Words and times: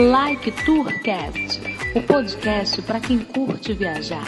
Like 0.00 0.50
Tourcast, 0.64 1.60
o 1.94 2.00
podcast 2.00 2.80
para 2.80 2.98
quem 3.00 3.18
curte 3.18 3.74
viajar. 3.74 4.24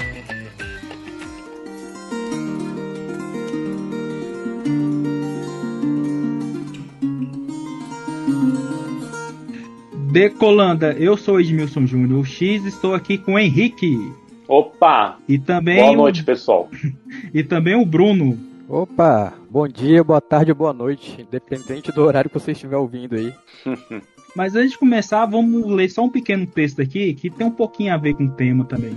Decolanda, 10.12 10.93
eu 10.93 11.16
sou 11.16 11.41
Edmilson 11.41 11.86
Júnior 11.86 12.27
X, 12.27 12.66
estou 12.66 12.95
aqui 12.95 13.16
com 13.16 13.32
o 13.32 13.39
Henrique. 13.39 14.12
Opa! 14.46 15.16
E 15.27 15.39
também 15.39 15.79
Boa 15.79 15.96
noite, 15.96 16.23
pessoal. 16.23 16.68
e 17.32 17.43
também 17.43 17.80
o 17.80 17.86
Bruno. 17.86 18.39
Opa! 18.68 19.32
Bom 19.48 19.66
dia, 19.66 20.04
boa 20.04 20.20
tarde, 20.20 20.52
boa 20.52 20.75
noite, 20.75 21.23
independente 21.23 21.91
do 21.91 22.02
horário 22.02 22.29
que 22.29 22.39
você 22.39 22.52
estiver 22.52 22.77
ouvindo 22.77 23.14
aí. 23.14 23.32
Mas 24.35 24.54
antes 24.54 24.72
de 24.72 24.79
começar, 24.79 25.27
vamos 25.27 25.67
ler 25.67 25.91
só 25.91 26.04
um 26.04 26.11
pequeno 26.11 26.46
texto 26.46 26.81
aqui 26.81 27.13
que 27.14 27.31
tem 27.31 27.46
um 27.46 27.50
pouquinho 27.50 27.93
a 27.93 27.99
ver 27.99 28.14
com 28.14 28.25
o 28.25 28.31
tema 28.31 28.64
também. 28.64 28.96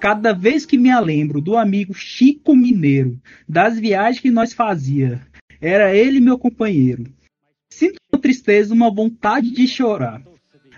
Cada 0.00 0.32
vez 0.32 0.64
que 0.64 0.78
me 0.78 0.94
lembro 1.00 1.40
do 1.40 1.56
amigo 1.56 1.94
Chico 1.94 2.54
Mineiro, 2.54 3.18
das 3.48 3.78
viagens 3.78 4.20
que 4.20 4.30
nós 4.30 4.52
fazia, 4.52 5.20
era 5.60 5.94
ele 5.94 6.20
meu 6.20 6.38
companheiro. 6.38 7.04
Sinto 7.70 7.96
uma 8.12 8.20
tristeza, 8.20 8.72
uma 8.72 8.94
vontade 8.94 9.50
de 9.50 9.66
chorar. 9.66 10.22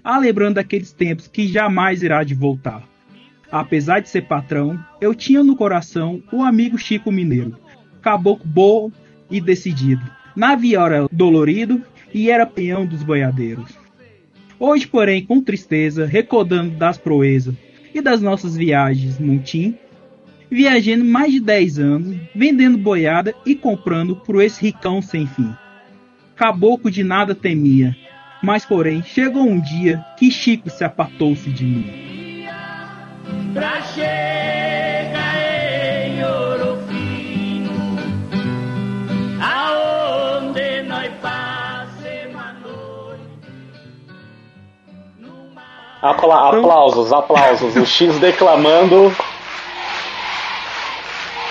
Ah, 0.02 0.18
lembrando 0.18 0.58
tempos 0.96 1.26
que 1.26 1.48
jamais 1.48 2.02
irá 2.02 2.22
de 2.22 2.34
voltar. 2.34 2.88
Apesar 3.50 4.00
de 4.00 4.08
ser 4.08 4.22
patrão, 4.22 4.78
eu 5.00 5.14
tinha 5.14 5.42
no 5.42 5.56
coração 5.56 6.22
o 6.32 6.42
amigo 6.42 6.78
Chico 6.78 7.12
Mineiro, 7.12 7.58
caboclo 8.00 8.46
bom 8.46 8.92
e 9.30 9.40
decidido. 9.40 10.02
Navio 10.34 10.80
era 10.80 11.08
dolorido 11.10 11.82
e 12.16 12.30
era 12.30 12.46
peão 12.46 12.86
dos 12.86 13.02
boiadeiros. 13.02 13.78
Hoje, 14.58 14.86
porém, 14.86 15.22
com 15.22 15.42
tristeza, 15.42 16.06
recordando 16.06 16.70
das 16.70 16.96
proezas 16.96 17.54
e 17.94 18.00
das 18.00 18.22
nossas 18.22 18.56
viagens 18.56 19.20
Montim, 19.20 19.76
viajando 20.50 21.04
mais 21.04 21.30
de 21.30 21.40
10 21.40 21.78
anos, 21.78 22.16
vendendo 22.34 22.78
boiada 22.78 23.34
e 23.44 23.54
comprando 23.54 24.16
por 24.16 24.42
esse 24.42 24.62
ricão 24.62 25.02
sem 25.02 25.26
fim. 25.26 25.54
Caboclo 26.34 26.90
de 26.90 27.04
nada 27.04 27.34
temia, 27.34 27.94
mas 28.42 28.64
porém 28.64 29.02
chegou 29.02 29.42
um 29.42 29.60
dia 29.60 30.02
que 30.18 30.30
Chico 30.30 30.70
se 30.70 30.84
apartou-se 30.84 31.50
de 31.50 31.66
mim. 31.66 32.46
Pra 33.52 33.82
chegar 33.82 34.35
Apla 46.06 46.50
aplausos, 46.50 47.12
aplausos. 47.12 47.74
O 47.74 47.84
X 47.84 48.16
declamando 48.20 49.12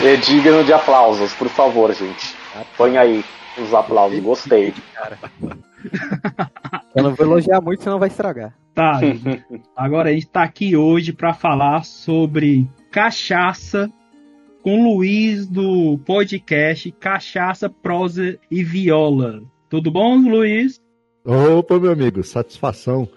é 0.01 0.15
digno 0.15 0.63
de 0.63 0.71
aplausos, 0.71 1.33
por 1.33 1.49
favor, 1.49 1.93
gente. 1.93 2.33
Põe 2.77 2.97
aí 2.97 3.25
os 3.57 3.73
aplausos, 3.73 4.19
gostei. 4.19 4.73
Eu 6.95 7.03
não 7.03 7.13
vou 7.13 7.25
elogiar 7.25 7.59
muito, 7.59 7.83
senão 7.83 7.99
vai 7.99 8.07
estragar. 8.07 8.55
Tá, 8.73 8.99
agora 9.75 10.09
a 10.09 10.13
gente 10.13 10.27
tá 10.27 10.43
aqui 10.43 10.75
hoje 10.75 11.13
para 11.13 11.33
falar 11.33 11.83
sobre 11.83 12.67
cachaça 12.91 13.89
com 14.61 14.79
o 14.79 14.95
Luiz 14.95 15.47
do 15.47 15.99
podcast 16.05 16.91
Cachaça, 16.93 17.69
Prosa 17.69 18.39
e 18.49 18.63
Viola. 18.63 19.43
Tudo 19.69 19.91
bom, 19.91 20.17
Luiz? 20.17 20.81
Opa, 21.25 21.77
meu 21.77 21.91
amigo, 21.91 22.23
satisfação 22.23 23.07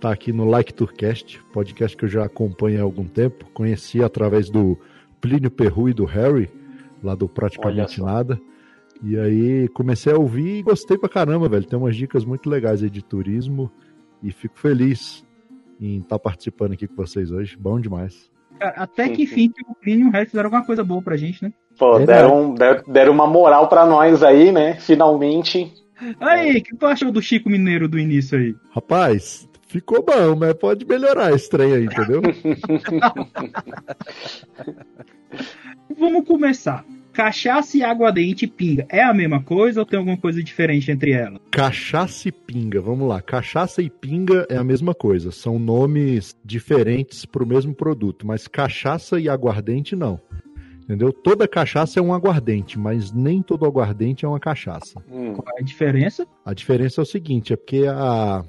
tá 0.00 0.10
aqui 0.10 0.32
no 0.32 0.44
Like 0.44 0.74
Tourcast, 0.74 1.42
podcast 1.52 1.96
que 1.96 2.04
eu 2.04 2.08
já 2.08 2.24
acompanho 2.24 2.80
há 2.80 2.82
algum 2.82 3.04
tempo. 3.04 3.46
Conheci 3.52 4.02
através 4.02 4.50
do 4.50 4.78
Plínio 5.20 5.50
Perru 5.50 5.88
e 5.88 5.94
do 5.94 6.04
Harry, 6.04 6.50
lá 7.02 7.14
do 7.14 7.28
Praticamente 7.28 8.02
Nada. 8.02 8.40
E 9.02 9.18
aí 9.18 9.68
comecei 9.68 10.12
a 10.12 10.18
ouvir 10.18 10.58
e 10.58 10.62
gostei 10.62 10.96
pra 10.96 11.08
caramba, 11.08 11.48
velho. 11.48 11.64
Tem 11.64 11.78
umas 11.78 11.96
dicas 11.96 12.24
muito 12.24 12.48
legais 12.48 12.82
aí 12.82 12.90
de 12.90 13.02
turismo 13.02 13.70
e 14.22 14.30
fico 14.30 14.58
feliz 14.58 15.24
em 15.80 15.98
estar 15.98 16.16
tá 16.16 16.18
participando 16.18 16.72
aqui 16.72 16.86
com 16.86 16.96
vocês 16.96 17.30
hoje. 17.30 17.56
Bom 17.56 17.78
demais. 17.80 18.30
Até 18.58 19.08
que 19.10 19.24
enfim, 19.24 19.52
o 19.68 19.74
Plínio 19.74 20.06
e 20.06 20.08
o 20.08 20.12
Harry 20.12 20.26
fizeram 20.26 20.46
alguma 20.46 20.64
coisa 20.64 20.82
boa 20.82 21.02
pra 21.02 21.16
gente, 21.16 21.42
né? 21.42 21.52
Pô, 21.78 21.98
deram, 21.98 22.54
deram 22.88 23.12
uma 23.12 23.26
moral 23.26 23.68
pra 23.68 23.84
nós 23.84 24.22
aí, 24.22 24.50
né? 24.50 24.76
Finalmente. 24.80 25.74
Aí, 26.20 26.58
o 26.58 26.62
que 26.62 26.74
tu 26.74 26.86
achou 26.86 27.12
do 27.12 27.20
Chico 27.20 27.50
Mineiro 27.50 27.86
do 27.86 27.98
início 27.98 28.38
aí? 28.38 28.54
Rapaz, 28.70 29.46
ficou 29.76 30.02
bom, 30.02 30.34
mas 30.36 30.54
pode 30.54 30.86
melhorar 30.86 31.32
esse 31.34 31.50
trem 31.50 31.72
aí, 31.74 31.84
entendeu? 31.84 32.22
Vamos 35.98 36.26
começar. 36.26 36.84
Cachaça 37.12 37.76
e 37.78 37.82
aguardente 37.82 38.44
e 38.44 38.48
pinga 38.48 38.86
é 38.90 39.02
a 39.02 39.12
mesma 39.14 39.42
coisa 39.42 39.80
ou 39.80 39.86
tem 39.86 39.98
alguma 39.98 40.18
coisa 40.18 40.42
diferente 40.42 40.90
entre 40.90 41.12
elas? 41.12 41.40
Cachaça 41.50 42.28
e 42.28 42.32
pinga, 42.32 42.78
vamos 42.78 43.08
lá. 43.08 43.22
Cachaça 43.22 43.80
e 43.80 43.88
pinga 43.88 44.46
é 44.50 44.56
a 44.56 44.64
mesma 44.64 44.94
coisa. 44.94 45.32
São 45.32 45.58
nomes 45.58 46.36
diferentes 46.44 47.24
para 47.24 47.42
o 47.42 47.46
mesmo 47.46 47.74
produto, 47.74 48.26
mas 48.26 48.46
cachaça 48.46 49.18
e 49.18 49.30
aguardente 49.30 49.96
não. 49.96 50.20
Entendeu? 50.82 51.12
Toda 51.12 51.48
cachaça 51.48 51.98
é 51.98 52.02
um 52.02 52.14
aguardente, 52.14 52.78
mas 52.78 53.10
nem 53.10 53.42
todo 53.42 53.64
aguardente 53.64 54.24
é 54.24 54.28
uma 54.28 54.38
cachaça. 54.38 55.02
Hum. 55.10 55.34
Qual 55.34 55.56
é 55.56 55.60
a 55.60 55.64
diferença? 55.64 56.26
A 56.44 56.54
diferença 56.54 57.00
é 57.00 57.02
o 57.02 57.06
seguinte, 57.06 57.52
é 57.52 57.56
porque 57.56 57.86
a, 57.88 58.44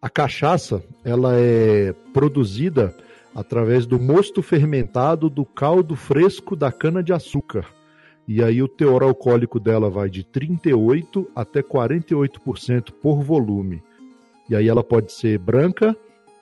a 0.00 0.08
cachaça 0.08 0.82
ela 1.04 1.34
é 1.36 1.92
produzida 2.12 2.94
através 3.34 3.86
do 3.86 3.98
mosto 3.98 4.42
fermentado 4.42 5.28
do 5.28 5.44
caldo 5.44 5.96
fresco 5.96 6.56
da 6.56 6.72
cana 6.72 7.02
de 7.02 7.12
açúcar. 7.12 7.66
E 8.26 8.42
aí 8.42 8.62
o 8.62 8.68
teor 8.68 9.02
alcoólico 9.02 9.58
dela 9.58 9.88
vai 9.88 10.08
de 10.10 10.22
38 10.22 11.30
até 11.34 11.62
48% 11.62 12.92
por 13.00 13.22
volume. 13.22 13.82
E 14.48 14.54
aí 14.54 14.68
ela 14.68 14.84
pode 14.84 15.12
ser 15.12 15.38
branca 15.38 15.96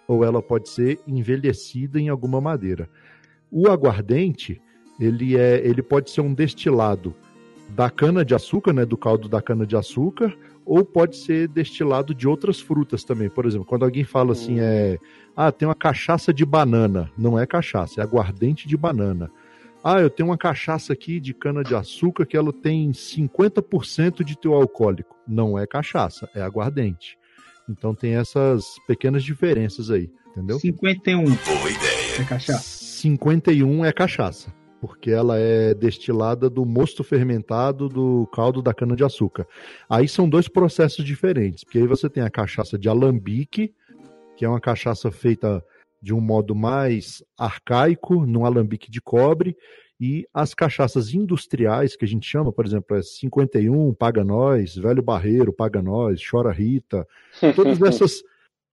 ou 0.07 0.25
ela 0.25 0.43
pode 0.43 0.69
ser 0.69 0.99
envelhecida 1.07 2.01
em 2.01 2.09
alguma 2.09 2.41
madeira. 2.41 2.89
O 3.51 3.69
aguardente, 3.69 4.61
ele 5.01 5.37
é, 5.37 5.67
ele 5.67 5.83
pode 5.83 6.11
ser 6.11 6.21
um 6.21 6.35
destilado 6.35 7.15
da 7.71 7.91
cana 7.91 8.25
de 8.25 8.35
açúcar, 8.35 8.73
né, 8.73 8.85
do 8.85 8.97
caldo 8.97 9.29
da 9.29 9.43
cana 9.43 9.67
de 9.67 9.77
açúcar, 9.77 10.37
ou 10.67 10.85
pode 10.85 11.17
ser 11.17 11.47
destilado 11.47 12.13
de 12.13 12.27
outras 12.27 12.61
frutas 12.61 13.05
também. 13.05 13.31
Por 13.31 13.47
exemplo, 13.47 13.65
quando 13.65 13.85
alguém 13.85 14.03
fala 14.03 14.33
assim, 14.33 14.59
é, 14.59 14.99
ah, 15.37 15.53
tem 15.53 15.67
uma 15.67 15.77
cachaça 15.77 16.35
de 16.35 16.45
banana, 16.45 17.11
não 17.17 17.39
é 17.39 17.47
cachaça, 17.47 18.01
é 18.01 18.03
aguardente 18.03 18.67
de 18.67 18.77
banana. 18.77 19.31
Ah, 19.85 20.01
eu 20.01 20.11
tenho 20.11 20.29
uma 20.29 20.37
cachaça 20.37 20.93
aqui 20.93 21.21
de 21.21 21.33
cana-de-açúcar 21.33 22.27
que 22.27 22.37
ela 22.37 22.53
tem 22.53 22.91
50% 22.91 24.25
de 24.25 24.37
teu 24.37 24.55
alcoólico. 24.55 25.17
Não 25.27 25.57
é 25.57 25.65
cachaça, 25.65 26.29
é 26.35 26.43
aguardente. 26.43 27.17
Então 27.69 27.95
tem 27.95 28.17
essas 28.17 28.65
pequenas 28.89 29.23
diferenças 29.23 29.91
aí, 29.91 30.11
entendeu? 30.33 30.59
51 30.59 31.23
Boa 31.23 31.71
ideia. 31.71 32.21
é 32.21 32.25
cachaça. 32.25 32.85
51 32.87 33.85
é 33.85 33.93
cachaça, 33.93 34.53
porque 34.81 35.11
ela 35.11 35.39
é 35.39 35.75
destilada 35.75 36.51
do 36.51 36.65
mosto 36.65 37.03
fermentado 37.03 37.89
do 37.89 38.27
caldo 38.33 38.61
da 38.63 38.75
cana-de-açúcar. 38.75 39.47
Aí 39.89 40.07
são 40.09 40.29
dois 40.29 40.49
processos 40.49 41.05
diferentes, 41.05 41.65
porque 41.65 41.79
aí 41.79 41.87
você 41.87 42.09
tem 42.09 42.23
a 42.23 42.31
cachaça 42.31 42.79
de 42.79 42.89
alambique, 42.89 43.75
que 44.37 44.45
é 44.45 44.49
uma 44.49 44.61
cachaça 44.61 45.11
feita 45.11 45.65
de 46.01 46.15
um 46.15 46.21
modo 46.21 46.55
mais 46.55 47.23
arcaico, 47.39 48.27
num 48.27 48.45
alambique 48.45 48.91
de 48.91 49.01
cobre, 49.01 49.57
e 49.99 50.27
as 50.33 50.53
cachaças 50.53 51.15
industriais, 51.15 51.97
que 51.97 52.05
a 52.05 52.09
gente 52.09 52.29
chama, 52.29 52.53
por 52.53 52.67
exemplo, 52.67 52.97
é 52.97 53.03
51, 53.03 53.95
Paga 53.95 54.23
Nós, 54.23 54.77
Velho 54.77 55.03
Barreiro, 55.03 55.53
Paga 55.53 55.81
Nós, 55.81 56.21
Chora 56.23 56.53
Rita, 56.53 57.07
todas 57.55 57.81
essas 57.83 58.23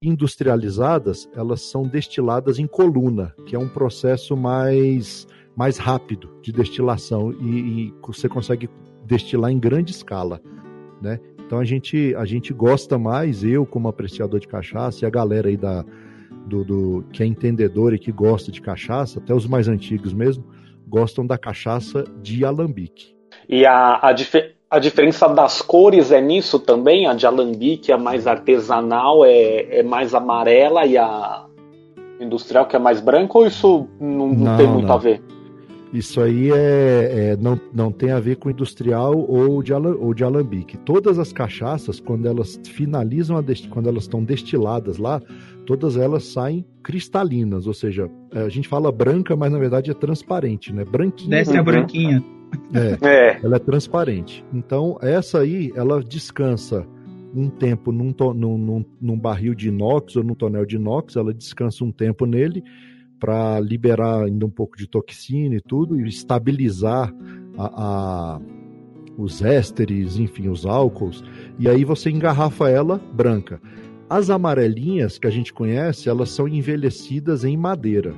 industrializadas, 0.02 1.30
elas 1.34 1.62
são 1.62 1.88
destiladas 1.88 2.60
em 2.60 2.68
coluna, 2.68 3.34
que 3.46 3.56
é 3.56 3.60
um 3.60 3.70
processo 3.70 4.36
mais, 4.36 5.26
mais 5.56 5.78
rápido 5.78 6.30
de 6.42 6.52
destilação 6.52 7.32
e, 7.32 7.46
e 7.46 7.94
você 8.06 8.28
consegue 8.28 8.70
destilar 9.06 9.52
em 9.52 9.60
grande 9.60 9.92
escala, 9.92 10.42
né? 11.02 11.20
Então 11.46 11.60
a 11.60 11.66
gente, 11.66 12.16
a 12.16 12.26
gente 12.26 12.54
gosta 12.54 12.98
mais, 12.98 13.44
eu 13.44 13.66
como 13.66 13.88
apreciador 13.88 14.40
de 14.40 14.48
cachaça 14.48 15.04
e 15.04 15.08
a 15.08 15.10
galera 15.10 15.50
aí 15.50 15.58
da, 15.58 15.86
do, 16.48 16.64
do, 16.64 17.06
que 17.12 17.22
é 17.22 17.26
entendedor 17.26 17.94
e 17.94 18.00
que 18.00 18.12
gosta 18.12 18.52
de 18.52 18.62
cachaça, 18.62 19.20
até 19.20 19.34
os 19.34 19.46
mais 19.46 19.68
antigos 19.68 20.14
mesmo, 20.14 20.44
gostam 20.88 21.26
da 21.26 21.38
cachaça 21.38 22.06
de 22.22 22.44
alambique. 22.44 23.16
E 23.48 23.66
a, 23.66 24.00
a, 24.02 24.14
dif 24.14 24.36
a 24.70 24.80
diferença 24.80 25.28
das 25.28 25.62
cores 25.62 26.12
é 26.12 26.22
nisso 26.22 26.60
também? 26.60 27.08
A 27.08 27.14
de 27.14 27.26
alambique 27.26 27.92
é 27.92 27.98
mais 27.98 28.26
artesanal, 28.26 29.24
é, 29.26 29.80
é 29.80 29.84
mais 29.84 30.16
amarela 30.16 30.86
e 30.86 30.98
a 30.98 31.46
industrial 32.20 32.66
que 32.66 32.76
é 32.76 32.80
mais 32.80 33.02
branca 33.02 33.38
ou 33.38 33.46
isso 33.46 33.88
não, 34.00 34.28
não, 34.28 34.34
não 34.34 34.58
tem 34.58 34.68
muito 34.68 34.88
não. 34.88 34.96
a 34.96 34.98
ver? 34.98 35.22
Isso 35.94 36.20
aí 36.20 36.50
é, 36.52 37.34
é- 37.34 37.38
não, 37.40 37.60
não 37.72 37.92
tem 37.92 38.10
a 38.12 38.20
ver 38.20 38.38
com 38.38 38.50
industrial 38.50 39.16
ou 39.30 39.62
de, 39.62 39.72
ala- 39.74 39.96
ou 39.96 40.12
de 40.14 40.24
alambique. 40.24 40.76
Todas 40.80 41.20
as 41.20 41.32
cachaças, 41.32 42.00
quando 42.00 42.26
elas 42.28 42.60
finalizam, 42.66 43.38
a 43.38 43.42
desti- 43.42 43.68
quando 43.70 43.88
elas 43.88 44.04
estão 44.06 44.24
destiladas 44.24 44.98
lá, 44.98 45.22
todas 45.68 45.96
elas 45.96 46.24
saem 46.26 46.66
cristalinas, 46.82 47.68
ou 47.68 47.74
seja, 47.76 48.10
é, 48.34 48.40
a 48.42 48.50
gente 48.50 48.68
fala 48.68 48.92
branca, 48.92 49.36
mas 49.36 49.52
na 49.52 49.60
verdade 49.60 49.92
é 49.92 49.94
transparente, 49.94 50.74
né? 50.74 50.84
Branquinha. 50.84 51.30
Desce 51.30 51.56
a 51.56 51.60
Uhum. 51.60 51.66
branquinha. 51.66 52.24
É, 52.74 53.08
É, 53.08 53.40
ela 53.44 53.56
é 53.56 53.60
transparente. 53.60 54.44
Então, 54.54 54.98
essa 55.02 55.40
aí, 55.40 55.72
ela 55.76 56.04
descansa 56.04 56.86
um 57.36 57.50
tempo 57.50 57.92
num, 57.92 58.12
to- 58.12 58.34
num, 58.34 58.58
num- 58.58 58.86
num 59.02 59.18
barril 59.18 59.54
de 59.56 59.70
inox 59.70 60.16
ou 60.16 60.24
num 60.24 60.36
tonel 60.36 60.66
de 60.66 60.76
inox, 60.76 61.16
ela 61.16 61.34
descansa 61.34 61.84
um 61.84 61.92
tempo 61.92 62.26
nele 62.26 62.64
para 63.24 63.58
liberar 63.62 64.26
ainda 64.26 64.46
um 64.46 64.50
pouco 64.50 64.78
de 64.78 64.86
toxina 64.86 65.56
e 65.56 65.62
tudo, 65.62 65.98
e 65.98 66.06
estabilizar 66.10 67.10
a, 67.58 68.36
a- 68.36 68.42
os 69.18 69.42
ésteres, 69.42 70.18
enfim, 70.20 70.50
os 70.50 70.66
álcools, 70.66 71.24
e 71.58 71.70
aí 71.70 71.86
você 71.86 72.10
engarrafa 72.10 72.70
ela 72.70 73.00
branca. 73.14 73.62
As 74.10 74.30
amarelinhas 74.30 75.18
que 75.18 75.26
a 75.26 75.30
gente 75.30 75.54
conhece, 75.54 76.10
elas 76.10 76.32
são 76.32 76.50
envelhecidas 76.50 77.46
em 77.46 77.56
madeira. 77.56 78.14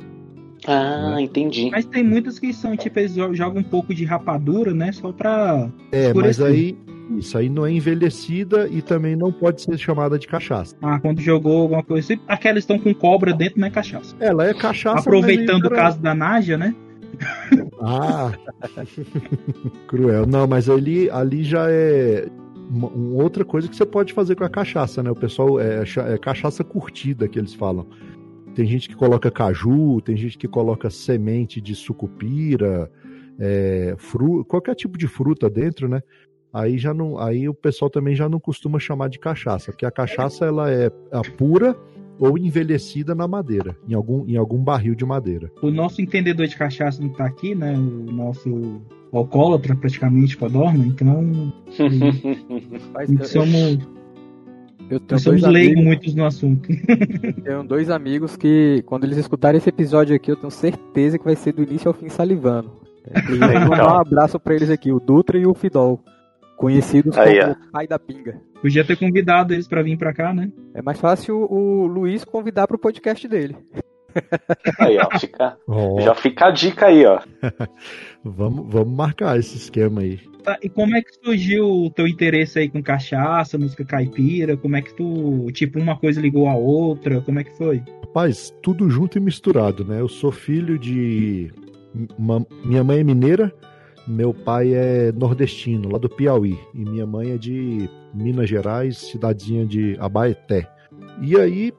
ah, 0.68 1.18
entendi. 1.22 1.70
Mas 1.70 1.86
tem 1.86 2.04
muitas 2.04 2.40
que 2.40 2.52
são, 2.52 2.76
tipo, 2.76 2.98
eles 2.98 3.14
jo- 3.14 3.34
jogam 3.36 3.62
um 3.62 3.64
pouco 3.64 3.94
de 3.94 4.04
rapadura, 4.06 4.74
né? 4.74 4.92
Só 4.92 5.12
pra. 5.12 5.70
É, 5.92 6.12
mas 6.16 6.42
aí 6.42 6.76
isso 7.18 7.38
aí 7.38 7.50
não 7.50 7.66
é 7.66 7.72
envelhecida 7.72 8.68
e 8.68 8.82
também 8.82 9.16
não 9.16 9.32
pode 9.32 9.62
ser 9.62 9.78
chamada 9.78 10.18
de 10.18 10.28
cachaça. 10.28 10.76
Ah, 10.82 11.00
quando 11.00 11.22
jogou 11.22 11.62
alguma 11.62 11.84
coisa. 11.84 12.18
Aquelas 12.28 12.60
estão 12.64 12.80
com 12.80 12.94
cobra 12.94 13.34
dentro, 13.34 13.60
não 13.60 13.68
é 13.68 13.72
cachaça. 13.72 14.16
Ela 14.20 14.48
é 14.48 14.54
cachaça. 14.54 15.00
Aproveitando 15.00 15.66
o 15.66 15.70
caso 15.70 16.00
da 16.02 16.14
Nádia, 16.16 16.58
né? 16.58 16.76
Ah, 17.80 18.32
cruel. 19.88 20.26
Não, 20.26 20.48
mas 20.48 20.70
ali, 20.70 21.10
ali 21.10 21.44
já 21.44 21.70
é 21.70 22.28
uma, 22.70 22.88
uma 22.90 23.24
outra 23.24 23.46
coisa 23.46 23.68
que 23.68 23.76
você 23.76 23.86
pode 23.86 24.14
fazer 24.14 24.36
com 24.36 24.44
a 24.44 24.50
cachaça, 24.50 25.02
né? 25.04 25.12
O 25.12 25.16
pessoal 25.16 25.60
é, 25.60 25.86
cha- 25.86 26.08
é 26.08 26.18
cachaça 26.18 26.64
curtida 26.64 27.28
que 27.28 27.38
eles 27.40 27.54
falam. 27.54 27.86
Tem 28.56 28.66
gente 28.66 28.88
que 28.88 28.96
coloca 28.96 29.30
caju, 29.30 30.00
tem 30.02 30.16
gente 30.16 30.38
que 30.38 30.48
coloca 30.48 30.90
semente 30.90 31.60
de 31.60 31.76
sucupira, 31.76 32.90
é, 33.38 33.96
fru, 33.98 34.46
qualquer 34.46 34.76
tipo 34.76 34.98
de 34.98 35.08
fruta 35.08 35.50
dentro, 35.50 35.88
né? 35.90 36.02
Aí 36.56 36.78
já 36.78 36.94
não, 36.94 37.20
aí 37.20 37.50
o 37.50 37.54
pessoal 37.54 37.92
também 37.92 38.16
já 38.16 38.30
não 38.30 38.40
costuma 38.40 38.80
chamar 38.80 39.10
de 39.10 39.20
cachaça, 39.20 39.74
porque 39.74 39.86
a 39.86 39.92
cachaça 39.92 40.46
ela 40.46 40.72
é 40.72 40.90
a 41.12 41.22
pura 41.38 41.76
ou 42.18 42.38
envelhecida 42.38 43.14
na 43.14 43.28
madeira, 43.28 43.76
em 43.86 43.94
algum, 43.94 44.26
em 44.26 44.38
algum 44.38 44.64
barril 44.64 44.96
de 44.96 45.04
madeira. 45.04 45.52
O 45.62 45.70
nosso 45.70 46.02
entendedor 46.02 46.48
de 46.48 46.56
cachaça 46.56 47.02
não 47.02 47.10
tá 47.10 47.26
aqui, 47.26 47.54
né? 47.54 47.74
O 47.74 48.10
nosso 48.10 48.82
alcoólatra, 49.12 49.76
praticamente, 49.76 50.38
Codorna. 50.38 50.86
Então, 50.86 51.52
somos, 53.26 53.80
eu 54.90 55.02
tenho 55.02 55.12
nós 55.12 55.24
somos 55.24 55.42
dois 55.42 55.54
leigos 55.54 55.74
amigos, 55.74 55.84
muitos 55.84 56.16
no 56.16 56.26
assunto. 56.26 56.70
tenho 57.44 57.64
dois 57.66 57.90
amigos 57.90 58.38
que, 58.38 58.82
quando 58.86 59.04
eles 59.04 59.18
escutarem 59.18 59.58
esse 59.58 59.68
episódio 59.68 60.16
aqui, 60.16 60.32
eu 60.32 60.38
tenho 60.38 60.52
certeza 60.52 61.20
que 61.20 61.26
vai 61.26 61.36
ser 61.36 61.52
do 61.52 61.64
início 61.64 61.90
ao 61.90 61.94
fim 61.94 62.08
salivando. 62.08 62.72
É, 63.04 63.60
mandar 63.60 63.94
um 63.94 64.00
abraço 64.00 64.40
pra 64.40 64.56
eles 64.56 64.70
aqui, 64.70 64.94
o 64.94 65.02
Dutra 65.02 65.38
e 65.38 65.46
o 65.46 65.54
Fidol. 65.54 66.00
Conhecidos 66.58 67.18
Aí, 67.18 67.42
como 67.42 67.72
pai 67.72 67.88
da 67.88 68.00
pinga. 68.00 68.40
Podia 68.62 68.84
ter 68.86 68.98
convidado 68.98 69.54
eles 69.54 69.68
pra 69.68 69.82
vir 69.84 69.98
pra 69.98 70.14
cá, 70.14 70.34
né? 70.34 70.52
É 70.74 70.82
mais 70.82 71.00
fácil 71.00 71.38
o, 71.38 71.84
o 71.84 71.88
Luiz 71.88 72.24
convidar 72.24 72.68
pro 72.68 72.78
podcast 72.80 73.28
dele. 73.28 73.56
Aí, 74.80 74.98
ó, 74.98 75.20
fica, 75.20 75.58
Ó, 75.68 76.00
já 76.00 76.16
fica 76.16 76.46
a 76.48 76.52
dica 76.52 76.86
aí, 76.86 77.06
ó. 77.06 77.20
Vamos, 78.24 78.66
vamos 78.74 78.96
marcar 78.96 79.38
esse 79.38 79.56
esquema 79.58 80.02
aí. 80.02 80.20
Tá, 80.44 80.58
e 80.64 80.68
como 80.70 80.96
é 80.96 81.02
que 81.02 81.14
surgiu 81.24 81.68
o 81.70 81.90
teu 81.92 82.08
interesse 82.08 82.58
aí 82.58 82.70
com 82.70 82.82
cachaça, 82.82 83.58
música 83.58 83.84
caipira? 83.86 84.58
Como 84.58 84.76
é 84.76 84.82
que 84.82 84.96
tu, 84.96 85.46
tipo, 85.52 85.80
uma 85.80 85.96
coisa 85.98 86.20
ligou 86.22 86.48
a 86.48 86.56
outra? 86.56 87.22
Como 87.22 87.40
é 87.40 87.44
que 87.44 87.56
foi? 87.56 87.84
Rapaz, 88.02 88.52
tudo 88.64 88.90
junto 88.90 89.18
e 89.18 89.22
misturado, 89.22 89.84
né? 89.86 90.00
Eu 90.00 90.08
sou 90.08 90.32
filho 90.32 90.80
de. 90.80 91.52
uma- 92.18 92.46
Minha 92.64 92.84
mãe 92.84 93.00
é 93.00 93.04
mineira, 93.04 93.54
meu 94.08 94.34
pai 94.34 94.74
é 94.74 95.12
nordestino, 95.12 95.90
lá 95.92 95.98
do 95.98 96.10
Piauí. 96.10 96.58
E 96.74 96.86
minha 96.86 97.06
mãe 97.06 97.32
é 97.32 97.38
de 97.38 97.90
Minas 98.14 98.50
Gerais, 98.50 98.98
cidadezinha 98.98 99.66
de 99.66 99.98
Abaeté. 100.00 100.70
E 101.22 101.38
aí, 101.40 101.74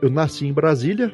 eu 0.00 0.10
nasci 0.10 0.46
em 0.46 0.52
Brasília. 0.52 1.12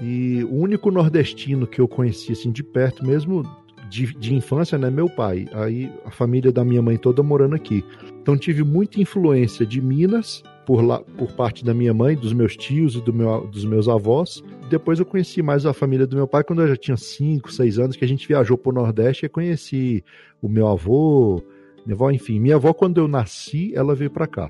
E 0.00 0.42
o 0.44 0.54
único 0.54 0.90
nordestino 0.90 1.66
que 1.66 1.80
eu 1.80 1.86
conheci 1.86 2.32
assim 2.32 2.50
de 2.50 2.62
perto 2.62 3.04
mesmo, 3.06 3.42
de, 3.90 4.14
de 4.14 4.34
infância, 4.34 4.78
né? 4.78 4.88
Meu 4.90 5.08
pai. 5.08 5.46
Aí 5.52 5.92
a 6.04 6.10
família 6.10 6.50
da 6.50 6.64
minha 6.64 6.80
mãe 6.80 6.96
toda 6.96 7.22
morando 7.22 7.54
aqui. 7.54 7.84
Então 8.22 8.36
tive 8.36 8.64
muita 8.64 9.00
influência 9.00 9.66
de 9.66 9.80
Minas 9.80 10.42
por, 10.70 10.82
lá, 10.82 11.00
por 11.00 11.32
parte 11.32 11.64
da 11.64 11.74
minha 11.74 11.92
mãe, 11.92 12.14
dos 12.14 12.32
meus 12.32 12.56
tios 12.56 12.94
e 12.94 13.00
do 13.00 13.12
meu, 13.12 13.44
dos 13.48 13.64
meus 13.64 13.88
avós. 13.88 14.40
Depois 14.70 15.00
eu 15.00 15.04
conheci 15.04 15.42
mais 15.42 15.66
a 15.66 15.72
família 15.72 16.06
do 16.06 16.14
meu 16.14 16.28
pai 16.28 16.44
quando 16.44 16.62
eu 16.62 16.68
já 16.68 16.76
tinha 16.76 16.96
5, 16.96 17.50
6 17.50 17.80
anos, 17.80 17.96
que 17.96 18.04
a 18.04 18.08
gente 18.08 18.28
viajou 18.28 18.56
pro 18.56 18.70
Nordeste 18.70 19.26
e 19.26 19.28
conheci 19.28 20.04
o 20.40 20.48
meu 20.48 20.68
avô, 20.68 21.42
minha 21.84 21.96
avó, 21.96 22.08
enfim. 22.12 22.38
Minha 22.38 22.54
avó, 22.54 22.72
quando 22.72 22.98
eu 22.98 23.08
nasci, 23.08 23.72
ela 23.74 23.96
veio 23.96 24.12
para 24.12 24.28
cá. 24.28 24.48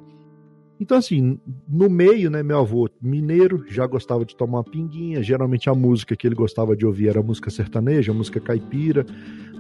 Então, 0.78 0.98
assim, 0.98 1.38
no 1.66 1.88
meio, 1.88 2.28
né, 2.28 2.42
meu 2.42 2.58
avô 2.58 2.86
mineiro 3.00 3.64
já 3.66 3.86
gostava 3.86 4.22
de 4.22 4.36
tomar 4.36 4.58
uma 4.58 4.64
pinguinha. 4.64 5.22
Geralmente 5.22 5.70
a 5.70 5.74
música 5.74 6.14
que 6.14 6.26
ele 6.26 6.34
gostava 6.34 6.76
de 6.76 6.84
ouvir 6.84 7.08
era 7.08 7.22
música 7.22 7.48
sertaneja, 7.48 8.12
música 8.12 8.38
caipira. 8.38 9.06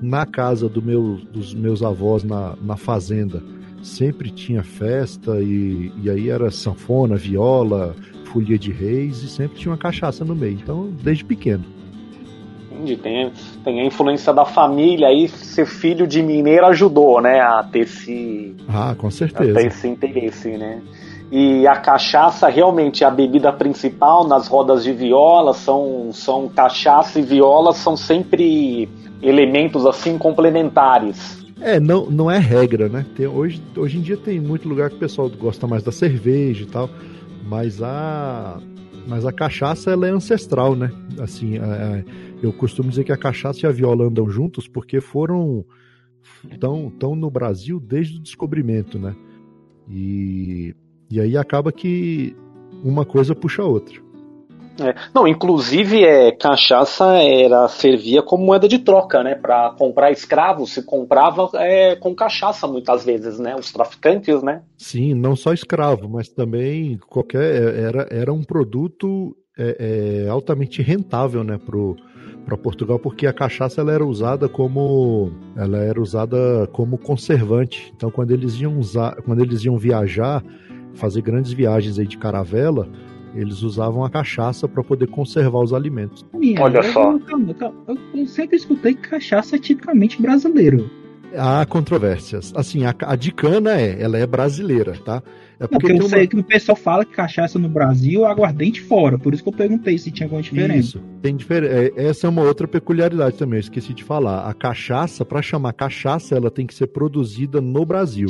Na 0.02 0.26
casa 0.26 0.68
do 0.68 0.82
meu, 0.82 1.16
dos 1.32 1.54
meus 1.54 1.82
avós, 1.82 2.22
na, 2.22 2.54
na 2.56 2.76
fazenda, 2.76 3.42
sempre 3.82 4.30
tinha 4.30 4.62
festa 4.62 5.40
e, 5.40 5.92
e 6.02 6.10
aí 6.10 6.28
era 6.30 6.50
sanfona, 6.50 7.16
viola, 7.16 7.94
folia 8.26 8.58
de 8.58 8.70
reis 8.70 9.22
e 9.22 9.28
sempre 9.28 9.58
tinha 9.58 9.72
uma 9.72 9.78
cachaça 9.78 10.24
no 10.24 10.34
meio. 10.34 10.54
Então, 10.62 10.90
desde 11.02 11.24
pequeno. 11.24 11.64
Entendi. 12.70 12.96
Tem, 12.96 13.32
tem 13.62 13.80
a 13.80 13.84
influência 13.84 14.32
da 14.32 14.44
família 14.44 15.08
aí, 15.08 15.28
ser 15.28 15.66
filho 15.66 16.06
de 16.06 16.22
mineiro 16.22 16.66
ajudou, 16.66 17.20
né, 17.20 17.40
a 17.40 17.62
ter 17.62 17.80
esse, 17.80 18.56
Ah, 18.68 18.94
com 18.96 19.06
a 19.06 19.10
ter 19.10 19.16
certeza. 19.16 19.60
esse 19.60 19.88
interesse, 19.88 20.48
né? 20.56 20.80
E 21.30 21.66
a 21.66 21.76
cachaça 21.76 22.48
realmente 22.48 23.04
é 23.04 23.06
a 23.06 23.10
bebida 23.10 23.52
principal 23.52 24.26
nas 24.26 24.48
rodas 24.48 24.82
de 24.82 24.92
viola, 24.92 25.54
são, 25.54 26.10
são 26.12 26.48
cachaça 26.48 27.20
e 27.20 27.22
viola 27.22 27.72
são 27.72 27.96
sempre 27.96 28.88
elementos 29.22 29.86
assim 29.86 30.18
complementares. 30.18 31.39
É, 31.60 31.78
não, 31.78 32.10
não 32.10 32.30
é 32.30 32.38
regra, 32.38 32.88
né? 32.88 33.04
Tem- 33.14 33.26
hoje, 33.26 33.62
hoje 33.76 33.98
em 33.98 34.00
dia 34.00 34.16
tem 34.16 34.40
muito 34.40 34.68
lugar 34.68 34.88
que 34.90 34.96
o 34.96 34.98
pessoal 34.98 35.28
gosta 35.28 35.66
mais 35.66 35.82
da 35.82 35.92
cerveja 35.92 36.62
e 36.62 36.66
tal, 36.66 36.88
mas 37.44 37.82
a, 37.82 38.60
mas 39.06 39.26
a 39.26 39.32
cachaça 39.32 39.90
ela 39.90 40.06
é 40.06 40.10
ancestral, 40.10 40.74
né? 40.74 40.90
Assim, 41.18 41.58
é, 41.58 42.04
eu 42.42 42.52
costumo 42.52 42.88
dizer 42.88 43.04
que 43.04 43.12
a 43.12 43.16
cachaça 43.16 43.60
e 43.64 43.68
a 43.68 43.72
viola 43.72 44.06
andam 44.06 44.28
juntos 44.30 44.66
porque 44.66 45.00
foram 45.00 45.64
tão, 46.58 46.90
tão 46.90 47.14
no 47.14 47.30
Brasil 47.30 47.78
desde 47.78 48.16
o 48.18 48.22
descobrimento, 48.22 48.98
né? 48.98 49.14
E, 49.88 50.74
e 51.10 51.20
aí 51.20 51.36
acaba 51.36 51.70
que 51.70 52.34
uma 52.82 53.04
coisa 53.04 53.34
puxa 53.34 53.62
a 53.62 53.66
outra. 53.66 54.00
É. 54.80 54.94
Não, 55.14 55.28
inclusive 55.28 56.04
é, 56.04 56.32
cachaça 56.32 57.16
era 57.16 57.68
servia 57.68 58.22
como 58.22 58.44
moeda 58.44 58.66
de 58.66 58.78
troca, 58.78 59.22
né? 59.22 59.34
Para 59.34 59.70
comprar 59.70 60.10
escravos, 60.10 60.72
se 60.72 60.82
comprava 60.82 61.50
é, 61.54 61.96
com 61.96 62.14
cachaça 62.14 62.66
muitas 62.66 63.04
vezes, 63.04 63.38
né? 63.38 63.54
Os 63.54 63.72
traficantes, 63.72 64.42
né? 64.42 64.62
Sim, 64.76 65.14
não 65.14 65.36
só 65.36 65.52
escravo, 65.52 66.08
mas 66.08 66.28
também 66.28 66.98
qualquer 67.08 67.42
é, 67.42 67.80
era, 67.82 68.08
era 68.10 68.32
um 68.32 68.42
produto 68.42 69.36
é, 69.58 70.24
é, 70.24 70.28
altamente 70.28 70.80
rentável, 70.80 71.44
né, 71.44 71.58
pro 71.58 71.96
para 72.44 72.56
Portugal, 72.56 72.98
porque 72.98 73.26
a 73.26 73.32
cachaça 73.32 73.80
ela 73.80 73.92
era 73.92 74.04
usada 74.04 74.48
como 74.48 75.30
ela 75.54 75.78
era 75.78 76.00
usada 76.00 76.66
como 76.72 76.96
conservante. 76.98 77.92
Então, 77.94 78.10
quando 78.10 78.30
eles 78.30 78.58
iam 78.60 78.78
usar, 78.78 79.16
quando 79.22 79.40
eles 79.40 79.62
iam 79.64 79.76
viajar, 79.76 80.42
fazer 80.94 81.20
grandes 81.20 81.52
viagens 81.52 81.98
aí 81.98 82.06
de 82.06 82.18
caravela, 82.18 82.88
eles 83.34 83.62
usavam 83.62 84.04
a 84.04 84.10
cachaça 84.10 84.66
para 84.68 84.82
poder 84.82 85.06
conservar 85.08 85.60
os 85.62 85.72
alimentos. 85.72 86.24
Minha, 86.34 86.60
Olha 86.62 86.78
eu- 86.78 86.92
só. 86.92 87.18
calma, 87.20 87.54
calma. 87.54 87.76
Eu 88.14 88.26
sempre 88.26 88.56
escutei 88.56 88.94
que 88.94 89.08
cachaça 89.08 89.56
é 89.56 89.58
tipicamente 89.58 90.20
brasileiro. 90.20 90.90
Há 91.36 91.64
controvérsias. 91.64 92.52
Assim, 92.56 92.84
a, 92.84 92.92
a 93.06 93.14
de 93.14 93.30
cana 93.32 93.80
é, 93.80 94.02
ela 94.02 94.18
é 94.18 94.26
brasileira, 94.26 94.94
tá? 95.04 95.22
É 95.60 95.62
Não, 95.62 95.68
porque 95.68 95.86
tem 95.86 95.96
eu 95.98 96.02
uma... 96.02 96.08
sei 96.08 96.26
que 96.26 96.36
o 96.36 96.42
pessoal 96.42 96.74
fala 96.74 97.04
que 97.04 97.12
cachaça 97.12 97.56
no 97.56 97.68
Brasil 97.68 98.24
é 98.24 98.28
aguardente 98.28 98.80
fora. 98.80 99.16
Por 99.16 99.32
isso 99.32 99.42
que 99.42 99.48
eu 99.48 99.52
perguntei 99.52 99.96
se 99.96 100.10
tinha 100.10 100.26
alguma 100.26 100.42
diferença. 100.42 100.98
Isso, 100.98 101.00
tem 101.22 101.36
diferença. 101.36 101.92
Essa 101.94 102.26
é 102.26 102.30
uma 102.30 102.42
outra 102.42 102.66
peculiaridade 102.66 103.36
também, 103.36 103.58
eu 103.58 103.60
esqueci 103.60 103.94
de 103.94 104.02
falar. 104.02 104.48
A 104.48 104.52
cachaça, 104.54 105.24
para 105.24 105.40
chamar 105.40 105.72
cachaça, 105.74 106.34
ela 106.34 106.50
tem 106.50 106.66
que 106.66 106.74
ser 106.74 106.88
produzida 106.88 107.60
no 107.60 107.84
Brasil. 107.86 108.28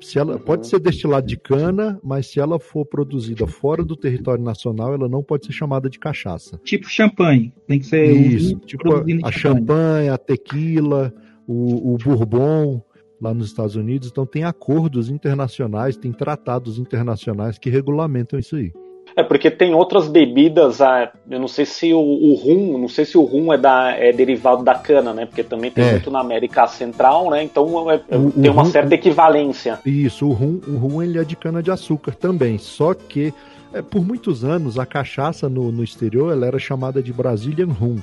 Se 0.00 0.18
ela 0.18 0.38
pode 0.38 0.66
ser 0.66 0.80
destilada 0.80 1.26
de 1.26 1.36
cana, 1.36 2.00
mas 2.02 2.26
se 2.26 2.40
ela 2.40 2.58
for 2.58 2.84
produzida 2.84 3.46
fora 3.46 3.84
do 3.84 3.96
território 3.96 4.42
nacional, 4.42 4.94
ela 4.94 5.08
não 5.08 5.22
pode 5.22 5.46
ser 5.46 5.52
chamada 5.52 5.88
de 5.88 5.98
cachaça. 5.98 6.58
Tipo 6.64 6.88
champanhe. 6.88 7.52
Tem 7.66 7.78
que 7.78 7.86
ser 7.86 8.10
Isso, 8.10 8.56
um 8.56 8.58
tipo 8.58 8.94
a, 8.94 9.04
a 9.24 9.30
champanhe, 9.30 10.08
a 10.08 10.18
tequila, 10.18 11.12
o, 11.46 11.94
o 11.94 11.98
bourbon 11.98 12.82
lá 13.20 13.34
nos 13.34 13.48
Estados 13.48 13.76
Unidos. 13.76 14.08
Então 14.10 14.26
tem 14.26 14.44
acordos 14.44 15.08
internacionais, 15.08 15.96
tem 15.96 16.12
tratados 16.12 16.78
internacionais 16.78 17.58
que 17.58 17.70
regulamentam 17.70 18.38
isso 18.38 18.56
aí. 18.56 18.72
É 19.18 19.22
porque 19.24 19.50
tem 19.50 19.74
outras 19.74 20.06
bebidas, 20.06 20.80
ah, 20.80 21.10
eu 21.28 21.40
não 21.40 21.48
sei 21.48 21.64
se 21.66 21.92
o, 21.92 21.98
o 21.98 22.34
rum, 22.34 22.78
não 22.78 22.86
sei 22.88 23.04
se 23.04 23.18
o 23.18 23.22
rum 23.24 23.52
é, 23.52 23.58
da, 23.58 23.90
é 23.96 24.12
derivado 24.12 24.62
da 24.62 24.76
cana, 24.76 25.12
né? 25.12 25.26
Porque 25.26 25.42
também 25.42 25.72
tem 25.72 25.84
É. 25.84 25.90
muito 25.90 26.08
na 26.08 26.20
América 26.20 26.68
Central, 26.68 27.28
né? 27.28 27.42
Então 27.42 27.90
é- 27.90 28.00
é- 28.08 28.16
O- 28.16 28.28
o 28.28 28.30
tem 28.30 28.48
uma 28.48 28.62
rum- 28.62 28.70
certa 28.70 28.94
equivalência. 28.94 29.80
Isso, 29.84 30.24
o 30.24 30.32
rum, 30.32 30.60
o 30.68 30.76
rum 30.76 31.02
ele 31.02 31.18
é 31.18 31.24
de 31.24 31.34
cana 31.34 31.60
de 31.60 31.68
açúcar 31.68 32.14
também, 32.14 32.58
só 32.58 32.94
que 32.94 33.34
é, 33.72 33.82
por 33.82 34.06
muitos 34.06 34.44
anos 34.44 34.78
a 34.78 34.86
cachaça 34.86 35.48
no, 35.48 35.72
no 35.72 35.82
exterior 35.82 36.30
ela 36.32 36.46
era 36.46 36.58
chamada 36.60 37.02
de 37.02 37.12
Brazilian 37.12 37.72
Rum. 37.72 37.96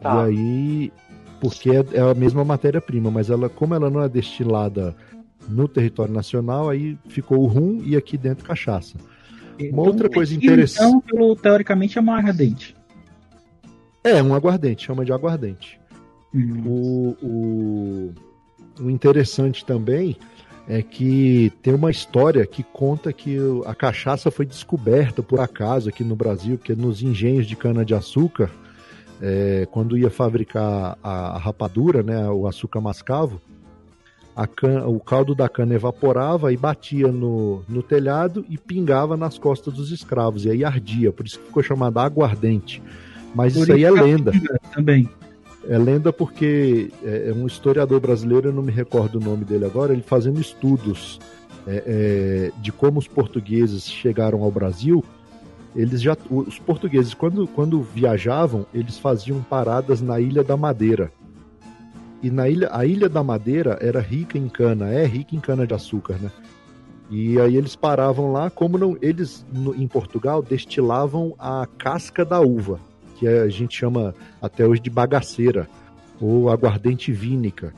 Tá. 0.00 0.14
E 0.14 0.28
aí, 0.30 0.92
porque 1.40 1.70
é, 1.70 1.84
é 1.94 2.00
a 2.00 2.14
mesma 2.14 2.44
matéria-prima, 2.44 3.10
mas 3.10 3.28
ela, 3.28 3.48
como 3.48 3.74
ela 3.74 3.90
não 3.90 4.00
é 4.04 4.08
destilada 4.08 4.94
no 5.48 5.66
território 5.66 6.14
nacional, 6.14 6.70
aí 6.70 6.96
ficou 7.08 7.40
o 7.40 7.46
rum 7.46 7.82
e 7.84 7.96
aqui 7.96 8.16
dentro 8.16 8.44
cachaça. 8.44 8.96
Uma 9.72 9.82
outra 9.82 10.08
coisa 10.08 10.32
tequila, 10.34 10.52
interessante- 10.54 10.86
Então, 10.86 11.00
pelo, 11.00 11.34
teoricamente, 11.36 11.98
é 11.98 12.00
mais 12.00 12.24
ardente. 12.26 12.76
É, 14.04 14.22
um 14.22 14.34
aguardente, 14.34 14.86
chama 14.86 15.04
de 15.04 15.12
aguardente. 15.12 15.78
Hum. 16.34 16.62
O, 16.66 17.16
o, 17.22 18.14
o 18.80 18.90
interessante 18.90 19.64
também 19.64 20.16
é 20.68 20.82
que 20.82 21.50
tem 21.62 21.74
uma 21.74 21.90
história 21.90 22.46
que 22.46 22.62
conta 22.62 23.12
que 23.12 23.38
a 23.66 23.74
cachaça 23.74 24.30
foi 24.30 24.44
descoberta 24.46 25.22
por 25.22 25.40
acaso 25.40 25.88
aqui 25.88 26.04
no 26.04 26.14
Brasil, 26.14 26.58
porque 26.58 26.74
nos 26.74 27.02
engenhos 27.02 27.46
de 27.46 27.56
cana-de-açúcar, 27.56 28.50
é, 29.20 29.66
quando 29.70 29.96
ia 29.96 30.10
fabricar 30.10 30.98
a, 31.02 31.36
a 31.36 31.38
rapadura, 31.38 32.02
né, 32.02 32.28
o 32.28 32.46
açúcar 32.46 32.80
mascavo, 32.80 33.40
a 34.38 34.46
can- 34.46 34.86
o 34.86 35.00
caldo 35.00 35.34
da 35.34 35.48
cana 35.48 35.74
evaporava 35.74 36.52
e 36.52 36.56
batia 36.56 37.08
no, 37.10 37.64
no 37.68 37.82
telhado 37.82 38.46
e 38.48 38.56
pingava 38.56 39.16
nas 39.16 39.36
costas 39.36 39.74
dos 39.74 39.90
escravos, 39.90 40.44
e 40.44 40.50
aí 40.50 40.64
ardia, 40.64 41.10
por 41.10 41.26
isso 41.26 41.40
que 41.40 41.46
ficou 41.46 41.60
chamada 41.60 42.00
aguardente. 42.02 42.80
Mas 43.34 43.54
Por 43.54 43.62
isso 43.64 43.72
aí 43.72 43.82
é 43.82 43.90
lenda. 43.90 44.30
pinga 44.30 44.60
Também. 44.72 45.08
É 45.68 45.76
lenda 45.76 46.12
porque 46.12 46.88
é 47.02 47.30
é 47.30 47.34
um 47.34 47.48
historiador 47.48 47.98
brasileiro, 47.98 48.50
eu 48.50 48.52
não 48.52 48.62
me 48.62 48.70
recordo 48.70 49.16
o 49.16 49.20
nome 49.20 49.44
dele 49.44 49.64
agora, 49.64 49.92
ele 49.92 50.02
fazendo 50.02 50.40
estudos 50.40 51.18
é, 51.66 51.82
é, 51.84 52.62
de 52.62 52.70
como 52.70 53.00
os 53.00 53.08
portugueses 53.08 53.90
chegaram 53.90 54.44
ao 54.44 54.52
Brasil. 54.52 55.04
Eles 55.74 56.00
já, 56.00 56.16
os 56.30 56.60
portugueses, 56.60 57.12
quando, 57.12 57.46
quando 57.48 57.82
viajavam, 57.82 58.64
eles 58.72 58.98
faziam 58.98 59.42
paradas 59.42 60.00
na 60.00 60.20
Ilha 60.20 60.44
da 60.44 60.56
Madeira. 60.56 61.10
E 62.22 62.30
na 62.30 62.48
ilha, 62.48 62.68
a 62.72 62.84
Ilha 62.84 63.08
da 63.08 63.22
Madeira 63.22 63.78
era 63.80 64.00
rica 64.00 64.36
em 64.36 64.48
cana, 64.48 64.88
é 64.92 65.04
rica 65.06 65.36
em 65.36 65.40
cana 65.40 65.66
de 65.66 65.74
açúcar, 65.74 66.18
né? 66.20 66.30
E 67.10 67.38
aí 67.40 67.56
eles 67.56 67.74
paravam 67.76 68.32
lá, 68.32 68.50
como 68.50 68.76
não, 68.76 68.96
eles 69.00 69.46
no- 69.52 69.74
em 69.74 69.86
Portugal 69.88 70.42
destilavam 70.42 71.34
a 71.38 71.66
casca 71.78 72.24
da 72.24 72.40
uva, 72.40 72.78
que 73.18 73.26
a 73.26 73.48
gente 73.48 73.76
chama 73.76 74.14
até 74.42 74.66
hoje 74.66 74.82
de 74.82 74.90
bagaceira 74.90 75.68
ou 76.20 76.50
aguardente 76.50 77.10
vínica, 77.12 77.72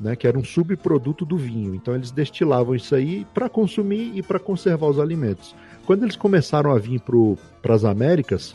né, 0.00 0.14
que 0.14 0.26
era 0.26 0.38
um 0.38 0.44
subproduto 0.44 1.24
do 1.24 1.36
vinho. 1.36 1.74
Então 1.74 1.94
eles 1.94 2.10
destilavam 2.10 2.74
isso 2.74 2.94
aí 2.94 3.26
para 3.34 3.48
consumir 3.48 4.12
e 4.14 4.22
para 4.22 4.38
conservar 4.38 4.86
os 4.88 4.98
alimentos. 5.00 5.54
Quando 5.84 6.04
eles 6.04 6.14
começaram 6.16 6.70
a 6.70 6.78
vir 6.78 7.00
para 7.60 7.74
as 7.74 7.84
Américas, 7.84 8.54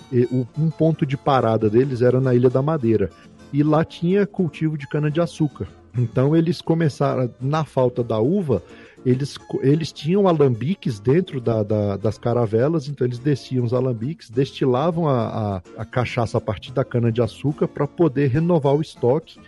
um 0.58 0.70
ponto 0.70 1.06
de 1.06 1.18
parada 1.18 1.70
deles 1.70 2.02
era 2.02 2.22
na 2.22 2.34
Ilha 2.34 2.50
da 2.50 2.62
Madeira. 2.62 3.10
E 3.54 3.64
lá 3.64 3.84
tinha 3.86 4.26
cultivo 4.26 4.78
de 4.78 4.88
cana-de-açúcar. 4.88 5.68
Então 5.98 6.36
eles 6.36 6.62
começaram, 6.62 7.34
na 7.40 7.64
falta 7.64 8.04
da 8.04 8.20
uva, 8.20 8.62
eles, 9.06 9.38
eles 9.62 9.94
tinham 9.94 10.28
alambiques 10.28 11.00
dentro 11.00 11.40
da- 11.40 11.64
da- 11.64 11.96
das 11.96 12.18
caravelas, 12.18 12.90
então 12.90 13.08
eles 13.08 13.20
desciam 13.20 13.64
os 13.64 13.74
alambiques, 13.74 14.30
destilavam 14.30 15.08
a, 15.08 15.28
a- 15.28 15.62
a 15.78 15.86
cachaça 15.86 16.38
a 16.38 16.42
partir 16.42 16.74
da 16.74 16.84
cana-de-açúcar 16.84 17.68
para 17.68 17.88
poder 17.88 18.28
renovar 18.28 18.76
o 18.76 18.82
estoque 18.82 19.40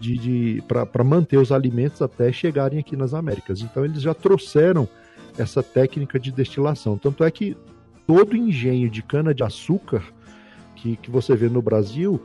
de, 0.00 0.18
de, 0.18 0.62
para 0.66 1.04
manter 1.04 1.36
os 1.36 1.52
alimentos 1.52 2.02
até 2.02 2.32
chegarem 2.32 2.80
aqui 2.80 2.96
nas 2.96 3.14
Américas. 3.14 3.60
Então 3.60 3.84
eles 3.84 4.02
já 4.02 4.12
trouxeram 4.14 4.88
essa 5.38 5.62
técnica 5.62 6.18
de 6.18 6.32
destilação. 6.32 6.98
Tanto 6.98 7.22
é 7.22 7.30
que 7.30 7.56
todo 8.06 8.36
engenho 8.36 8.90
de 8.90 9.02
cana-de-açúcar 9.02 10.02
que, 10.74 10.96
que 10.96 11.10
você 11.10 11.36
vê 11.36 11.48
no 11.48 11.62
Brasil 11.62 12.20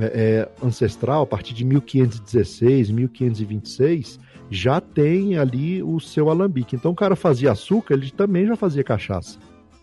é, 0.00 0.48
é 0.62 0.66
ancestral, 0.66 1.22
a 1.22 1.26
partir 1.26 1.54
de 1.54 1.64
1516, 1.64 2.90
1526, 2.90 4.18
já 4.50 4.80
tem 4.80 5.36
ali 5.38 5.82
o 5.82 6.00
seu 6.00 6.30
alambique. 6.30 6.74
Então 6.76 6.92
o 6.92 6.94
cara 6.94 7.14
fazia 7.16 7.52
açúcar, 7.52 7.94
ele 7.94 8.10
também 8.10 8.46
já 8.46 8.56
fazia 8.56 8.82
cachaça. 8.84 9.38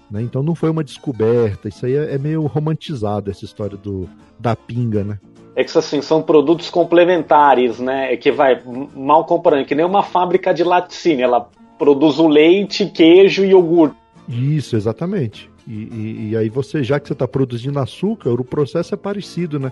né? 0.09 0.21
Então 0.21 0.41
não 0.41 0.55
foi 0.55 0.69
uma 0.69 0.83
descoberta, 0.83 1.67
isso 1.67 1.85
aí 1.85 1.95
é, 1.95 2.15
é 2.15 2.17
meio 2.17 2.45
romantizado, 2.45 3.29
essa 3.29 3.45
história 3.45 3.77
do, 3.77 4.09
da 4.39 4.55
pinga, 4.55 5.03
né? 5.03 5.19
É 5.55 5.63
que 5.63 5.77
assim, 5.77 6.01
são 6.01 6.21
produtos 6.21 6.69
complementares, 6.69 7.79
né? 7.79 8.13
É 8.13 8.17
que 8.17 8.31
vai, 8.31 8.61
mal 8.95 9.23
comparando, 9.25 9.65
que 9.65 9.73
nem 9.75 9.85
uma 9.85 10.03
fábrica 10.03 10.53
de 10.53 10.63
laticínio. 10.63 11.23
Ela 11.23 11.49
produz 11.77 12.19
o 12.19 12.27
leite, 12.27 12.85
queijo 12.87 13.43
e 13.45 13.49
iogurte. 13.51 13.95
Isso, 14.27 14.75
exatamente. 14.75 15.49
E, 15.67 15.71
e- 15.73 16.29
e 16.31 16.37
aí 16.37 16.49
você, 16.49 16.83
já 16.83 16.99
que 16.99 17.07
você 17.07 17.13
está 17.13 17.27
produzindo 17.27 17.79
açúcar, 17.79 18.31
o 18.33 18.43
processo 18.43 18.93
é 18.93 18.97
parecido, 18.97 19.57
né? 19.59 19.71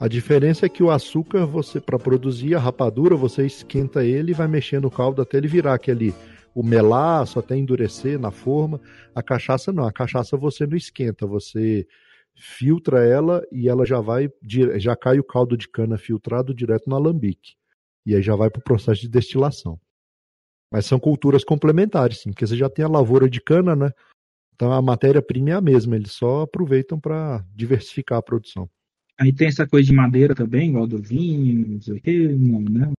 A 0.00 0.08
diferença 0.08 0.64
é 0.64 0.68
que 0.70 0.82
o 0.82 0.90
açúcar, 0.90 1.44
você 1.44 1.78
para 1.78 1.98
produzir 1.98 2.54
a 2.54 2.58
rapadura, 2.58 3.14
você 3.14 3.44
esquenta 3.44 4.02
ele 4.02 4.30
e 4.30 4.34
vai 4.34 4.48
mexendo 4.48 4.86
o 4.86 4.90
caldo 4.90 5.20
até 5.20 5.36
ele 5.36 5.46
virar 5.46 5.74
aquele 5.74 6.14
o 6.54 6.62
melaço, 6.62 7.38
até 7.38 7.54
endurecer 7.54 8.18
na 8.18 8.30
forma. 8.30 8.80
A 9.14 9.22
cachaça 9.22 9.70
não, 9.70 9.84
a 9.84 9.92
cachaça 9.92 10.38
você 10.38 10.66
não 10.66 10.74
esquenta, 10.74 11.26
você 11.26 11.86
filtra 12.34 13.04
ela 13.04 13.46
e 13.52 13.68
ela 13.68 13.84
já 13.84 14.00
vai 14.00 14.30
já 14.78 14.96
cai 14.96 15.18
o 15.18 15.24
caldo 15.24 15.54
de 15.54 15.68
cana 15.68 15.98
filtrado 15.98 16.54
direto 16.54 16.88
no 16.88 16.96
alambique. 16.96 17.54
E 18.06 18.14
aí 18.16 18.22
já 18.22 18.34
vai 18.34 18.48
para 18.48 18.60
o 18.60 18.64
processo 18.64 19.02
de 19.02 19.08
destilação. 19.08 19.78
Mas 20.72 20.86
são 20.86 20.98
culturas 20.98 21.44
complementares, 21.44 22.22
sim, 22.22 22.30
porque 22.30 22.46
você 22.46 22.56
já 22.56 22.70
tem 22.70 22.86
a 22.86 22.88
lavoura 22.88 23.28
de 23.28 23.40
cana, 23.40 23.76
né? 23.76 23.92
Então 24.54 24.72
a 24.72 24.80
matéria-prima 24.80 25.50
é 25.50 25.52
a 25.52 25.60
mesma, 25.60 25.94
eles 25.94 26.12
só 26.12 26.40
aproveitam 26.40 26.98
para 26.98 27.44
diversificar 27.54 28.18
a 28.18 28.22
produção. 28.22 28.66
Aí 29.20 29.32
tem 29.32 29.48
essa 29.48 29.66
coisa 29.66 29.86
de 29.86 29.92
madeira 29.92 30.34
também, 30.34 30.70
igual 30.70 30.86
do 30.86 30.96
vinho, 30.96 31.68
não 31.68 31.80
sei 31.80 31.94
o 31.94 32.00
que, 32.00 32.28
não, 32.28 32.60
né? 32.62 32.90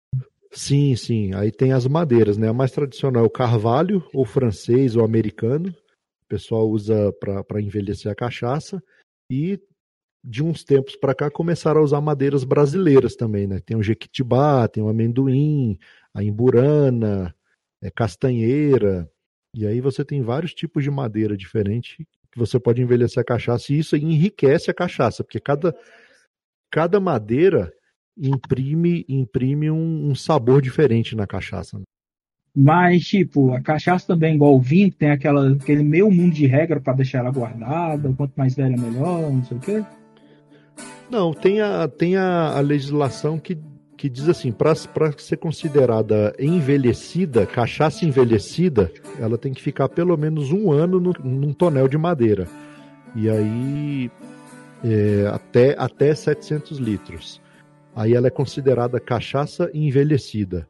Sim, 0.52 0.94
sim. 0.94 1.34
Aí 1.34 1.50
tem 1.50 1.72
as 1.72 1.86
madeiras, 1.86 2.36
né? 2.36 2.48
A 2.48 2.52
mais 2.52 2.70
tradicional 2.72 3.24
é 3.24 3.26
o 3.26 3.30
carvalho, 3.30 4.06
ou 4.12 4.26
francês, 4.26 4.96
ou 4.96 5.04
americano. 5.04 5.70
O 5.70 6.26
pessoal 6.28 6.68
usa 6.68 7.10
para 7.12 7.62
envelhecer 7.62 8.12
a 8.12 8.14
cachaça. 8.14 8.82
E 9.30 9.58
de 10.22 10.42
uns 10.42 10.62
tempos 10.62 10.94
para 10.96 11.14
cá 11.14 11.30
começaram 11.30 11.80
a 11.80 11.84
usar 11.84 12.00
madeiras 12.02 12.44
brasileiras 12.44 13.16
também, 13.16 13.46
né? 13.46 13.60
Tem 13.64 13.76
o 13.76 13.82
jequitibá, 13.82 14.68
tem 14.68 14.82
o 14.82 14.88
amendoim, 14.88 15.78
a 16.12 16.22
imburana, 16.22 17.34
é, 17.82 17.90
castanheira. 17.90 19.10
E 19.54 19.66
aí 19.66 19.80
você 19.80 20.04
tem 20.04 20.20
vários 20.20 20.52
tipos 20.52 20.84
de 20.84 20.90
madeira 20.90 21.34
diferente 21.34 22.06
que 22.30 22.38
você 22.38 22.60
pode 22.60 22.82
envelhecer 22.82 23.20
a 23.20 23.24
cachaça. 23.24 23.72
E 23.72 23.78
isso 23.78 23.96
enriquece 23.96 24.70
a 24.70 24.74
cachaça, 24.74 25.24
porque 25.24 25.40
cada, 25.40 25.74
cada 26.70 27.00
madeira 27.00 27.72
imprime 28.16 29.04
imprime 29.08 29.70
um, 29.70 30.10
um 30.10 30.14
sabor 30.14 30.60
diferente 30.60 31.16
na 31.16 31.26
cachaça. 31.26 31.78
né? 31.78 31.84
Mas, 32.54 33.04
tipo, 33.04 33.52
a 33.52 33.60
cachaça 33.60 34.08
também, 34.08 34.34
igual 34.34 34.56
o 34.56 34.60
vinho, 34.60 34.90
tem 34.92 35.10
aquela, 35.10 35.52
aquele 35.52 35.84
meio 35.84 36.10
mundo 36.10 36.34
de 36.34 36.46
regra 36.46 36.80
para 36.80 36.94
deixar 36.94 37.18
ela 37.18 37.30
guardada, 37.30 38.12
quanto 38.16 38.32
mais 38.36 38.54
velha 38.54 38.76
melhor, 38.76 39.30
não 39.30 39.44
sei 39.44 39.56
o 39.56 39.60
quê. 39.60 39.84
Não, 41.08 41.32
tem 41.32 41.60
a, 41.60 41.88
tem 41.88 42.16
a, 42.16 42.56
a 42.56 42.60
legislação 42.60 43.38
que, 43.38 43.56
que 43.96 44.08
diz 44.08 44.28
assim, 44.28 44.50
para 44.50 44.74
ser 45.16 45.36
considerada 45.36 46.34
envelhecida, 46.38 47.46
cachaça 47.46 48.04
envelhecida, 48.04 48.90
ela 49.18 49.38
tem 49.38 49.52
que 49.52 49.62
ficar 49.62 49.88
pelo 49.88 50.16
menos 50.16 50.50
um 50.50 50.72
ano 50.72 50.98
no, 50.98 51.12
num 51.22 51.52
tonel 51.52 51.86
de 51.86 51.98
madeira. 51.98 52.48
E 53.14 53.28
aí 53.28 54.10
é, 54.84 55.26
até, 55.28 55.74
até 55.78 56.14
700 56.14 56.78
litros. 56.78 57.40
Aí 57.94 58.14
ela 58.14 58.28
é 58.28 58.30
considerada 58.30 59.00
cachaça 59.00 59.70
envelhecida. 59.74 60.68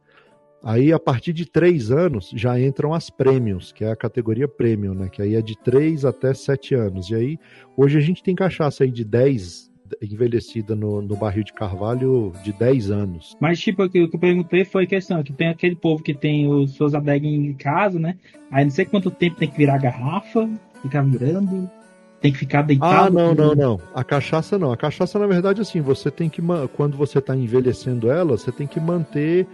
Aí, 0.62 0.93
a 0.93 0.99
partir 0.99 1.33
de 1.33 1.47
três 1.47 1.90
anos, 1.90 2.31
já 2.35 2.61
entram 2.61 2.93
as 2.93 3.09
prêmios, 3.09 3.73
que 3.73 3.83
é 3.83 3.90
a 3.90 3.97
categoria 3.97 4.47
premium, 4.47 4.93
né? 4.93 5.09
Que 5.09 5.23
aí 5.23 5.35
é 5.35 5.40
de 5.40 5.57
3 5.57 6.05
até 6.05 6.35
7 6.35 6.75
anos. 6.75 7.09
E 7.09 7.14
aí, 7.14 7.38
hoje 7.75 7.97
a 7.97 8.00
gente 8.00 8.23
tem 8.23 8.35
cachaça 8.35 8.85
aí 8.85 8.90
de 8.90 9.02
10, 9.02 9.71
envelhecida 10.02 10.76
no, 10.76 11.00
no 11.00 11.17
barril 11.17 11.45
de 11.45 11.52
carvalho 11.55 12.33
de 12.45 12.52
10 12.52 12.90
anos. 12.90 13.37
Mas, 13.40 13.59
tipo, 13.59 13.83
o 13.85 13.88
que 13.88 14.00
eu 14.00 14.19
perguntei 14.19 14.64
foi 14.67 14.85
a 14.85 14.87
questão, 14.87 15.23
que 15.23 15.33
tem 15.33 15.49
aquele 15.49 15.76
povo 15.76 16.02
que 16.02 16.12
tem 16.12 16.47
os 16.47 16.76
seus 16.76 16.95
adegas 16.95 17.31
em 17.31 17.55
casa, 17.55 17.99
né? 17.99 18.17
Aí 18.50 18.62
não 18.62 18.71
sei 18.71 18.85
quanto 18.85 19.11
tempo 19.11 19.37
tem 19.37 19.49
que 19.49 19.57
virar 19.57 19.79
garrafa, 19.79 20.47
ficar 20.83 21.02
virando, 21.02 21.71
tem 22.20 22.32
que 22.32 22.38
ficar 22.38 22.62
deitado. 22.62 23.06
Ah, 23.06 23.10
não, 23.10 23.34
não, 23.34 23.54
não. 23.54 23.80
A 23.94 24.04
cachaça 24.04 24.58
não. 24.58 24.72
A 24.72 24.76
cachaça, 24.76 25.18
na 25.18 25.26
verdade, 25.26 25.60
assim, 25.60 25.80
você 25.80 26.10
tem 26.10 26.28
que, 26.28 26.42
quando 26.76 26.96
você 26.96 27.18
está 27.18 27.34
envelhecendo 27.34 28.10
ela, 28.10 28.36
você 28.36 28.52
tem 28.52 28.66
que 28.66 28.78
manter 28.78 29.46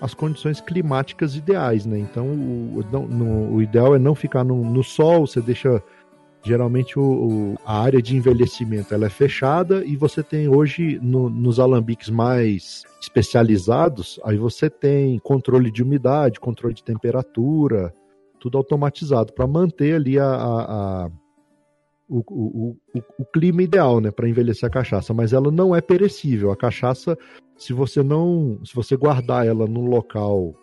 as 0.00 0.14
condições 0.14 0.60
climáticas 0.60 1.36
ideais, 1.36 1.84
né? 1.86 1.98
Então, 1.98 2.26
o, 2.26 2.82
no, 2.90 3.54
o 3.54 3.62
ideal 3.62 3.94
é 3.94 3.98
não 3.98 4.14
ficar 4.14 4.42
no, 4.42 4.64
no 4.64 4.82
sol, 4.82 5.26
você 5.26 5.40
deixa 5.40 5.82
geralmente 6.42 6.98
o, 6.98 7.02
o, 7.02 7.58
a 7.64 7.80
área 7.80 8.02
de 8.02 8.14
envelhecimento 8.16 8.92
ela 8.92 9.06
é 9.06 9.10
fechada 9.10 9.82
e 9.82 9.96
você 9.96 10.22
tem 10.22 10.46
hoje 10.46 10.98
no, 11.00 11.30
nos 11.30 11.58
alambiques 11.58 12.10
mais 12.10 12.82
especializados, 13.00 14.20
aí 14.24 14.36
você 14.36 14.68
tem 14.68 15.18
controle 15.20 15.70
de 15.70 15.82
umidade, 15.82 16.38
controle 16.38 16.74
de 16.74 16.84
temperatura, 16.84 17.94
tudo 18.38 18.58
automatizado 18.58 19.32
para 19.32 19.46
manter 19.46 19.94
ali 19.94 20.18
a, 20.18 20.26
a, 20.26 21.04
a 21.06 21.10
o, 22.08 22.18
o, 22.18 22.76
o, 22.94 23.02
o, 23.18 23.24
clima 23.24 23.62
ideal, 23.62 24.00
né, 24.00 24.10
para 24.10 24.28
envelhecer 24.28 24.66
a 24.66 24.72
cachaça, 24.72 25.14
mas 25.14 25.32
ela 25.32 25.50
não 25.50 25.74
é 25.74 25.80
perecível. 25.80 26.50
A 26.50 26.56
cachaça, 26.56 27.16
se 27.56 27.72
você 27.72 28.02
não, 28.02 28.58
se 28.64 28.74
você 28.74 28.96
guardar 28.96 29.46
ela 29.46 29.66
num 29.66 29.86
local, 29.86 30.54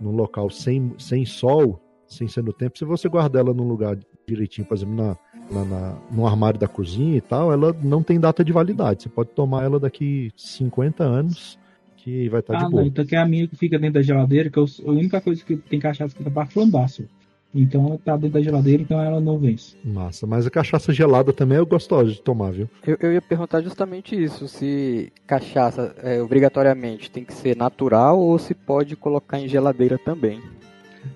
num 0.00 0.12
local 0.12 0.50
sem, 0.50 0.94
sem 0.98 1.24
sol, 1.24 1.80
sem 2.06 2.28
ser 2.28 2.42
no 2.44 2.52
tempo, 2.52 2.78
se 2.78 2.84
você 2.84 3.08
guardar 3.08 3.44
ela 3.44 3.54
num 3.54 3.66
lugar 3.66 3.98
direitinho, 4.26 4.66
por 4.66 4.74
exemplo, 4.74 4.94
na, 4.94 5.16
na, 5.50 5.64
na, 5.64 5.98
no 6.10 6.26
armário 6.26 6.58
da 6.58 6.68
cozinha 6.68 7.16
e 7.16 7.20
tal, 7.20 7.52
ela 7.52 7.74
não 7.82 8.02
tem 8.02 8.20
data 8.20 8.44
de 8.44 8.52
validade. 8.52 9.02
Você 9.02 9.08
pode 9.08 9.30
tomar 9.30 9.64
ela 9.64 9.80
daqui 9.80 10.30
50 10.36 11.02
anos 11.02 11.58
que 11.96 12.28
vai 12.28 12.40
estar 12.40 12.52
tá 12.52 12.60
ah, 12.60 12.64
de 12.64 12.70
boa. 12.70 12.82
Não, 12.82 12.88
então 12.88 13.06
que 13.06 13.16
é 13.16 13.18
a 13.18 13.26
minha 13.26 13.48
que 13.48 13.56
fica 13.56 13.78
dentro 13.78 13.94
da 13.94 14.02
geladeira, 14.02 14.50
que 14.50 14.58
eu, 14.58 14.66
a 14.86 14.90
única 14.90 15.20
coisa 15.20 15.42
que 15.42 15.56
tem 15.56 15.80
cachaça 15.80 16.14
que 16.14 16.22
tá 16.22 16.30
para 16.30 16.46
flambaço. 16.46 17.08
Então 17.54 17.86
ela 17.86 17.98
tá 17.98 18.16
dentro 18.16 18.34
da 18.34 18.42
geladeira, 18.42 18.82
então 18.82 19.00
ela 19.00 19.20
não 19.20 19.38
vence. 19.38 19.76
Massa, 19.84 20.26
mas 20.26 20.44
a 20.46 20.50
cachaça 20.50 20.92
gelada 20.92 21.32
também 21.32 21.56
é 21.56 21.64
gostosa 21.64 22.10
de 22.10 22.20
tomar, 22.20 22.50
viu? 22.50 22.68
Eu, 22.84 22.96
eu 23.00 23.12
ia 23.12 23.22
perguntar 23.22 23.62
justamente 23.62 24.20
isso, 24.20 24.48
se 24.48 25.12
cachaça 25.26 25.94
é, 26.02 26.20
obrigatoriamente 26.20 27.10
tem 27.10 27.24
que 27.24 27.32
ser 27.32 27.56
natural 27.56 28.18
ou 28.18 28.36
se 28.38 28.54
pode 28.54 28.96
colocar 28.96 29.38
em 29.38 29.48
geladeira 29.48 29.96
também. 29.96 30.42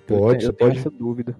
Pode, 0.07 0.45
eu, 0.45 0.51
eu 0.51 0.53
pode. 0.53 0.77
essa 0.77 0.89
dúvida. 0.89 1.35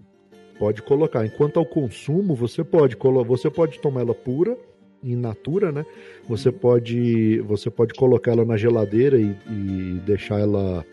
Pode 0.58 0.82
colocar. 0.82 1.26
Enquanto 1.26 1.58
ao 1.58 1.66
consumo, 1.66 2.36
você 2.36 2.64
pode 2.66 2.98
você 3.26 3.50
pode 3.50 3.80
tomar 3.80 4.02
ela 4.02 4.14
pura, 4.14 4.58
in 5.02 5.16
natura, 5.16 5.72
né? 5.72 5.86
Você 6.28 6.52
pode 6.52 7.40
você 7.42 7.70
pode 7.70 7.94
colocar 7.94 8.32
ela 8.32 8.44
na 8.44 8.58
geladeira 8.58 9.18
e, 9.18 9.34
e 9.50 10.02
deixar 10.06 10.40
ela 10.40 10.86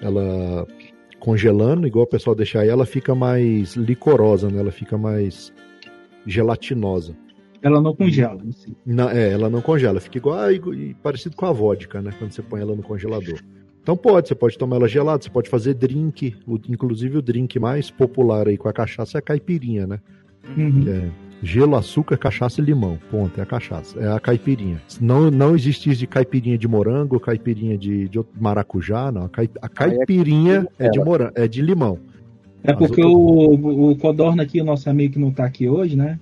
ela 0.00 0.66
congelando, 1.24 1.86
igual 1.86 2.04
o 2.04 2.08
pessoal 2.08 2.36
deixar 2.36 2.60
aí, 2.60 2.68
ela 2.68 2.84
fica 2.84 3.14
mais 3.14 3.74
licorosa, 3.74 4.50
né? 4.50 4.60
Ela 4.60 4.70
fica 4.70 4.98
mais 4.98 5.52
gelatinosa. 6.26 7.16
Ela 7.62 7.80
não 7.80 7.94
congela, 7.94 8.42
assim. 8.46 8.76
Não, 8.84 9.08
é, 9.08 9.32
ela 9.32 9.48
não 9.48 9.62
congela, 9.62 9.98
fica 9.98 10.18
igual 10.18 10.38
parecido 11.02 11.34
com 11.34 11.46
a 11.46 11.52
vodka, 11.52 12.02
né? 12.02 12.12
Quando 12.18 12.32
você 12.32 12.42
põe 12.42 12.60
ela 12.60 12.76
no 12.76 12.82
congelador. 12.82 13.40
Então 13.82 13.96
pode, 13.96 14.28
você 14.28 14.34
pode 14.34 14.58
tomar 14.58 14.76
ela 14.76 14.88
gelada, 14.88 15.22
você 15.22 15.30
pode 15.30 15.48
fazer 15.48 15.74
drink, 15.74 16.36
o, 16.46 16.58
inclusive 16.68 17.18
o 17.18 17.22
drink 17.22 17.58
mais 17.58 17.90
popular 17.90 18.48
aí 18.48 18.58
com 18.58 18.68
a 18.68 18.72
cachaça 18.72 19.16
é 19.16 19.20
a 19.20 19.22
caipirinha, 19.22 19.86
né? 19.86 20.00
Uhum. 20.56 20.84
É 20.86 21.23
gelo, 21.42 21.76
açúcar, 21.76 22.16
cachaça 22.16 22.60
e 22.60 22.64
limão. 22.64 22.98
Ponto, 23.10 23.38
é 23.38 23.42
a 23.42 23.46
cachaça, 23.46 23.98
é 24.00 24.12
a 24.12 24.20
caipirinha. 24.20 24.80
Não, 25.00 25.30
não 25.30 25.54
existe 25.54 25.90
isso 25.90 26.00
de 26.00 26.06
caipirinha 26.06 26.58
de 26.58 26.66
morango, 26.68 27.20
caipirinha 27.20 27.76
de, 27.76 28.08
de 28.08 28.20
maracujá, 28.38 29.10
não. 29.12 29.30
A, 29.60 29.68
caipirinha 29.68 30.66
é 30.78 30.88
de 30.88 30.98
morango, 30.98 31.32
é 31.34 31.46
de 31.46 31.60
limão. 31.60 31.98
É 32.62 32.72
porque 32.72 33.04
o, 33.04 33.90
o 33.90 33.96
Codorna 33.96 34.42
aqui, 34.42 34.60
o 34.60 34.64
nosso 34.64 34.88
amigo 34.88 35.14
que 35.14 35.18
não 35.18 35.30
tá 35.30 35.44
aqui 35.44 35.68
hoje, 35.68 35.96
né? 35.96 36.18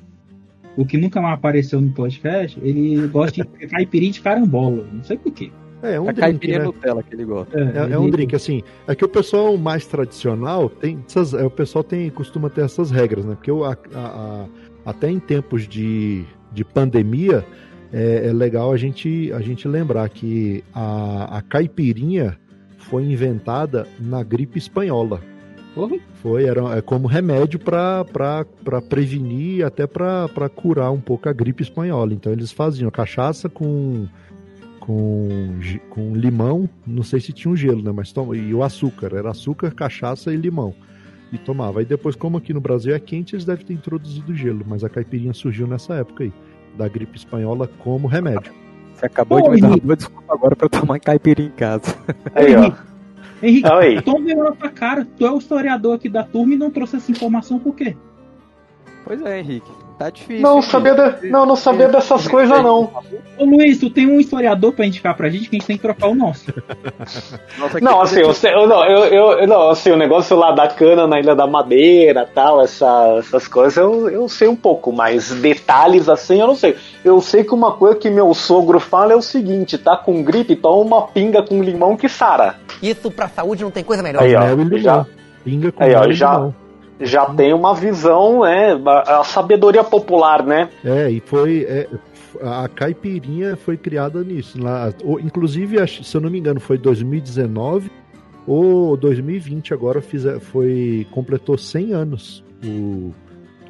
O 0.77 0.85
que 0.85 0.97
nunca 0.97 1.21
mais 1.21 1.35
apareceu 1.35 1.81
no 1.81 1.93
podcast, 1.93 2.59
ele 2.63 3.07
gosta 3.09 3.45
de 3.45 3.49
caipirinha 3.69 4.13
de 4.13 4.21
carambola. 4.21 4.87
Não 4.93 5.05
sei 5.05 5.17
porquê. 5.17 5.53
É, 5.83 5.95
é 5.95 6.01
um 6.01 6.09
a 6.09 6.13
drink, 6.13 6.47
né? 6.47 6.59
Nutella 6.61 7.03
que 7.03 7.15
ele 7.15 7.25
gosta. 7.25 7.59
É, 7.59 7.63
é, 7.63 7.93
é, 7.93 7.99
um 7.99 8.09
drink, 8.09 8.35
assim. 8.35 8.63
É 8.87 8.95
que 8.95 9.05
o 9.05 9.09
pessoal 9.09 9.57
mais 9.57 9.85
tradicional 9.87 10.69
tem. 10.69 10.99
Essas, 11.07 11.35
é, 11.35 11.45
o 11.45 11.51
pessoal 11.51 11.83
tem, 11.83 12.09
costuma 12.11 12.49
ter 12.49 12.65
essas 12.65 12.91
regras, 12.91 13.25
né? 13.25 13.35
Porque 13.35 13.51
o, 13.51 13.65
a, 13.65 13.77
a, 13.95 14.47
até 14.85 15.11
em 15.11 15.19
tempos 15.19 15.67
de, 15.69 16.25
de 16.53 16.65
pandemia, 16.65 17.45
é, 17.93 18.29
é, 18.29 18.33
legal 18.33 18.73
a 18.73 18.77
gente, 18.77 19.33
a 19.33 19.41
gente 19.41 19.69
lembrar 19.69 20.09
que 20.09 20.65
a, 20.75 21.39
a 21.39 21.43
caipirinha 21.43 22.39
foi 22.79 23.05
inventada 23.05 23.87
na 24.01 24.23
gripe 24.23 24.59
espanhola. 24.59 25.21
Uhum. 25.77 25.99
Foi, 26.15 26.45
era 26.45 26.77
é 26.77 26.83
como 26.83 27.07
remédio 27.07 27.59
para 27.59 28.83
prevenir 28.89 29.65
até 29.65 29.87
para 29.87 30.49
curar 30.55 30.91
um 30.91 31.01
pouco 31.01 31.29
a 31.29 31.33
gripe 31.33 31.63
espanhola. 31.63 32.13
Então 32.13 32.33
eles 32.33 32.53
faziam 32.53 32.91
cachaça 32.91 33.49
com, 33.49 34.07
com, 34.81 35.59
com 35.89 36.15
limão, 36.15 36.69
não 36.87 37.03
sei 37.03 37.21
se 37.21 37.33
tinha 37.33 37.53
um 37.53 37.57
gelo, 37.57 37.83
né? 37.83 37.91
Mas 37.91 38.13
toma, 38.13 38.37
e 38.37 38.53
o 38.53 38.63
açúcar, 38.63 39.15
era 39.15 39.31
açúcar, 39.31 39.71
cachaça 39.71 40.33
e 40.33 40.37
limão 40.37 40.75
e 41.33 41.39
tomava. 41.39 41.81
Aí 41.81 41.85
depois, 41.85 42.15
como 42.15 42.37
aqui 42.37 42.53
no 42.53 42.61
Brasil 42.61 42.95
é 42.95 43.01
quente, 43.01 43.35
eles 43.35 43.45
devem 43.45 43.65
ter 43.65 43.73
introduzido 43.73 44.35
gelo, 44.35 44.65
mas 44.67 44.85
a 44.85 44.89
caipirinha 44.89 45.33
surgiu 45.33 45.67
nessa 45.67 45.95
época 45.95 46.25
aí, 46.25 46.33
da 46.77 46.87
gripe 46.87 47.17
espanhola 47.17 47.69
como 47.79 48.07
remédio. 48.07 48.53
Você 48.95 49.07
acabou 49.07 49.39
Ô, 49.39 49.43
de 49.43 49.51
me 49.51 49.61
dar 49.61 49.69
uma 49.83 49.97
desculpa 49.97 50.35
agora 50.35 50.55
pra 50.55 50.67
eu 50.67 50.71
tomar 50.71 51.01
caipirinha 51.01 51.49
em 51.49 51.53
casa. 51.53 51.97
Aí, 52.35 52.55
ó. 52.55 52.73
Henrique, 53.43 53.69
Oi. 53.69 54.01
toma 54.03 54.25
vergonha 54.25 54.53
pra 54.53 54.69
cara. 54.69 55.05
Tu 55.19 55.27
é 55.27 55.31
o 55.33 55.39
historiador 55.39 55.97
aqui 55.97 56.09
da 56.09 56.23
turma 56.23 56.55
e 56.55 56.57
não 56.57 56.71
trouxe 56.71 56.97
essa 56.97 57.11
informação 57.11 57.59
por 57.59 57.75
quê? 57.75 57.97
Pois 59.05 59.21
é, 59.23 59.41
Henrique. 59.41 59.82
Tá 60.03 60.11
difícil. 60.11 60.43
Não 60.43 60.61
sabia, 60.61 60.95
de... 60.95 61.31
não, 61.31 61.47
não 61.47 61.55
sabia 61.55 61.87
dessas 61.87 62.27
coisas, 62.27 62.61
não. 62.61 62.91
Ô 63.39 63.45
Luiz, 63.45 63.79
tu 63.79 63.89
tem 63.89 64.05
um 64.05 64.19
historiador 64.19 64.73
pra 64.73 64.85
indicar 64.85 65.17
pra 65.17 65.29
gente 65.29 65.49
que 65.49 65.55
a 65.55 65.59
gente 65.61 65.67
tem 65.69 65.77
que 65.77 65.83
trocar 65.83 66.09
o 66.09 66.15
nosso. 66.15 66.53
Nossa, 67.57 67.81
não, 67.81 68.01
assim, 68.01 68.19
eu, 68.19 68.33
eu, 68.51 68.67
não, 68.67 68.85
eu, 68.85 69.05
eu, 69.39 69.47
não, 69.47 69.71
assim, 69.71 69.93
o 69.93 69.97
negócio 69.97 70.37
lá 70.37 70.51
da 70.51 70.67
cana 70.67 71.07
na 71.07 71.21
Ilha 71.21 71.37
da 71.37 71.47
Madeira 71.47 72.29
tal, 72.35 72.61
essa, 72.61 73.17
essas 73.19 73.47
coisas 73.47 73.77
eu, 73.77 74.11
eu 74.11 74.29
sei 74.29 74.49
um 74.49 74.57
pouco, 74.57 74.93
mas 74.93 75.31
detalhes 75.31 76.09
assim 76.09 76.41
eu 76.41 76.49
não 76.49 76.57
sei. 76.57 76.77
Eu 77.05 77.21
sei 77.21 77.45
que 77.45 77.55
uma 77.55 77.73
coisa 77.73 77.97
que 77.97 78.11
meu 78.11 78.35
sogro 78.35 78.81
fala 78.81 79.13
é 79.13 79.17
o 79.17 79.23
seguinte: 79.23 79.79
tá 79.79 79.97
com 79.97 80.23
gripe, 80.25 80.57
toma 80.57 80.83
uma 80.83 81.07
pinga 81.07 81.45
com 81.45 81.63
limão 81.63 81.97
que 81.97 82.09
sara. 82.09 82.57
Isso 82.83 83.09
pra 83.09 83.29
saúde 83.29 83.63
não 83.63 83.71
tem 83.71 83.85
coisa 83.85 84.03
melhor. 84.03 84.23
Aí, 84.23 84.35
ó, 84.35 84.79
já, 84.79 85.07
pinga 85.45 85.71
com 85.71 85.83
aí, 85.83 85.95
ó, 85.95 86.11
já, 86.11 86.35
limão 86.35 86.62
já 87.03 87.27
tem 87.27 87.53
uma 87.53 87.75
visão, 87.75 88.43
né? 88.43 88.79
A 89.07 89.25
sabedoria 89.25 89.85
popular, 89.85 90.45
né? 90.45 90.69
É, 90.85 91.11
e 91.11 91.21
foi. 91.21 91.67
É, 91.69 91.89
a 92.41 92.69
caipirinha 92.69 93.57
foi 93.57 93.77
criada 93.77 94.23
nisso. 94.23 94.61
Lá, 94.61 94.93
inclusive, 95.23 95.87
se 95.87 96.17
eu 96.17 96.21
não 96.21 96.31
me 96.31 96.39
engano, 96.39 96.61
foi 96.61 96.79
2019 96.79 97.91
ou 98.47 98.97
2020 98.97 99.73
agora 99.73 100.01
fiz, 100.01 100.25
foi 100.41 101.07
completou 101.13 101.57
100 101.57 101.93
anos 101.93 102.45
o, 102.65 103.13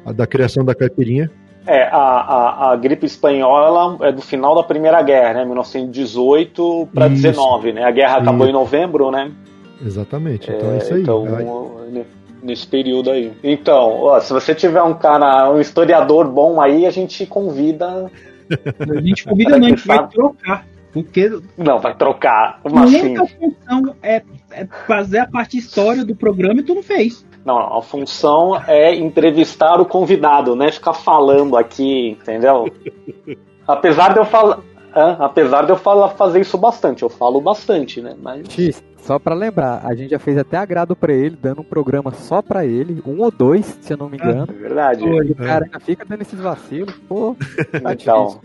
a, 0.05 0.11
da 0.11 0.25
criação 0.25 0.63
da 0.63 0.73
caipirinha. 0.73 1.29
É, 1.65 1.83
a, 1.83 1.97
a, 1.97 2.71
a, 2.71 2.75
gripe 2.75 3.05
espanhola 3.05 3.97
é 4.05 4.11
do 4.11 4.21
final 4.21 4.53
da 4.53 4.63
Primeira 4.63 5.01
Guerra, 5.01 5.35
né? 5.35 5.45
1918 5.45 6.89
para 6.93 7.07
19, 7.07 7.71
né? 7.71 7.83
A 7.85 7.91
guerra 7.91 8.17
acabou 8.17 8.47
em 8.47 8.51
novembro, 8.51 9.09
né? 9.11 9.31
Exatamente. 9.85 10.51
Então 10.51 10.71
é, 10.71 10.73
é 10.73 10.77
isso 10.77 10.93
aí. 10.93 11.01
Então, 11.01 11.25
nesse 12.43 12.67
período 12.67 13.09
aí. 13.09 13.31
Então, 13.43 14.01
ó, 14.01 14.19
se 14.19 14.33
você 14.33 14.53
tiver 14.53 14.83
um 14.83 14.93
cara, 14.93 15.49
um 15.51 15.59
historiador 15.59 16.27
bom 16.27 16.61
aí, 16.61 16.85
a 16.85 16.91
gente 16.91 17.25
convida. 17.25 18.11
A 18.79 19.01
gente 19.01 19.23
convida 19.23 19.57
não, 19.57 19.65
a 19.65 19.69
gente 19.69 19.87
vai 19.87 20.07
trocar. 20.07 20.65
Porque. 20.91 21.39
Não, 21.57 21.79
vai 21.79 21.95
trocar. 21.95 22.59
Uma 22.63 22.81
a 22.81 22.85
única 22.85 23.23
assim? 23.23 23.35
função 23.35 23.95
é, 24.03 24.21
é, 24.51 24.67
fazer 24.85 25.19
a 25.19 25.27
parte 25.27 25.57
história 25.57 26.05
do 26.05 26.15
programa 26.15 26.59
e 26.59 26.63
tu 26.63 26.75
não 26.75 26.83
fez. 26.83 27.25
Não, 27.43 27.57
a 27.57 27.81
função 27.81 28.55
é 28.67 28.95
entrevistar 28.95 29.81
o 29.81 29.85
convidado, 29.85 30.55
né? 30.55 30.71
Ficar 30.71 30.93
falando 30.93 31.57
aqui, 31.57 32.11
entendeu? 32.11 32.71
Apesar 33.67 34.13
de 34.13 34.19
eu 34.19 34.25
falar. 34.25 34.59
É, 34.95 35.15
apesar 35.19 35.63
de 35.63 35.71
eu 35.71 35.75
falar, 35.75 36.09
fazer 36.09 36.41
isso 36.41 36.57
bastante, 36.57 37.03
eu 37.03 37.09
falo 37.09 37.41
bastante, 37.41 37.99
né? 38.01 38.15
Mas... 38.21 38.47
X, 38.49 38.83
só 38.97 39.19
para 39.19 39.35
lembrar, 39.35 39.81
a 39.83 39.93
gente 39.95 40.11
já 40.11 40.19
fez 40.19 40.37
até 40.37 40.55
agrado 40.55 40.95
para 40.95 41.11
ele, 41.11 41.35
dando 41.39 41.61
um 41.61 41.65
programa 41.65 42.13
só 42.13 42.41
para 42.41 42.65
ele, 42.65 43.01
um 43.05 43.21
ou 43.21 43.31
dois, 43.31 43.77
se 43.81 43.91
eu 43.93 43.97
não 43.97 44.07
me 44.07 44.17
engano. 44.17 44.47
É 44.49 44.53
verdade. 44.53 45.01
Pô, 45.01 45.21
o 45.21 45.35
cara 45.35 45.65
ainda 45.65 45.79
fica 45.79 46.05
dando 46.05 46.21
esses 46.21 46.39
vacilos, 46.39 46.93
pô. 47.07 47.35
Tá 47.81 47.93
então, 47.99 48.39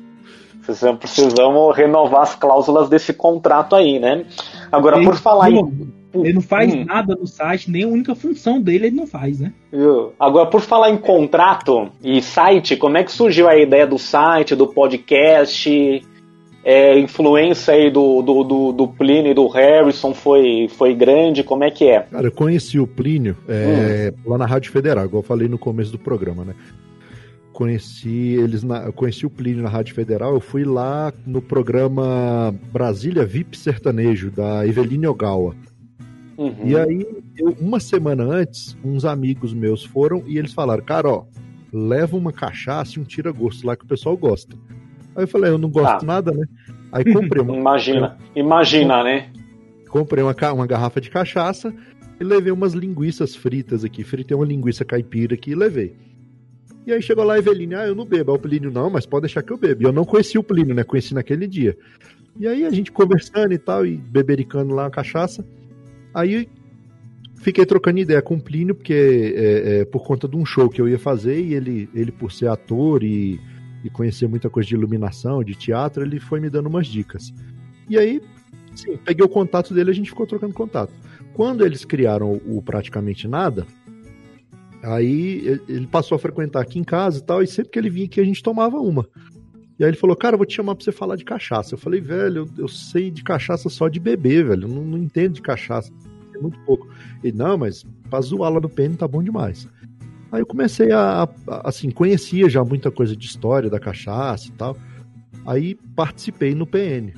precisamos, 0.65 0.99
precisamos 0.99 1.77
renovar 1.77 2.23
as 2.23 2.35
cláusulas 2.35 2.89
desse 2.89 3.13
contrato 3.13 3.77
aí, 3.77 3.99
né? 3.99 4.25
Agora, 4.73 4.97
ele, 4.97 5.07
por 5.07 5.17
falar 5.17 5.51
em. 5.51 5.99
Ele 6.15 6.33
não 6.33 6.41
faz 6.41 6.75
hum. 6.75 6.85
nada 6.87 7.15
no 7.15 7.27
site, 7.27 7.71
nem 7.71 7.85
a 7.85 7.89
única 7.89 8.15
função 8.15 8.61
dele 8.61 8.87
ele 8.87 8.97
não 8.97 9.07
faz, 9.07 9.41
né? 9.41 9.53
Agora, 10.19 10.49
por 10.49 10.63
falar 10.63 10.91
em 10.91 10.97
contrato 10.97 11.91
e 12.03 12.23
site, 12.23 12.77
como 12.77 12.97
é 12.97 13.05
que 13.05 13.13
surgiu 13.13 13.47
a 13.47 13.57
ideia 13.57 13.87
do 13.87 13.99
site, 13.99 14.57
do 14.57 14.67
podcast? 14.67 16.03
É, 16.69 16.99
influência 16.99 17.73
aí 17.73 17.91
do, 17.91 18.21
do, 18.21 18.45
do, 18.45 18.73
do 18.73 18.89
Plínio 18.89 19.31
e 19.31 19.35
do 19.35 19.47
Harrison 19.47 20.13
foi, 20.13 20.69
foi 20.77 20.95
grande? 20.95 21.43
Como 21.43 21.65
é 21.65 21.71
que 21.71 21.87
é? 21.87 22.01
Cara, 22.01 22.27
eu 22.27 22.31
conheci 22.31 22.79
o 22.79 22.87
Plínio 22.87 23.39
é, 23.49 24.13
lá 24.27 24.37
na 24.37 24.45
Rádio 24.45 24.71
Federal, 24.71 25.07
igual 25.07 25.23
eu 25.23 25.27
falei 25.27 25.49
no 25.49 25.57
começo 25.57 25.91
do 25.91 25.99
programa, 25.99 26.45
né? 26.45 26.55
Conheci 27.55 28.37
eles 28.39 28.63
na, 28.63 28.93
conheci 28.93 29.25
o 29.25 29.31
Plínio 29.31 29.63
na 29.63 29.71
Rádio 29.71 29.95
Federal, 29.95 30.35
eu 30.35 30.41
fui 30.41 30.63
lá 30.63 31.11
no 31.27 31.41
programa 31.41 32.55
Brasília 32.71 33.25
VIP 33.25 33.57
Sertanejo, 33.57 34.31
da 34.31 34.67
Eveline 34.67 35.07
Ogawa. 35.07 35.57
Uhum. 36.37 36.55
E 36.67 36.77
aí, 36.77 37.07
eu- 37.39 37.57
uma 37.59 37.81
semana 37.81 38.25
antes, 38.25 38.77
uns 38.85 39.07
amigos 39.07 39.55
meus 39.55 39.87
foram 39.87 40.23
e 40.27 40.37
eles 40.37 40.53
falaram, 40.53 40.85
cara, 40.85 41.09
ó, 41.09 41.25
leva 41.73 42.15
uma 42.15 42.31
cachaça 42.31 42.99
e 42.99 43.03
um 43.03 43.05
tira-gosto 43.05 43.67
lá 43.67 43.75
que 43.75 43.87
o 43.87 43.89
pessoal 43.89 44.19
gosta. 44.19 44.55
Aí 45.19 45.25
eu 45.25 45.29
falei, 45.29 45.51
eu 45.51 45.59
não 45.59 45.69
gosto 45.69 46.05
Ah. 46.05 46.07
nada, 46.07 46.31
né? 46.31 46.47
Aí 46.93 47.05
comprei 47.13 47.43
uma, 47.43 47.53
Imagina, 47.59 48.17
imagina, 48.37 49.03
né? 49.03 49.31
comprei 49.89 50.23
uma, 50.23 50.35
uma 50.55 50.67
garrafa 50.67 51.01
de 51.01 51.11
cachaça 51.11 51.75
e 52.21 52.23
levei 52.23 52.53
umas 52.53 52.73
linguiças 52.73 53.35
fritas 53.35 53.85
aqui. 53.85 54.05
Fritei 54.05 54.37
uma 54.37 54.47
linguiça 54.47 54.85
caipira 54.85 55.35
aqui 55.35 55.51
e 55.51 55.55
levei. 55.57 55.97
E 56.87 56.93
aí 56.93 57.03
chegou 57.03 57.25
lá 57.25 57.35
a 57.35 57.39
Eveline, 57.39 57.75
ah, 57.75 57.87
eu 57.89 57.97
não 57.97 58.05
bebo. 58.05 58.31
Aí 58.31 58.37
o 58.37 58.41
Plínio, 58.41 58.71
não, 58.71 58.89
mas 58.89 59.07
pode 59.07 59.23
deixar 59.23 59.43
que 59.43 59.53
eu 59.53 59.59
bebo. 59.59 59.83
E 59.83 59.87
eu 59.87 59.93
não 59.93 60.05
conheci 60.05 60.39
o 60.39 60.43
Plínio, 60.43 60.73
né? 60.73 60.85
Conheci 60.85 61.13
naquele 61.15 61.49
dia. 61.49 61.77
E 62.39 62.47
aí 62.47 62.65
a 62.65 62.71
gente 62.71 62.93
conversando 62.93 63.53
e 63.53 63.59
tal, 63.59 63.85
e 63.85 63.97
bebericando 63.97 64.73
lá 64.73 64.87
a 64.87 64.91
cachaça. 64.91 65.45
Aí 66.15 66.49
fiquei 67.43 67.67
trocando 67.67 67.99
ideia 67.99 68.23
com 68.23 68.37
o 68.37 68.41
Plínio, 68.41 68.73
porque 68.77 69.35
é, 69.37 69.81
é, 69.81 69.85
por 69.85 70.07
conta 70.07 70.29
de 70.29 70.37
um 70.37 70.47
show 70.47 70.69
que 70.69 70.81
eu 70.81 70.89
ia 70.89 70.99
fazer, 70.99 71.41
e 71.41 71.55
ele, 71.55 71.89
ele 71.93 72.13
por 72.13 72.31
ser 72.31 72.47
ator 72.47 73.03
e, 73.03 73.41
e 73.85 73.91
conhecer 73.91 74.29
muita 74.29 74.51
coisa 74.51 74.69
de 74.69 74.75
iluminação, 74.75 75.43
de 75.45 75.55
teatro, 75.55 76.03
ele 76.03 76.19
foi 76.21 76.41
me 76.41 76.51
dando 76.51 76.67
umas 76.69 76.87
dicas. 76.87 77.33
E 77.89 77.97
aí, 77.99 78.21
sim, 78.75 78.97
peguei 78.97 79.25
o 79.25 79.29
contato 79.29 79.73
dele 79.73 79.91
e 79.91 79.93
a 79.93 79.95
gente 79.95 80.11
ficou 80.11 80.27
trocando 80.27 80.53
contato. 80.55 80.93
Quando 81.35 81.65
eles 81.65 81.85
criaram 81.85 82.41
o 82.47 82.61
Praticamente 82.61 83.29
Nada, 83.29 83.67
aí 84.83 85.61
ele- 85.69 85.87
passou 85.87 86.17
a 86.17 86.19
frequentar 86.19 86.61
aqui 86.61 86.79
em 86.79 86.85
casa 86.85 87.19
e 87.19 87.23
tal, 87.23 87.43
e 87.43 87.47
sempre 87.47 87.71
que 87.73 87.79
ele 87.79 87.91
vinha 87.91 88.07
aqui 88.07 88.21
a 88.21 88.25
gente 88.25 88.43
tomava 88.43 88.79
uma. 88.79 89.09
E 89.79 89.85
aí 89.85 89.91
ele 89.91 89.97
falou, 89.97 90.17
cara, 90.17 90.37
vou 90.37 90.45
te 90.45 90.57
chamar 90.57 90.75
pra 90.75 90.85
você 90.85 90.91
falar 90.91 91.15
de 91.15 91.25
cachaça. 91.25 91.75
Eu 91.75 91.79
falei, 91.79 92.01
velho, 92.01 92.39
eu, 92.57 92.63
eu 92.65 92.69
sei 92.69 93.11
de 93.13 93.23
cachaça 93.23 93.69
só 93.69 93.89
de 93.89 94.01
beber, 94.01 94.45
velho. 94.45 94.65
Eu 94.65 94.69
não, 94.69 94.83
não 94.83 94.99
entendo 94.99 95.35
de 95.35 95.43
cachaça. 95.43 95.93
É 96.35 96.39
muito 96.39 96.59
pouco. 96.61 96.89
Ele, 97.23 97.37
não, 97.37 97.57
mas 97.57 97.87
pra 98.11 98.21
zoar 98.21 98.53
lá 98.53 98.61
no 98.61 98.69
PN 98.69 98.97
tá 98.97 99.07
bom 99.07 99.23
demais. 99.23 99.69
Aí 100.31 100.41
eu 100.41 100.47
comecei 100.47 100.93
a, 100.93 101.23
a- 101.25 101.69
assim, 101.69 101.91
conhecia 101.91 102.49
já 102.49 102.63
muita 102.65 102.91
coisa 102.91 103.17
de 103.17 103.27
história 103.27 103.71
da 103.71 103.79
cachaça 103.81 104.49
e 104.49 104.53
tal. 104.53 104.77
Aí 105.47 105.75
participei 105.97 106.55
no 106.55 106.67
PN, 106.67 107.13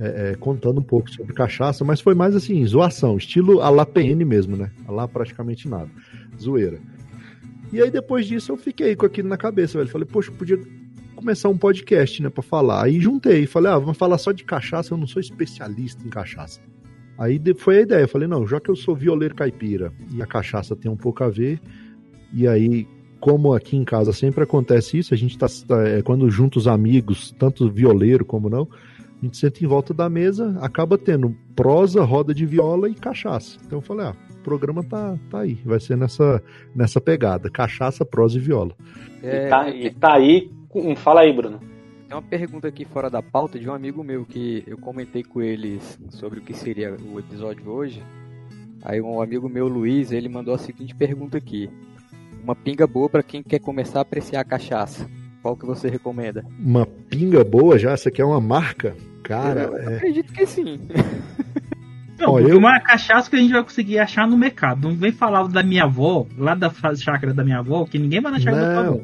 é, 0.00 0.30
é, 0.32 0.34
contando 0.36 0.80
um 0.80 0.82
pouco 0.82 1.10
sobre 1.10 1.34
cachaça, 1.34 1.84
mas 1.84 2.00
foi 2.00 2.14
mais 2.14 2.34
assim, 2.34 2.64
zoação, 2.66 3.16
estilo 3.18 3.60
a 3.60 3.68
lá 3.68 3.84
PN 3.84 4.24
mesmo, 4.24 4.56
né? 4.56 4.70
A 4.88 4.92
lá 4.92 5.06
praticamente 5.06 5.68
nada. 5.68 5.90
Zoeira. 6.40 6.78
E 7.72 7.82
aí 7.82 7.90
depois 7.90 8.26
disso 8.26 8.52
eu 8.52 8.56
fiquei 8.56 8.94
com 8.96 9.04
aquilo 9.04 9.28
na 9.28 9.36
cabeça, 9.36 9.76
velho. 9.76 9.90
Falei, 9.90 10.06
poxa, 10.06 10.32
podia 10.32 10.58
começar 11.14 11.48
um 11.48 11.58
podcast, 11.58 12.22
né, 12.22 12.28
pra 12.30 12.42
falar. 12.42 12.84
Aí 12.84 13.00
juntei, 13.00 13.46
falei, 13.46 13.72
ah, 13.72 13.78
vamos 13.78 13.96
falar 13.96 14.18
só 14.18 14.32
de 14.32 14.44
cachaça, 14.44 14.94
eu 14.94 14.98
não 14.98 15.06
sou 15.06 15.20
especialista 15.20 16.06
em 16.06 16.10
cachaça. 16.10 16.60
Aí 17.18 17.40
foi 17.56 17.78
a 17.78 17.80
ideia, 17.82 18.06
falei, 18.08 18.28
não, 18.28 18.46
já 18.46 18.60
que 18.60 18.70
eu 18.70 18.76
sou 18.76 18.94
violeiro 18.94 19.34
caipira 19.34 19.92
e 20.14 20.22
a 20.22 20.26
cachaça 20.26 20.76
tem 20.76 20.90
um 20.90 20.96
pouco 20.96 21.24
a 21.24 21.28
ver, 21.30 21.58
e 22.32 22.46
aí, 22.46 22.86
como 23.20 23.52
aqui 23.54 23.76
em 23.76 23.84
casa 23.84 24.12
sempre 24.12 24.42
acontece 24.44 24.98
isso, 24.98 25.12
a 25.14 25.16
gente 25.16 25.36
tá, 25.38 25.46
tá- 25.66 25.86
é, 25.88 26.02
quando 26.02 26.30
junta 26.30 26.58
os 26.58 26.68
amigos, 26.68 27.34
tanto 27.38 27.70
violeiro 27.70 28.24
como 28.24 28.48
não, 28.48 28.68
a 29.20 29.24
gente 29.24 29.36
senta 29.38 29.64
em 29.64 29.66
volta 29.66 29.94
da 29.94 30.08
mesa, 30.10 30.56
acaba 30.60 30.98
tendo 30.98 31.34
prosa, 31.54 32.02
roda 32.04 32.34
de 32.34 32.44
viola 32.44 32.88
e 32.88 32.94
cachaça. 32.94 33.58
Então 33.64 33.78
eu 33.78 33.82
falei, 33.82 34.06
ah, 34.06 34.14
o 34.38 34.42
programa 34.42 34.84
tá, 34.84 35.16
tá 35.30 35.40
aí, 35.40 35.54
vai 35.64 35.80
ser 35.80 35.96
nessa, 35.96 36.42
nessa 36.74 37.00
pegada, 37.00 37.48
cachaça, 37.50 38.04
prosa 38.04 38.36
e 38.36 38.40
viola. 38.40 38.72
É, 39.22 39.46
e, 39.46 39.48
tá, 39.50 39.70
e 39.70 39.90
tá 39.90 40.12
aí. 40.14 40.50
com- 40.68 40.94
Fala 40.94 41.22
aí, 41.22 41.32
Bruno. 41.32 41.58
Tem 42.06 42.16
uma 42.16 42.22
pergunta 42.22 42.68
aqui 42.68 42.84
fora 42.84 43.10
da 43.10 43.20
pauta 43.20 43.58
de 43.58 43.68
um 43.68 43.72
amigo 43.74 44.04
meu 44.04 44.24
que 44.24 44.62
eu 44.64 44.78
comentei 44.78 45.24
com 45.24 45.42
eles 45.42 45.98
sobre 46.10 46.38
o 46.38 46.42
que 46.42 46.54
seria 46.54 46.94
o 47.12 47.18
episódio 47.18 47.68
hoje. 47.68 48.00
Aí 48.84 49.00
um 49.00 49.20
amigo 49.20 49.48
meu, 49.48 49.66
Luiz, 49.66 50.12
ele 50.12 50.28
mandou 50.28 50.54
a 50.54 50.58
seguinte 50.58 50.94
pergunta 50.94 51.36
aqui. 51.36 51.68
Uma 52.46 52.54
pinga 52.54 52.86
boa 52.86 53.08
pra 53.08 53.24
quem 53.24 53.42
quer 53.42 53.58
começar 53.58 53.98
a 53.98 54.02
apreciar 54.02 54.40
a 54.40 54.44
cachaça. 54.44 55.04
Qual 55.42 55.56
que 55.56 55.66
você 55.66 55.88
recomenda? 55.90 56.44
Uma 56.60 56.86
pinga 56.86 57.42
boa 57.42 57.76
já, 57.76 57.90
essa 57.90 58.08
aqui 58.08 58.22
é 58.22 58.24
uma 58.24 58.40
marca? 58.40 58.94
Cara, 59.24 59.62
eu 59.62 59.76
é, 59.78 59.96
acredito 59.96 60.32
que 60.32 60.46
sim. 60.46 60.78
Não, 62.16 62.34
porque 62.34 62.52
eu- 62.52 62.58
uma 62.58 62.78
cachaça 62.78 63.28
que 63.28 63.34
a 63.34 63.38
gente 63.40 63.52
vai 63.52 63.64
conseguir 63.64 63.98
achar 63.98 64.28
no 64.28 64.38
mercado. 64.38 64.88
Não 64.88 64.94
vem 64.96 65.10
falar 65.10 65.48
da 65.48 65.60
minha 65.60 65.82
avó, 65.82 66.24
lá 66.38 66.54
da 66.54 66.70
chácara 66.94 67.34
da 67.34 67.42
minha 67.42 67.58
avó, 67.58 67.84
que 67.84 67.98
ninguém 67.98 68.20
vai 68.20 68.30
na 68.30 68.38
chácara 68.38 68.62
da 68.64 68.74
tua 68.74 68.82
Não. 68.84 68.92
avó. 68.94 69.00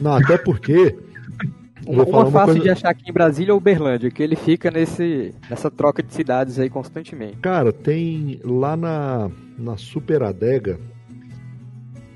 não, 0.00 0.14
até 0.14 0.38
porque 0.38 0.96
Eu 1.86 1.92
Uma 1.94 2.04
uma 2.04 2.30
fácil 2.30 2.46
coisa- 2.54 2.60
de 2.62 2.70
achar 2.70 2.90
aqui 2.90 3.08
em 3.08 3.12
Brasília 3.12 3.52
ou 3.54 3.58
Uberlândia, 3.58 4.10
que 4.10 4.22
ele 4.22 4.36
fica 4.36 4.70
nesse, 4.70 5.34
nessa 5.48 5.70
troca 5.70 6.02
de 6.02 6.12
cidades 6.14 6.58
aí 6.58 6.68
constantemente. 6.68 7.36
Cara, 7.38 7.72
tem 7.72 8.38
lá 8.44 8.76
na, 8.76 9.30
na 9.58 9.76
Super 9.78 10.22
Adega 10.22 10.78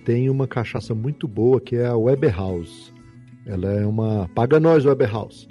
tem 0.05 0.29
uma 0.29 0.47
cachaça 0.47 0.95
muito 0.95 1.27
boa 1.27 1.61
que 1.61 1.77
é 1.77 1.87
a 1.87 1.97
Weber 1.97 2.37
House. 2.37 2.93
Ela 3.47 3.73
é 3.73 3.87
uma. 3.87 4.29
Paga 4.35 4.61
nós, 4.61 4.85
Weber 4.85 5.11
House. 5.11 5.49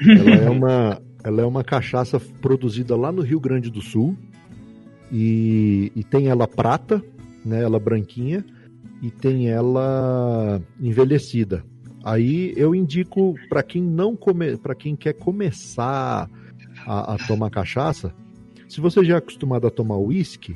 Ela 0.00 0.30
é 0.30 0.50
uma, 0.50 1.02
ela 1.22 1.42
é 1.42 1.44
uma 1.44 1.64
cachaça 1.64 2.20
produzida 2.40 2.96
lá 2.96 3.10
no 3.10 3.22
Rio 3.22 3.40
Grande 3.40 3.70
do 3.70 3.80
Sul. 3.80 4.16
E, 5.12 5.92
e 5.94 6.02
tem 6.02 6.28
ela 6.28 6.48
prata, 6.48 7.02
né? 7.44 7.62
Ela 7.62 7.78
branquinha. 7.78 8.44
E 9.02 9.10
tem 9.10 9.48
ela 9.48 10.60
envelhecida. 10.80 11.64
Aí 12.04 12.54
eu 12.56 12.74
indico 12.74 13.34
para 13.48 13.62
quem 13.62 13.82
não 13.82 14.16
come, 14.16 14.56
para 14.56 14.74
quem 14.74 14.94
quer 14.94 15.12
começar 15.12 16.30
a, 16.86 17.14
a 17.14 17.18
tomar 17.26 17.50
cachaça, 17.50 18.14
se 18.68 18.80
você 18.80 19.04
já 19.04 19.14
é 19.14 19.18
acostumado 19.18 19.66
a 19.66 19.70
tomar 19.70 19.96
uísque, 19.96 20.54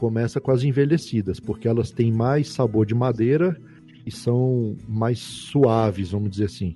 começa 0.00 0.40
com 0.40 0.50
as 0.50 0.64
envelhecidas, 0.64 1.38
porque 1.38 1.68
elas 1.68 1.90
têm 1.90 2.10
mais 2.10 2.48
sabor 2.48 2.86
de 2.86 2.94
madeira 2.94 3.54
e 4.06 4.10
são 4.10 4.74
mais 4.88 5.18
suaves, 5.18 6.12
vamos 6.12 6.30
dizer 6.30 6.46
assim. 6.46 6.74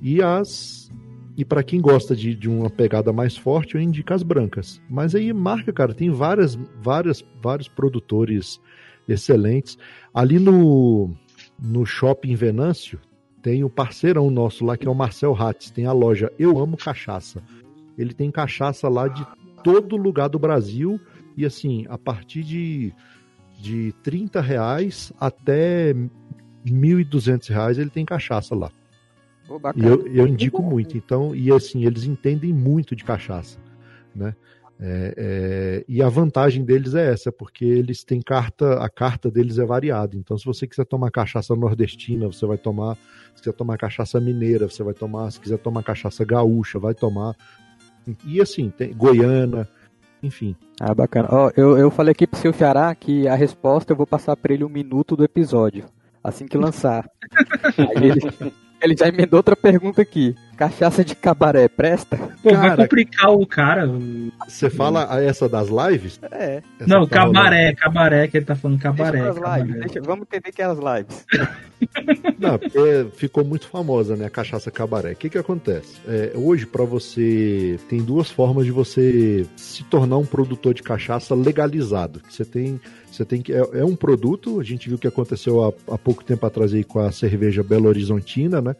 E 0.00 0.22
as 0.22 0.88
e 1.36 1.44
para 1.44 1.64
quem 1.64 1.80
gosta 1.80 2.14
de, 2.14 2.36
de 2.36 2.48
uma 2.48 2.70
pegada 2.70 3.12
mais 3.12 3.36
forte, 3.36 3.74
eu 3.74 3.80
indico 3.80 4.14
as 4.14 4.22
brancas. 4.22 4.80
Mas 4.88 5.14
aí 5.16 5.32
marca, 5.32 5.72
cara, 5.72 5.92
tem 5.92 6.08
várias, 6.08 6.54
várias, 6.80 7.22
vários 7.42 7.66
produtores 7.66 8.60
excelentes. 9.08 9.76
Ali 10.14 10.38
no 10.38 11.10
no 11.58 11.84
Shopping 11.84 12.36
Venâncio 12.36 13.00
tem 13.42 13.64
o 13.64 13.70
parceirão 13.70 14.30
nosso 14.30 14.64
lá 14.64 14.76
que 14.76 14.86
é 14.86 14.90
o 14.90 14.94
Marcel 14.94 15.34
Hatz, 15.34 15.70
tem 15.70 15.86
a 15.86 15.92
loja 15.92 16.32
Eu 16.38 16.60
Amo 16.60 16.76
Cachaça. 16.76 17.42
Ele 17.98 18.14
tem 18.14 18.30
cachaça 18.30 18.88
lá 18.88 19.08
de 19.08 19.26
todo 19.64 19.96
lugar 19.96 20.28
do 20.28 20.38
Brasil 20.38 21.00
e 21.36 21.44
assim, 21.44 21.84
a 21.88 21.98
partir 21.98 22.42
de, 22.42 22.92
de 23.60 23.92
30 24.02 24.40
reais 24.40 25.12
até 25.20 25.94
1.200 26.64 27.48
reais 27.48 27.78
ele 27.78 27.90
tem 27.90 28.04
cachaça 28.04 28.54
lá. 28.54 28.70
Ô, 29.48 29.60
E 29.74 29.84
eu, 29.84 30.06
eu 30.08 30.26
indico 30.26 30.62
muito. 30.62 30.96
Então, 30.96 31.34
e 31.34 31.52
assim, 31.52 31.84
eles 31.84 32.04
entendem 32.04 32.52
muito 32.52 32.96
de 32.96 33.04
cachaça, 33.04 33.58
né? 34.14 34.34
É, 34.78 35.14
é, 35.16 35.84
e 35.88 36.02
a 36.02 36.08
vantagem 36.08 36.62
deles 36.62 36.94
é 36.94 37.10
essa, 37.10 37.32
porque 37.32 37.64
eles 37.64 38.04
têm 38.04 38.20
carta, 38.20 38.74
a 38.74 38.90
carta 38.90 39.30
deles 39.30 39.58
é 39.58 39.64
variada. 39.64 40.16
Então, 40.16 40.36
se 40.36 40.44
você 40.44 40.66
quiser 40.66 40.84
tomar 40.84 41.10
cachaça 41.10 41.54
nordestina, 41.56 42.26
você 42.26 42.44
vai 42.44 42.58
tomar. 42.58 42.96
Se 43.34 43.42
quiser 43.42 43.54
tomar 43.54 43.78
cachaça 43.78 44.20
mineira, 44.20 44.68
você 44.68 44.82
vai 44.82 44.92
tomar. 44.92 45.30
Se 45.30 45.40
quiser 45.40 45.58
tomar 45.58 45.82
cachaça 45.82 46.24
gaúcha, 46.24 46.78
vai 46.78 46.94
tomar. 46.94 47.34
E 48.24 48.40
assim, 48.40 48.70
tem 48.70 48.92
Goiana, 48.92 49.68
enfim. 50.26 50.56
Ah, 50.80 50.94
bacana. 50.94 51.28
Ó, 51.30 51.50
eu, 51.56 51.78
eu 51.78 51.90
falei 51.90 52.12
aqui 52.12 52.26
pro 52.26 52.38
seu 52.38 52.52
Xará 52.52 52.94
que 52.94 53.26
a 53.26 53.34
resposta 53.34 53.92
eu 53.92 53.96
vou 53.96 54.06
passar 54.06 54.36
pra 54.36 54.52
ele 54.52 54.64
um 54.64 54.68
minuto 54.68 55.16
do 55.16 55.24
episódio, 55.24 55.86
assim 56.22 56.46
que 56.46 56.58
lançar. 56.58 57.08
Aí 57.78 58.08
ele, 58.08 58.20
ele 58.82 58.96
já 58.96 59.08
emendou 59.08 59.38
outra 59.38 59.56
pergunta 59.56 60.02
aqui. 60.02 60.34
Cachaça 60.56 61.04
de 61.04 61.14
cabaré, 61.14 61.68
presta? 61.68 62.16
Pô, 62.42 62.50
vai 62.54 62.70
Cara- 62.70 62.82
complicar 62.84 63.30
o 63.30 63.46
cara. 63.46 63.86
Você 64.48 64.70
fala 64.70 65.06
a 65.14 65.22
essa 65.22 65.46
das 65.48 65.68
lives? 65.68 66.18
É. 66.30 66.62
Essa 66.80 66.88
Não, 66.88 67.06
tá 67.06 67.16
cabaré, 67.26 67.74
cabaré, 67.74 68.26
que 68.26 68.38
ele 68.38 68.46
tá 68.46 68.56
falando 68.56 68.78
cabaré. 68.80 69.20
Deixa 69.22 69.34
pras 69.34 69.58
lives, 69.58 69.74
cabaré. 69.74 69.86
deixa- 69.92 70.00
vamos 70.06 70.22
entender 70.22 70.52
que 70.52 70.62
é 70.62 70.64
as 70.64 70.78
lives. 70.78 71.26
Não, 72.38 72.58
porque 72.58 73.06
ficou 73.16 73.44
muito 73.44 73.68
famosa, 73.68 74.16
né, 74.16 74.26
a 74.26 74.30
cachaça 74.30 74.70
cabaré. 74.70 75.12
O 75.12 75.16
que 75.16 75.28
que 75.28 75.38
acontece? 75.38 75.96
É, 76.08 76.32
hoje, 76.34 76.64
para 76.66 76.84
você, 76.84 77.78
tem 77.88 78.00
duas 78.02 78.30
formas 78.30 78.64
de 78.64 78.70
você 78.70 79.46
se 79.56 79.84
tornar 79.84 80.16
um 80.16 80.24
produtor 80.26 80.72
de 80.72 80.82
cachaça 80.82 81.34
legalizado. 81.34 82.20
Você 82.28 82.44
tem, 82.44 82.80
você 83.10 83.24
tem 83.24 83.42
que 83.42 83.52
é, 83.52 83.58
é 83.74 83.84
um 83.84 83.94
produto. 83.96 84.58
A 84.58 84.64
gente 84.64 84.88
viu 84.88 84.96
o 84.96 85.00
que 85.00 85.06
aconteceu 85.06 85.62
há, 85.64 85.94
há 85.94 85.98
pouco 85.98 86.24
tempo 86.24 86.46
atrás 86.46 86.72
aí 86.72 86.82
com 86.84 86.98
a 87.00 87.12
cerveja 87.12 87.62
Belo 87.62 87.88
Horizontina, 87.88 88.60
né? 88.62 88.74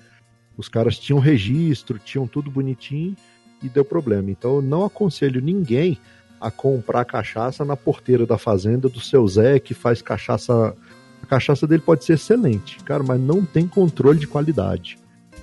Os 0.56 0.68
caras 0.68 0.98
tinham 0.98 1.18
registro, 1.18 1.98
tinham 1.98 2.26
tudo 2.26 2.50
bonitinho 2.50 3.16
e 3.62 3.68
deu 3.68 3.84
problema. 3.84 4.30
Então 4.30 4.56
eu 4.56 4.62
não 4.62 4.84
aconselho 4.84 5.40
ninguém 5.40 5.98
a 6.40 6.50
comprar 6.50 7.04
cachaça 7.04 7.64
na 7.64 7.76
porteira 7.76 8.26
da 8.26 8.38
fazenda 8.38 8.88
do 8.88 9.00
seu 9.00 9.26
Zé, 9.26 9.58
que 9.58 9.74
faz 9.74 10.02
cachaça. 10.02 10.74
A 11.22 11.26
cachaça 11.26 11.66
dele 11.66 11.82
pode 11.82 12.04
ser 12.04 12.14
excelente, 12.14 12.78
cara, 12.84 13.02
mas 13.02 13.20
não 13.20 13.44
tem 13.44 13.66
controle 13.66 14.18
de 14.18 14.26
qualidade. 14.26 14.98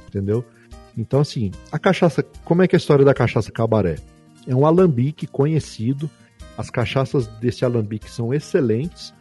Entendeu? 0.08 0.46
Então, 0.98 1.20
assim, 1.20 1.52
a 1.72 1.80
cachaça. 1.80 2.24
Como 2.44 2.62
é 2.62 2.68
que 2.68 2.76
é 2.76 2.78
a 2.78 2.80
história 2.80 3.04
da 3.04 3.14
cachaça 3.14 3.52
cabaré? 3.52 3.98
É 4.48 4.56
um 4.56 4.66
alambique 4.66 5.26
conhecido. 5.26 6.10
As 6.58 6.70
cachaças 6.70 7.26
desse 7.28 7.66
alambique 7.66 8.10
são 8.10 8.34
excelentes. 8.34 9.14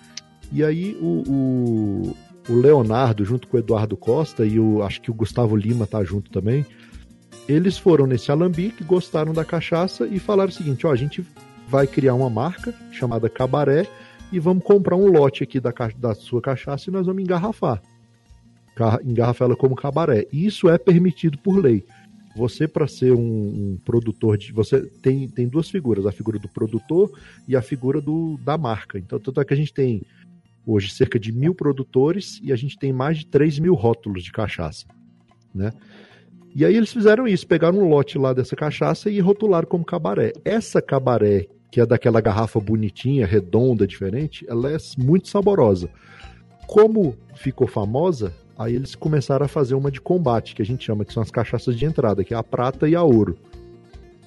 E 0.52 0.62
aí 0.62 0.96
o, 1.00 1.22
o, 1.26 2.16
o 2.48 2.54
Leonardo, 2.54 3.24
junto 3.24 3.46
com 3.46 3.56
o 3.56 3.60
Eduardo 3.60 3.96
Costa, 3.96 4.44
e 4.44 4.58
o, 4.58 4.82
acho 4.82 5.00
que 5.00 5.10
o 5.10 5.14
Gustavo 5.14 5.56
Lima 5.56 5.86
tá 5.86 6.02
junto 6.02 6.30
também, 6.30 6.66
eles 7.48 7.76
foram 7.76 8.06
nesse 8.06 8.30
alambique, 8.30 8.84
gostaram 8.84 9.32
da 9.32 9.44
cachaça 9.44 10.06
e 10.06 10.18
falaram 10.18 10.50
o 10.50 10.54
seguinte: 10.54 10.86
ó, 10.86 10.92
a 10.92 10.96
gente 10.96 11.24
vai 11.68 11.86
criar 11.86 12.14
uma 12.14 12.30
marca 12.30 12.74
chamada 12.92 13.28
Cabaré 13.28 13.86
e 14.32 14.38
vamos 14.38 14.64
comprar 14.64 14.96
um 14.96 15.06
lote 15.06 15.42
aqui 15.42 15.60
da, 15.60 15.72
da 15.96 16.14
sua 16.14 16.40
cachaça 16.40 16.88
e 16.88 16.92
nós 16.92 17.06
vamos 17.06 17.22
engarrafar. 17.22 17.82
Engarrafar 19.04 19.46
ela 19.46 19.56
como 19.56 19.76
cabaré. 19.76 20.26
E 20.32 20.46
isso 20.46 20.68
é 20.68 20.78
permitido 20.78 21.36
por 21.38 21.58
lei. 21.58 21.84
Você, 22.34 22.66
para 22.66 22.88
ser 22.88 23.12
um, 23.12 23.20
um 23.20 23.78
produtor 23.84 24.38
de. 24.38 24.52
Você 24.52 24.80
tem, 25.02 25.28
tem 25.28 25.46
duas 25.46 25.68
figuras: 25.68 26.06
a 26.06 26.12
figura 26.12 26.38
do 26.38 26.48
produtor 26.48 27.10
e 27.46 27.54
a 27.54 27.60
figura 27.60 28.00
do, 28.00 28.38
da 28.42 28.56
marca. 28.56 28.98
Então, 28.98 29.20
tanto 29.20 29.38
é 29.38 29.44
que 29.44 29.52
a 29.52 29.56
gente 29.56 29.74
tem 29.74 30.02
hoje 30.66 30.92
cerca 30.92 31.18
de 31.18 31.32
mil 31.32 31.54
produtores 31.54 32.40
e 32.42 32.52
a 32.52 32.56
gente 32.56 32.78
tem 32.78 32.92
mais 32.92 33.18
de 33.18 33.26
3 33.26 33.58
mil 33.58 33.74
rótulos 33.74 34.22
de 34.22 34.32
cachaça. 34.32 34.86
Né? 35.54 35.72
E 36.54 36.64
aí 36.64 36.76
eles 36.76 36.92
fizeram 36.92 37.26
isso, 37.26 37.46
pegaram 37.46 37.78
um 37.78 37.88
lote 37.88 38.18
lá 38.18 38.32
dessa 38.32 38.54
cachaça 38.54 39.10
e 39.10 39.20
rotularam 39.20 39.66
como 39.66 39.84
cabaré. 39.84 40.32
Essa 40.44 40.82
cabaré, 40.82 41.46
que 41.70 41.80
é 41.80 41.86
daquela 41.86 42.20
garrafa 42.20 42.60
bonitinha, 42.60 43.26
redonda, 43.26 43.86
diferente, 43.86 44.44
ela 44.48 44.70
é 44.70 44.76
muito 44.98 45.28
saborosa. 45.28 45.88
Como 46.66 47.16
ficou 47.34 47.66
famosa, 47.66 48.32
aí 48.56 48.74
eles 48.74 48.94
começaram 48.94 49.46
a 49.46 49.48
fazer 49.48 49.74
uma 49.74 49.90
de 49.90 50.00
combate, 50.00 50.54
que 50.54 50.62
a 50.62 50.64
gente 50.64 50.84
chama, 50.84 51.04
que 51.04 51.12
são 51.12 51.22
as 51.22 51.30
cachaças 51.30 51.76
de 51.76 51.84
entrada, 51.84 52.22
que 52.22 52.34
é 52.34 52.36
a 52.36 52.42
prata 52.42 52.88
e 52.88 52.94
a 52.94 53.02
ouro. 53.02 53.36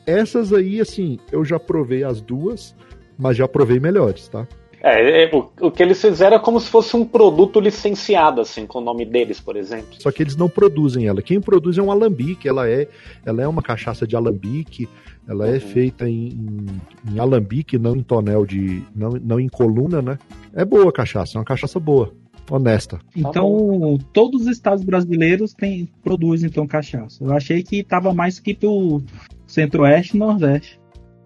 Essas 0.06 0.52
aí, 0.52 0.82
assim, 0.82 1.20
eu 1.32 1.46
já 1.46 1.60
provei 1.60 2.04
as 2.04 2.22
duas, 2.22 2.76
mas 3.18 3.38
já 3.38 3.48
provei 3.48 3.80
melhores, 3.80 4.28
tá? 4.28 4.48
É, 4.88 5.24
é, 5.24 5.36
o, 5.36 5.50
o 5.68 5.72
que 5.72 5.82
eles 5.82 6.00
fizeram 6.00 6.38
é 6.38 6.40
como 6.40 6.60
se 6.60 6.70
fosse 6.70 6.96
um 6.96 7.04
produto 7.04 7.60
licenciado, 7.60 8.40
assim, 8.40 8.68
com 8.68 8.78
o 8.78 8.82
nome 8.84 9.04
deles, 9.04 9.40
por 9.40 9.56
exemplo. 9.58 9.96
Só 9.98 10.12
que 10.12 10.22
eles 10.22 10.36
não 10.36 10.48
produzem 10.48 11.08
ela. 11.08 11.24
Quem 11.24 11.42
produz 11.42 11.76
é 11.80 11.82
um 11.82 11.92
alambique, 11.92 12.48
ela 12.48 12.70
é, 12.70 12.88
ela 13.26 13.42
é 13.42 13.48
uma 13.48 13.64
cachaça 13.64 14.06
de 14.06 14.16
alambique, 14.16 14.88
ela 15.28 15.48
é 15.48 15.54
Uhum. 15.54 15.60
feita 15.60 16.08
em, 16.08 16.28
em, 16.28 17.14
em 17.16 17.20
alambique, 17.20 17.80
não 17.80 17.96
em 17.96 18.04
tonel 18.04 18.46
de. 18.46 18.84
Não, 18.96 19.10
não 19.14 19.40
em 19.40 19.50
coluna, 19.50 20.04
né? 20.04 20.20
É 20.54 20.64
boa 20.64 20.90
a 20.90 20.94
cachaça, 20.94 21.36
é 21.36 21.40
uma 21.40 21.46
cachaça 21.46 21.80
boa, 21.80 22.14
honesta. 22.52 23.00
Então, 23.16 23.98
todos 24.14 24.42
os 24.42 24.48
estados 24.48 24.84
brasileiros 24.84 25.56
têm, 25.56 25.90
produzem 26.04 26.48
então 26.48 26.68
cachaça. 26.68 27.24
Eu 27.24 27.34
achei 27.34 27.64
que 27.64 27.84
tava 27.84 28.14
mais 28.14 28.40
que 28.40 28.54
pro 28.54 29.02
Centro-Oeste 29.48 30.16
e 30.16 30.20
Nordeste. 30.20 30.80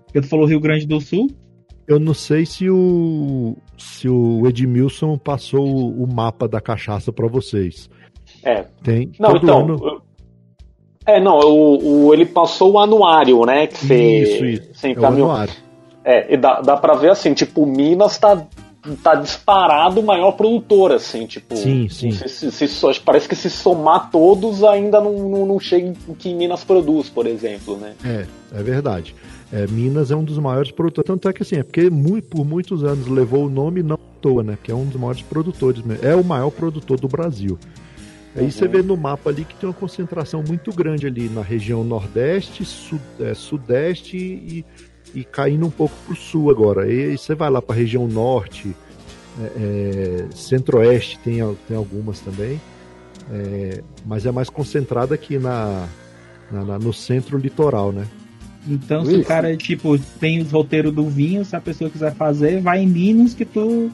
Porque 0.06 0.22
tu 0.22 0.28
falou 0.28 0.45
Rio 0.45 0.62
Grande 0.62 0.88
do 0.88 1.02
Sul. 1.02 1.28
Eu 1.89 1.99
não 1.99 2.13
sei 2.13 2.45
se 2.45 2.69
o 2.69 3.58
se 3.75 4.08
o 4.08 4.47
Edmilson 4.47 5.17
passou 5.17 5.65
o, 5.67 6.04
o 6.04 6.08
mapa 6.13 6.47
da 6.47 6.62
cachaça 6.62 7.12
pra 7.12 7.28
vocês. 7.28 7.89
É. 8.43 8.65
Tem 8.84 9.12
Não, 9.19 9.32
todo 9.32 9.43
então. 9.43 9.60
ano- 9.63 9.80
eu- 9.84 10.02
É, 11.06 11.19
não, 11.19 11.39
o, 11.39 12.06
o- 12.08 12.13
ele 12.13 12.25
passou 12.28 12.73
o 12.73 12.80
anuário, 12.80 13.43
né? 13.43 13.65
Que 13.65 13.78
você. 13.88 14.21
Isso, 14.21 14.45
isso. 14.45 14.69
você 14.75 14.91
É 14.91 14.99
o 14.99 15.06
anuário. 15.06 15.54
É, 16.06 16.32
e 16.34 16.38
dá, 16.38 16.62
dá 16.62 16.78
pra 16.78 16.93
ver 16.93 17.10
assim, 17.10 17.34
tipo, 17.34 17.65
Minas 17.65 18.17
tá, 18.19 18.45
tá 19.04 19.15
disparado 19.15 19.99
o 19.99 20.04
maior 20.04 20.34
produtor, 20.34 20.91
assim, 20.91 21.25
tipo. 21.25 21.56
Sim, 21.56 21.89
sim. 21.89 22.12
Se, 22.12 22.52
se- 22.52 22.67
se 22.67 22.99
parece 23.04 23.28
que 23.28 23.36
se 23.36 23.49
somar 23.49 24.12
todos 24.12 24.63
ainda 24.63 25.02
não, 25.02 25.13
não, 25.28 25.45
não 25.47 25.60
chega 25.60 25.91
o 26.08 26.13
que 26.13 26.34
Minas 26.36 26.63
produz, 26.63 27.10
por 27.10 27.25
exemplo, 27.25 27.78
né? 27.78 27.93
É, 28.06 28.28
é 28.60 28.63
verdade. 28.63 29.15
É, 29.51 29.65
Minas 29.67 30.12
é 30.12 30.15
um 30.15 30.23
dos 30.23 30.38
maiores 30.38 30.69
produtores. 30.71 31.07
Tanto 31.07 31.27
é 31.27 31.33
que 31.33 31.41
assim, 31.41 31.55
é 31.57 31.63
porque 31.63 31.89
mui- 31.89 32.21
por 32.21 32.45
muitos 32.45 32.83
anos 32.83 33.07
levou 33.07 33.47
o 33.47 33.49
nome 33.49 33.81
não 33.81 33.95
à 33.95 34.19
toa, 34.21 34.43
né? 34.43 34.57
Que 34.62 34.71
é 34.71 34.75
um 34.75 34.85
dos 34.85 34.99
maiores 34.99 35.21
produtores 35.23 35.81
mesmo. 35.83 36.05
É 36.05 36.15
o 36.15 36.23
maior 36.23 36.51
produtor 36.51 36.99
do 36.99 37.07
Brasil. 37.07 37.57
Aí 38.35 38.43
Uhum. 38.43 38.51
você 38.51 38.67
vê 38.67 38.83
no 38.83 38.95
mapa 38.95 39.31
ali 39.31 39.43
que 39.43 39.55
tem 39.55 39.67
uma 39.67 39.73
concentração 39.73 40.43
muito 40.47 40.71
grande 40.71 41.07
ali 41.07 41.27
na 41.29 41.41
região 41.41 41.83
Nordeste, 41.83 42.63
Su- 42.63 43.01
é, 43.19 43.33
Sudeste 43.33 44.17
e, 44.17 44.63
e 45.15 45.23
caindo 45.23 45.65
um 45.65 45.71
pouco 45.71 45.95
pro 46.05 46.15
sul 46.15 46.51
agora. 46.51 46.88
E 46.88 47.05
aí 47.09 47.17
você 47.17 47.33
vai 47.33 47.49
lá 47.49 47.59
para 47.59 47.73
a 47.75 47.77
região 47.79 48.07
Norte, 48.07 48.75
é, 49.41 50.25
é, 50.27 50.35
Centro-Oeste 50.35 51.17
tem, 51.23 51.38
tem 51.67 51.75
algumas 51.75 52.19
também. 52.19 52.62
É, 53.31 53.81
mas 54.05 54.27
é 54.27 54.31
mais 54.31 54.47
concentrada 54.49 55.15
aqui 55.15 55.39
na, 55.39 55.88
na- 56.51 56.63
na- 56.65 56.79
no 56.79 56.93
centro 56.93 57.35
litoral, 57.38 57.91
né? 57.91 58.05
Então, 58.69 59.05
se 59.05 59.12
Isso. 59.13 59.21
o 59.21 59.25
cara, 59.25 59.55
tipo, 59.58 59.97
tem 60.19 60.39
os 60.41 60.51
roteiros 60.51 60.93
do 60.93 61.03
vinho, 61.05 61.43
se 61.43 61.55
a 61.55 61.62
pessoa 61.62 61.89
quiser 61.89 62.13
fazer, 62.13 62.62
vai 62.62 62.82
em 62.84 62.88
Minas 62.88 63.34
que 63.34 63.45
tu 63.45 63.91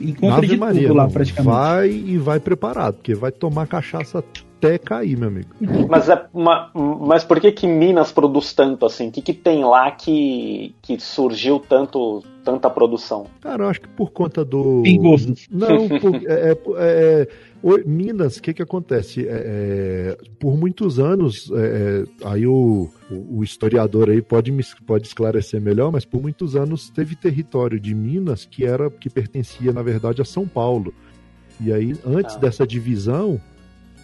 encontra 0.00 0.38
Ave 0.38 0.46
de 0.46 0.56
Maria, 0.56 0.82
tudo 0.82 0.94
lá 0.94 1.04
não. 1.04 1.10
praticamente. 1.10 1.54
Vai 1.54 1.90
e 1.90 2.18
vai 2.18 2.40
preparado, 2.40 2.94
porque 2.94 3.14
vai 3.14 3.30
tomar 3.32 3.66
cachaça 3.66 4.24
até 4.58 4.78
cair, 4.78 5.16
meu 5.16 5.28
amigo. 5.28 5.48
Mas, 5.88 6.08
é 6.08 6.24
uma, 6.34 6.70
mas 6.74 7.24
por 7.24 7.40
que 7.40 7.52
que 7.52 7.66
Minas 7.66 8.10
produz 8.10 8.52
tanto, 8.52 8.84
assim? 8.86 9.08
O 9.08 9.12
que, 9.12 9.22
que 9.22 9.32
tem 9.32 9.64
lá 9.64 9.90
que, 9.90 10.74
que 10.82 10.98
surgiu 10.98 11.60
tanto, 11.60 12.24
tanta 12.44 12.68
produção? 12.68 13.26
Cara, 13.40 13.64
eu 13.64 13.68
acho 13.68 13.80
que 13.80 13.88
por 13.88 14.10
conta 14.10 14.44
do. 14.44 14.82
Tem 14.82 15.00
gosto. 15.00 15.32
Não, 15.50 15.88
por, 15.88 16.14
é, 16.26 16.50
é- 16.52 16.58
é- 16.78 17.28
o- 17.62 17.78
Minas, 17.88 18.36
o 18.36 18.42
que 18.42 18.54
que 18.54 18.62
acontece? 18.62 19.26
É, 19.26 19.30
é, 19.30 20.18
por 20.38 20.56
muitos 20.56 20.98
anos, 20.98 21.50
é, 21.52 21.56
é, 22.24 22.26
aí 22.28 22.46
o, 22.46 22.88
o- 23.10 23.38
o 23.38 23.44
historiador 23.44 24.10
aí 24.10 24.22
pode, 24.22 24.50
me, 24.52 24.62
pode 24.86 25.06
esclarecer 25.06 25.60
melhor, 25.60 25.90
mas 25.92 26.04
por 26.04 26.20
muitos 26.22 26.54
anos 26.56 26.88
teve 26.90 27.16
território 27.16 27.78
de 27.80 27.94
Minas 27.94 28.44
que 28.44 28.64
era 28.64 28.90
que 28.90 29.10
pertencia, 29.10 29.72
na 29.72 29.82
verdade, 29.82 30.22
a 30.22 30.24
São 30.24 30.46
Paulo. 30.46 30.92
E 31.60 31.72
aí, 31.72 31.94
antes 32.06 32.36
Ah. 32.36 32.38
dessa 32.38 32.66
divisão, 32.66 33.40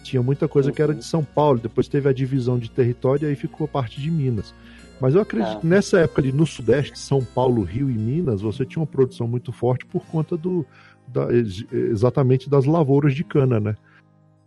tinha 0.03 0.21
muita 0.21 0.47
coisa 0.47 0.71
que 0.71 0.81
era 0.81 0.93
de 0.93 1.05
São 1.05 1.23
Paulo, 1.23 1.59
depois 1.59 1.87
teve 1.87 2.07
a 2.09 2.13
divisão 2.13 2.59
de 2.59 2.69
território 2.69 3.25
e 3.25 3.29
aí 3.29 3.35
ficou 3.35 3.67
parte 3.67 3.99
de 4.01 4.11
Minas. 4.11 4.53
Mas 5.01 5.13
eu 5.15 5.21
acredito 5.21 5.57
Ah. 5.57 5.59
que 5.61 5.67
nessa 5.67 5.99
época 5.99 6.21
ali 6.21 6.31
no 6.31 6.45
Sudeste, 6.45 6.97
São 6.99 7.23
Paulo, 7.23 7.63
Rio 7.63 7.89
e 7.89 7.93
Minas, 7.97 8.41
você 8.41 8.65
tinha 8.65 8.81
uma 8.81 8.87
produção 8.87 9.27
muito 9.27 9.51
forte 9.51 9.85
por 9.85 10.05
conta 10.05 10.37
do 10.37 10.65
da- 11.07 11.31
ex- 11.33 11.65
exatamente 11.71 12.49
das 12.49 12.65
lavouras 12.65 13.13
de 13.13 13.23
cana, 13.23 13.59
né? 13.59 13.75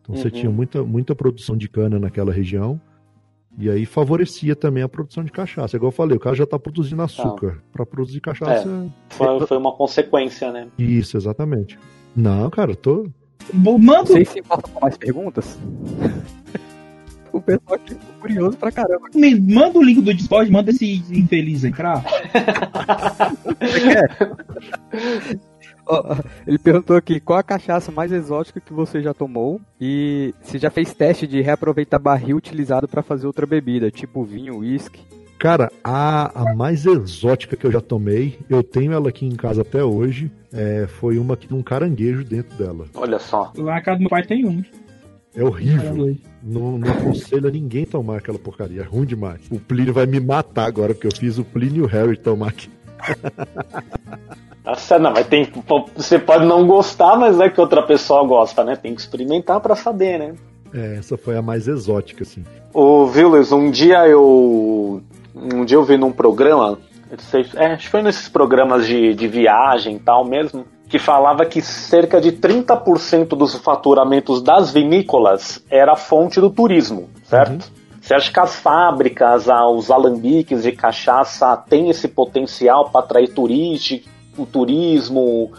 Então 0.03 0.17
você 0.17 0.25
Uhum. 0.29 0.31
tinha 0.35 0.51
muita, 0.51 0.83
muita 0.83 1.15
produção 1.15 1.57
de 1.57 1.69
cana 1.69 1.99
naquela 1.99 2.33
região. 2.33 2.81
E 3.59 3.69
aí 3.69 3.85
favorecia 3.85 4.55
também 4.55 4.83
a 4.85 4.89
produção 4.89 5.25
de 5.25 5.33
cachaça. 5.33 5.77
Igual 5.77 5.89
eu 5.89 5.97
falei, 5.97 6.17
o 6.17 6.21
cara 6.21 6.37
já 6.37 6.45
está 6.45 6.59
produzindo 6.59 7.03
açúcar. 7.03 7.59
Para 7.73 7.85
produzir 7.85 8.21
cachaça. 8.21 8.87
Foi, 9.11 9.47
foi 9.47 9.57
uma 9.57 9.73
consequência, 9.73 10.53
né? 10.53 10.69
Isso, 10.79 11.17
exatamente. 11.17 11.77
Não, 12.15 12.49
cara, 12.51 12.71
eu 12.73 12.77
tô. 12.77 13.09
Manda 13.53 14.05
Vocês 14.07 14.29
se 14.29 14.39
importam 14.41 14.71
com 14.73 14.81
mais 14.81 14.97
perguntas? 14.97 15.59
o 17.33 17.41
pessoal 17.41 17.75
aqui 17.77 17.95
ficou 17.95 18.15
curioso 18.21 18.57
pra 18.59 18.71
caramba. 18.71 19.09
Me 19.15 19.35
manda 19.41 19.79
o 19.79 19.83
link 19.83 20.03
do 20.03 20.15
Discord, 20.15 20.51
manda 20.53 20.71
esse 20.71 21.03
infeliz 21.11 21.65
entrar. 21.65 22.05
Você 23.61 23.81
quer? 23.81 24.17
Ele 26.47 26.59
perguntou 26.59 26.97
aqui 26.97 27.21
qual 27.21 27.39
a 27.39 27.43
cachaça 27.43 27.91
mais 27.91 28.13
exótica 28.13 28.61
que 28.61 28.73
você 28.73 29.03
já 29.03 29.15
tomou 29.15 29.61
e 29.81 30.35
se 30.43 30.59
já 30.59 30.71
fez 30.71 30.95
teste 30.95 31.27
de 31.27 31.41
reaproveitar 31.41 31.99
barril 31.99 32.37
utilizado 32.37 32.89
pra 32.89 33.03
fazer 33.03 33.27
outra 33.27 33.47
bebida, 33.47 33.91
tipo 33.91 34.25
vinho, 34.25 34.59
uísque. 34.59 35.01
Cara, 35.39 35.71
a, 35.85 36.51
a 36.51 36.55
mais 36.55 36.85
exótica 36.85 37.57
que 37.57 37.65
eu 37.65 37.71
já 37.71 37.81
tomei, 37.81 38.39
eu 38.51 38.63
tenho 38.63 38.93
ela 38.93 39.09
aqui 39.09 39.25
em 39.25 39.37
casa 39.37 39.63
até 39.63 39.85
hoje, 39.85 40.33
é, 40.53 40.89
foi 40.89 41.17
uma 41.17 41.37
que 41.37 41.47
tem 41.47 41.57
um 41.57 41.63
caranguejo 41.63 42.25
dentro 42.25 42.57
dela. 42.57 42.87
Olha 42.95 43.21
só. 43.21 43.53
Lá 43.57 43.75
na 43.75 43.81
casa 43.81 43.99
do 43.99 44.01
meu 44.01 44.11
pai 44.11 44.25
tem 44.25 44.45
um. 44.45 44.65
É 45.37 45.45
horrível. 45.45 46.17
Não, 46.43 46.79
não 46.79 46.91
aconselho 46.91 47.47
a 47.47 47.51
ninguém 47.51 47.85
tomar 47.85 48.17
aquela 48.19 48.39
porcaria. 48.39 48.81
É 48.81 48.85
ruim 48.85 49.07
demais. 49.07 49.41
O 49.51 49.61
Plínio 49.61 49.93
vai 49.93 50.07
me 50.07 50.19
matar 50.19 50.67
agora, 50.67 50.93
porque 50.93 51.07
eu 51.07 51.15
fiz 51.15 51.39
o 51.39 51.45
Plínio 51.45 51.83
e 51.83 51.87
o 51.87 51.87
Harry 51.87 52.17
tomar 52.17 52.49
aqui. 52.49 52.69
Tá 54.89 54.99
não, 54.99 55.13
mas 55.13 55.27
tem, 55.27 55.51
você 55.97 56.19
pode 56.19 56.45
não 56.45 56.67
gostar, 56.67 57.17
mas 57.17 57.41
é 57.41 57.49
que 57.49 57.61
outra 57.61 57.83
pessoa 57.83 58.27
gosta, 58.27 58.63
né? 58.65 58.77
Tem 58.77 58.95
que 58.95 59.01
experimentar 59.01 59.61
pra 59.61 59.75
saber, 59.75 60.19
né? 60.19 60.35
É, 60.75 60.97
essa 60.99 61.17
foi 61.17 61.37
a 61.37 61.43
mais 61.43 61.67
exótica, 61.67 62.23
assim. 62.23 62.45
Ô, 62.75 63.07
Vilas, 63.07 63.53
um 63.53 63.71
dia 63.71 64.07
eu. 64.07 65.01
Um 65.35 65.65
dia 65.65 65.77
eu 65.77 65.85
vi 65.85 65.97
num 65.97 66.13
programa. 66.13 66.79
eu 67.11 67.19
sei- 67.19 67.47
é, 67.57 67.73
acho 67.73 67.85
que 67.85 67.91
foi 67.91 68.03
nesses 68.03 68.29
programas 68.29 68.87
de, 68.87 69.15
de 69.15 69.27
viagem 69.27 69.97
e 69.97 69.99
tal 70.01 70.25
mesmo. 70.25 70.67
Que 70.89 70.99
falava 70.99 71.45
que 71.45 71.61
cerca 71.61 72.19
de 72.21 72.33
30% 72.33 73.29
dos 73.37 73.55
faturamentos 73.57 74.43
das 74.43 74.73
vinícolas 74.73 75.63
era 75.71 75.97
fonte 75.97 76.41
do 76.41 76.49
turismo, 76.51 77.09
certo? 77.25 77.71
Você 78.01 78.15
acha 78.15 78.33
que 78.33 78.41
as 78.41 78.57
fábricas, 78.57 79.51
ah, 79.51 79.69
os 79.69 79.91
alambiques 79.91 80.63
de 80.63 80.73
cachaça 80.73 81.55
têm 81.69 81.91
esse 81.91 82.09
potencial 82.09 82.89
para 82.91 83.01
atrair 83.05 83.29
turístico, 83.29 84.09
o 84.39 84.47
turismo? 84.47 85.53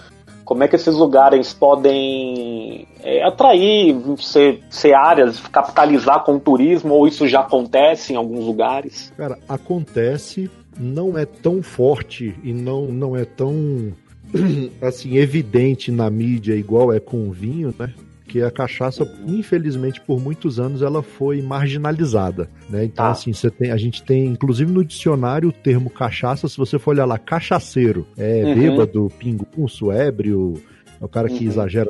Como 0.43 0.63
é 0.63 0.67
que 0.67 0.75
esses 0.75 0.95
lugares 0.95 1.53
podem 1.53 2.87
é, 3.03 3.23
atrair, 3.23 3.95
ser, 4.17 4.63
ser 4.69 4.93
áreas, 4.93 5.39
capitalizar 5.39 6.23
com 6.23 6.35
o 6.35 6.39
turismo, 6.39 6.95
ou 6.95 7.07
isso 7.07 7.27
já 7.27 7.41
acontece 7.41 8.13
em 8.13 8.15
alguns 8.15 8.45
lugares? 8.45 9.13
Cara, 9.15 9.37
acontece, 9.47 10.49
não 10.77 11.17
é 11.17 11.25
tão 11.25 11.61
forte 11.61 12.35
e 12.43 12.51
não, 12.51 12.87
não 12.87 13.15
é 13.15 13.25
tão 13.25 13.93
assim 14.81 15.17
evidente 15.17 15.91
na 15.91 16.09
mídia 16.09 16.55
igual 16.55 16.91
é 16.91 16.99
com 16.99 17.27
o 17.27 17.31
vinho, 17.31 17.73
né? 17.77 17.93
Que 18.29 18.43
a 18.43 18.51
cachaça, 18.51 19.11
infelizmente, 19.27 19.99
por 19.99 20.21
muitos 20.21 20.59
anos 20.59 20.83
ela 20.83 21.01
foi 21.01 21.41
marginalizada, 21.41 22.47
né? 22.69 22.85
Então, 22.85 23.05
ah. 23.05 23.11
assim, 23.11 23.33
você 23.33 23.49
tem, 23.49 23.71
a 23.71 23.77
gente 23.77 24.03
tem, 24.03 24.27
inclusive 24.27 24.71
no 24.71 24.85
dicionário, 24.85 25.49
o 25.49 25.51
termo 25.51 25.89
cachaça, 25.89 26.47
se 26.47 26.55
você 26.55 26.77
for 26.77 26.91
olhar 26.91 27.05
lá, 27.05 27.17
cachaceiro, 27.17 28.05
é 28.15 28.43
uhum. 28.45 28.55
bêbado, 28.55 29.11
pingunço, 29.17 29.91
ébrio, 29.91 30.61
é 31.01 31.03
o 31.03 31.07
cara 31.07 31.27
que 31.27 31.43
uhum. 31.43 31.49
exagera, 31.49 31.89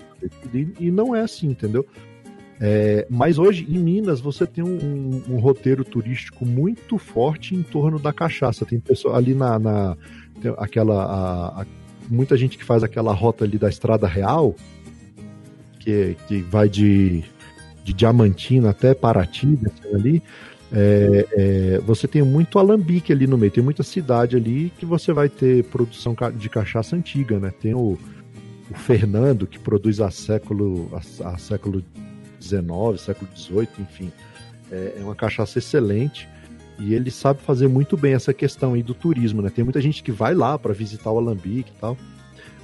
e, 0.54 0.68
e, 0.80 0.92
não 0.92 1.14
é 1.14 1.22
assim, 1.22 1.48
entendeu? 1.48 1.86
É, 2.62 3.06
mas 3.10 3.38
hoje, 3.38 3.66
em 3.70 3.78
Minas, 3.78 4.22
você 4.22 4.48
tem 4.48 4.64
um, 4.64 4.78
um, 4.78 5.36
um, 5.36 5.40
roteiro 5.40 5.84
turístico 5.84 6.46
muito 6.46 6.98
forte 6.98 7.56
em 7.56 7.64
torno 7.64 7.98
da 7.98 8.12
cachaça. 8.12 8.66
Tem 8.66 8.78
pessoa 8.80 9.16
ali 9.16 9.34
na, 9.34 9.58
na 9.58 9.98
aquela, 10.58 11.04
a, 11.06 11.62
a, 11.62 11.66
muita 12.10 12.36
gente 12.36 12.58
que 12.58 12.66
faz 12.66 12.84
aquela 12.84 13.14
rota 13.14 13.46
ali 13.46 13.58
da 13.58 13.70
Estrada 13.70 14.08
Real, 14.08 14.56
que, 15.90 16.18
que 16.28 16.42
vai 16.42 16.70
de, 16.70 17.24
de 17.84 17.94
Diamantina 17.94 18.70
até 18.70 18.94
Paraty, 18.94 19.58
ali, 19.94 20.22
é, 20.72 21.28
é, 21.32 21.80
você 21.80 22.08
tem 22.08 22.22
muito 22.22 22.60
alambique 22.60 23.12
ali 23.12 23.26
no 23.26 23.38
meio, 23.38 23.52
tem 23.52 23.64
muita 23.64 23.82
cidade 23.82 24.36
ali 24.36 24.72
que 24.78 24.86
você 24.86 25.12
vai 25.12 25.28
ter 25.28 25.64
produção 25.66 26.16
de 26.36 26.50
cachaça 26.50 26.96
antiga, 26.96 27.40
né? 27.40 27.52
Tem 27.60 27.74
o, 27.74 27.98
o 28.70 28.76
Fernando, 28.76 29.48
que 29.48 29.58
produz 29.58 30.00
há 30.00 30.12
século, 30.12 30.90
há, 30.94 31.30
há 31.30 31.38
século 31.38 31.84
XIX, 32.40 32.62
século 33.00 33.30
XVIII, 33.36 33.68
enfim. 33.80 34.12
É, 34.72 34.98
é, 35.00 35.04
uma 35.04 35.16
cachaça 35.16 35.58
excelente 35.58 36.30
e 36.78 36.94
ele 36.94 37.10
sabe 37.10 37.42
fazer 37.42 37.68
muito 37.68 37.98
bem 37.98 38.14
essa 38.14 38.32
questão 38.32 38.74
aí 38.74 38.84
do 38.84 38.94
turismo, 38.94 39.42
né? 39.42 39.50
Tem 39.50 39.64
muita 39.64 39.82
gente 39.82 40.04
que 40.04 40.12
vai 40.12 40.36
lá 40.36 40.58
para 40.60 40.72
visitar 40.72 41.12
o 41.12 41.18
alambique 41.18 41.72
e 41.76 41.82
tal. 41.82 41.98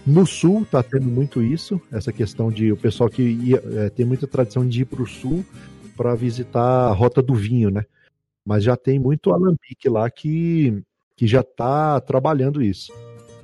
No 0.05 0.25
sul 0.25 0.61
está 0.61 0.83
tendo 0.83 1.07
muito 1.07 1.41
isso, 1.41 1.81
essa 1.91 2.13
questão 2.13 2.51
de 2.51 2.71
o 2.71 2.77
pessoal 2.77 3.09
que 3.09 3.23
ia, 3.23 3.61
é, 3.77 3.89
tem 3.89 4.05
muita 4.05 4.27
tradição 4.27 4.67
de 4.67 4.81
ir 4.81 4.85
para 4.85 5.01
o 5.01 5.07
sul 5.07 5.43
para 5.97 6.13
visitar 6.13 6.89
a 6.89 6.91
rota 6.91 7.23
do 7.23 7.33
vinho, 7.33 7.71
né? 7.71 7.85
Mas 8.45 8.63
já 8.63 8.77
tem 8.77 8.99
muito 8.99 9.33
alambique 9.33 9.89
lá 9.89 10.07
que, 10.09 10.83
que 11.15 11.25
já 11.25 11.41
está 11.41 11.99
trabalhando 12.01 12.61
isso. 12.61 12.93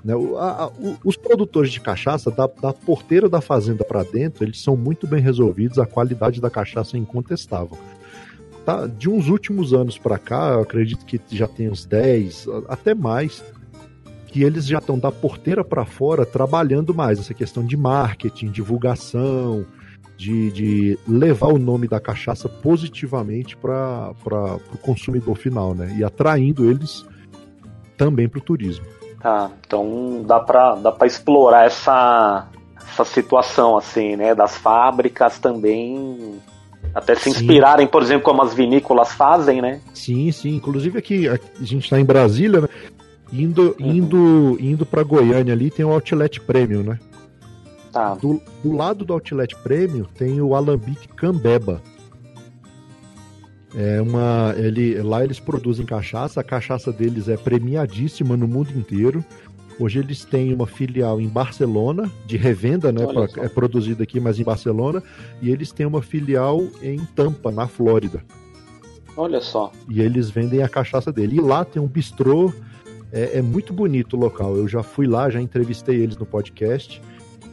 Né? 0.03 0.15
O, 0.15 0.37
a, 0.37 0.67
o, 0.67 0.97
os 1.03 1.17
produtores 1.17 1.71
de 1.71 1.79
cachaça, 1.79 2.29
da, 2.29 2.45
da 2.45 2.71
porteira 2.71 3.27
da 3.27 3.41
fazenda 3.41 3.83
para 3.83 4.03
dentro, 4.03 4.43
eles 4.43 4.61
são 4.61 4.77
muito 4.77 5.07
bem 5.07 5.21
resolvidos, 5.21 5.79
a 5.79 5.87
qualidade 5.87 6.39
da 6.39 6.49
cachaça 6.49 6.95
é 6.95 6.99
incontestável. 6.99 7.77
Tá, 8.63 8.85
de 8.85 9.09
uns 9.09 9.27
últimos 9.27 9.73
anos 9.73 9.97
para 9.97 10.19
cá, 10.19 10.51
eu 10.53 10.61
acredito 10.61 11.03
que 11.05 11.19
já 11.31 11.47
tem 11.47 11.69
uns 11.69 11.83
10, 11.85 12.47
até 12.67 12.93
mais, 12.93 13.43
que 14.31 14.43
eles 14.43 14.65
já 14.65 14.79
estão 14.79 14.97
da 14.97 15.11
porteira 15.11 15.63
para 15.63 15.85
fora 15.85 16.25
trabalhando 16.25 16.93
mais 16.93 17.19
essa 17.19 17.33
questão 17.33 17.65
de 17.65 17.75
marketing, 17.75 18.47
divulgação, 18.47 19.65
de, 20.17 20.51
de 20.51 20.99
levar 21.07 21.47
o 21.47 21.59
nome 21.59 21.87
da 21.87 21.99
cachaça 21.99 22.47
positivamente 22.47 23.57
para 23.57 24.13
o 24.73 24.77
consumidor 24.77 25.35
final, 25.35 25.75
né? 25.75 25.93
E 25.97 26.03
atraindo 26.03 26.69
eles 26.69 27.05
também 27.97 28.29
para 28.29 28.39
o 28.39 28.41
turismo. 28.41 28.85
Tá, 29.19 29.51
então 29.65 30.23
dá 30.25 30.39
para 30.39 30.75
dá 30.75 30.95
explorar 31.05 31.65
essa, 31.65 32.47
essa 32.89 33.03
situação, 33.03 33.77
assim, 33.77 34.15
né? 34.15 34.33
Das 34.33 34.55
fábricas 34.55 35.39
também 35.39 36.39
até 36.93 37.15
se 37.15 37.29
inspirarem, 37.29 37.85
sim. 37.85 37.91
por 37.91 38.01
exemplo, 38.01 38.23
como 38.23 38.41
as 38.41 38.53
vinícolas 38.53 39.13
fazem, 39.13 39.61
né? 39.61 39.81
Sim, 39.93 40.31
sim. 40.31 40.55
Inclusive 40.55 40.97
aqui, 40.97 41.27
a 41.27 41.37
gente 41.61 41.83
está 41.83 41.99
em 41.99 42.05
Brasília, 42.05 42.61
né? 42.61 42.67
Indo, 43.31 43.75
uhum. 43.79 43.91
indo, 43.91 44.57
indo 44.59 44.85
para 44.85 45.03
Goiânia 45.03 45.53
ali 45.53 45.71
tem 45.71 45.85
o 45.85 45.91
Outlet 45.91 46.41
Premium, 46.41 46.83
né? 46.83 46.99
Tá. 47.91 48.15
Do, 48.15 48.41
do 48.63 48.73
lado 48.73 49.05
do 49.05 49.13
Outlet 49.13 49.55
Premium 49.57 50.05
tem 50.15 50.41
o 50.41 50.55
Alambique 50.55 51.07
Cambeba. 51.09 51.81
É 53.73 54.01
uma, 54.01 54.53
ele, 54.57 55.01
lá 55.01 55.23
eles 55.23 55.39
produzem 55.39 55.85
cachaça, 55.85 56.41
a 56.41 56.43
cachaça 56.43 56.91
deles 56.91 57.29
é 57.29 57.37
premiadíssima 57.37 58.35
no 58.35 58.47
mundo 58.47 58.71
inteiro. 58.77 59.23
Hoje 59.79 59.99
eles 59.99 60.25
têm 60.25 60.53
uma 60.53 60.67
filial 60.67 61.19
em 61.21 61.27
Barcelona, 61.27 62.11
de 62.25 62.37
revenda, 62.37 62.91
né? 62.91 63.07
Pra, 63.07 63.27
é 63.43 63.47
produzida 63.47 64.03
aqui, 64.03 64.19
mas 64.19 64.39
em 64.39 64.43
Barcelona. 64.43 65.01
E 65.41 65.49
eles 65.49 65.71
têm 65.71 65.85
uma 65.85 66.01
filial 66.01 66.61
em 66.83 66.99
Tampa, 67.15 67.49
na 67.49 67.67
Flórida. 67.67 68.23
Olha 69.15 69.41
só. 69.41 69.71
E 69.89 70.01
eles 70.01 70.29
vendem 70.29 70.61
a 70.61 70.69
cachaça 70.69 71.11
dele. 71.11 71.37
E 71.37 71.41
lá 71.41 71.65
tem 71.65 71.81
um 71.81 71.87
bistrô 71.87 72.53
é, 73.11 73.37
é, 73.37 73.41
muito 73.41 73.73
bonito 73.73 74.15
o 74.15 74.19
local. 74.19 74.55
Eu 74.55 74.67
já 74.67 74.83
fui 74.83 75.07
lá, 75.07 75.29
já 75.29 75.41
entrevistei 75.41 76.01
eles 76.01 76.17
no 76.17 76.25
podcast. 76.25 77.01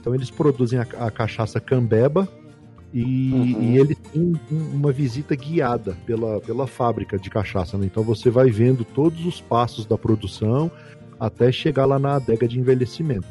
Então 0.01 0.15
eles 0.15 0.31
produzem 0.31 0.79
a, 0.79 0.87
a 0.99 1.11
cachaça 1.11 1.61
Cambeba 1.61 2.29
e, 2.93 3.33
uhum. 3.33 3.63
e 3.63 3.79
ele 3.79 3.95
tem 3.95 4.33
uma 4.51 4.93
visita 4.93 5.35
guiada 5.35 5.97
pela, 6.07 6.41
pela 6.41 6.67
fábrica 6.67 7.19
de 7.19 7.29
cachaça. 7.29 7.77
Né? 7.77 7.87
Então 7.87 8.03
você 8.03 8.31
vai 8.31 8.51
vendo 8.51 8.85
todos 8.85 9.27
os 9.27 9.41
passos 9.41 9.85
da 9.85 9.99
produção 9.99 10.71
até 11.19 11.51
chegar 11.51 11.85
lá 11.85 11.99
na 11.99 12.17
adega 12.17 12.47
de 12.47 12.59
envelhecimento. 12.59 13.27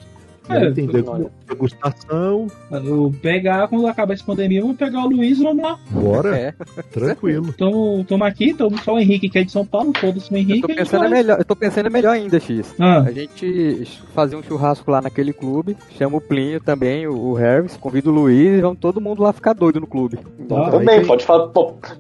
É, 0.50 0.68
entender 0.68 1.04
degustação. 1.48 2.48
Eu 2.72 3.14
pegar, 3.22 3.68
quando 3.68 3.88
acabar 3.88 4.14
essa 4.14 4.24
pandemia, 4.24 4.60
eu 4.60 4.68
vou 4.68 4.76
pegar 4.76 5.06
o 5.06 5.10
Luiz 5.10 5.40
e 5.40 5.44
vamos 5.44 5.64
lá. 5.64 5.80
Bora. 5.90 6.38
É. 6.38 6.54
Tranquilo. 6.92 7.48
Então, 7.50 8.06
tamo 8.08 8.24
aqui, 8.24 8.54
tamo 8.54 8.78
só 8.80 8.96
o 8.96 9.00
Henrique 9.00 9.30
que 9.30 9.40
é 9.40 9.44
de 9.44 9.52
São 9.52 9.66
Paulo, 9.66 9.94
todos 9.94 10.30
o 10.30 10.36
Henrique. 10.36 10.64
Eu 10.64 10.68
tô 10.70 10.76
pensando, 10.76 11.06
é 11.06 11.10
melhor, 11.10 11.40
eu 11.40 11.46
tô 11.46 11.56
pensando 11.56 11.92
melhor 11.92 12.12
ainda, 12.14 12.40
X. 12.40 12.76
Ah. 12.80 13.00
A 13.00 13.12
gente 13.12 13.88
fazer 14.14 14.36
um 14.36 14.44
churrasco 14.44 14.90
lá 14.92 15.02
naquele 15.02 15.34
clube, 15.34 15.78
chama 15.98 16.18
o 16.18 16.22
Plínio 16.22 16.60
também, 16.60 17.08
o, 17.08 17.34
Harris, 17.34 17.78
convida 17.78 18.10
o 18.10 18.14
Luiz 18.14 18.58
e 18.58 18.62
vamos 18.62 18.80
todo 18.80 19.02
mundo 19.02 19.22
lá 19.22 19.34
ficar 19.34 19.54
doido 19.54 19.80
no 19.80 19.88
clube. 19.88 20.20
Então, 20.40 20.64
ah, 20.64 20.72
também, 20.72 21.06
pode, 21.06 21.26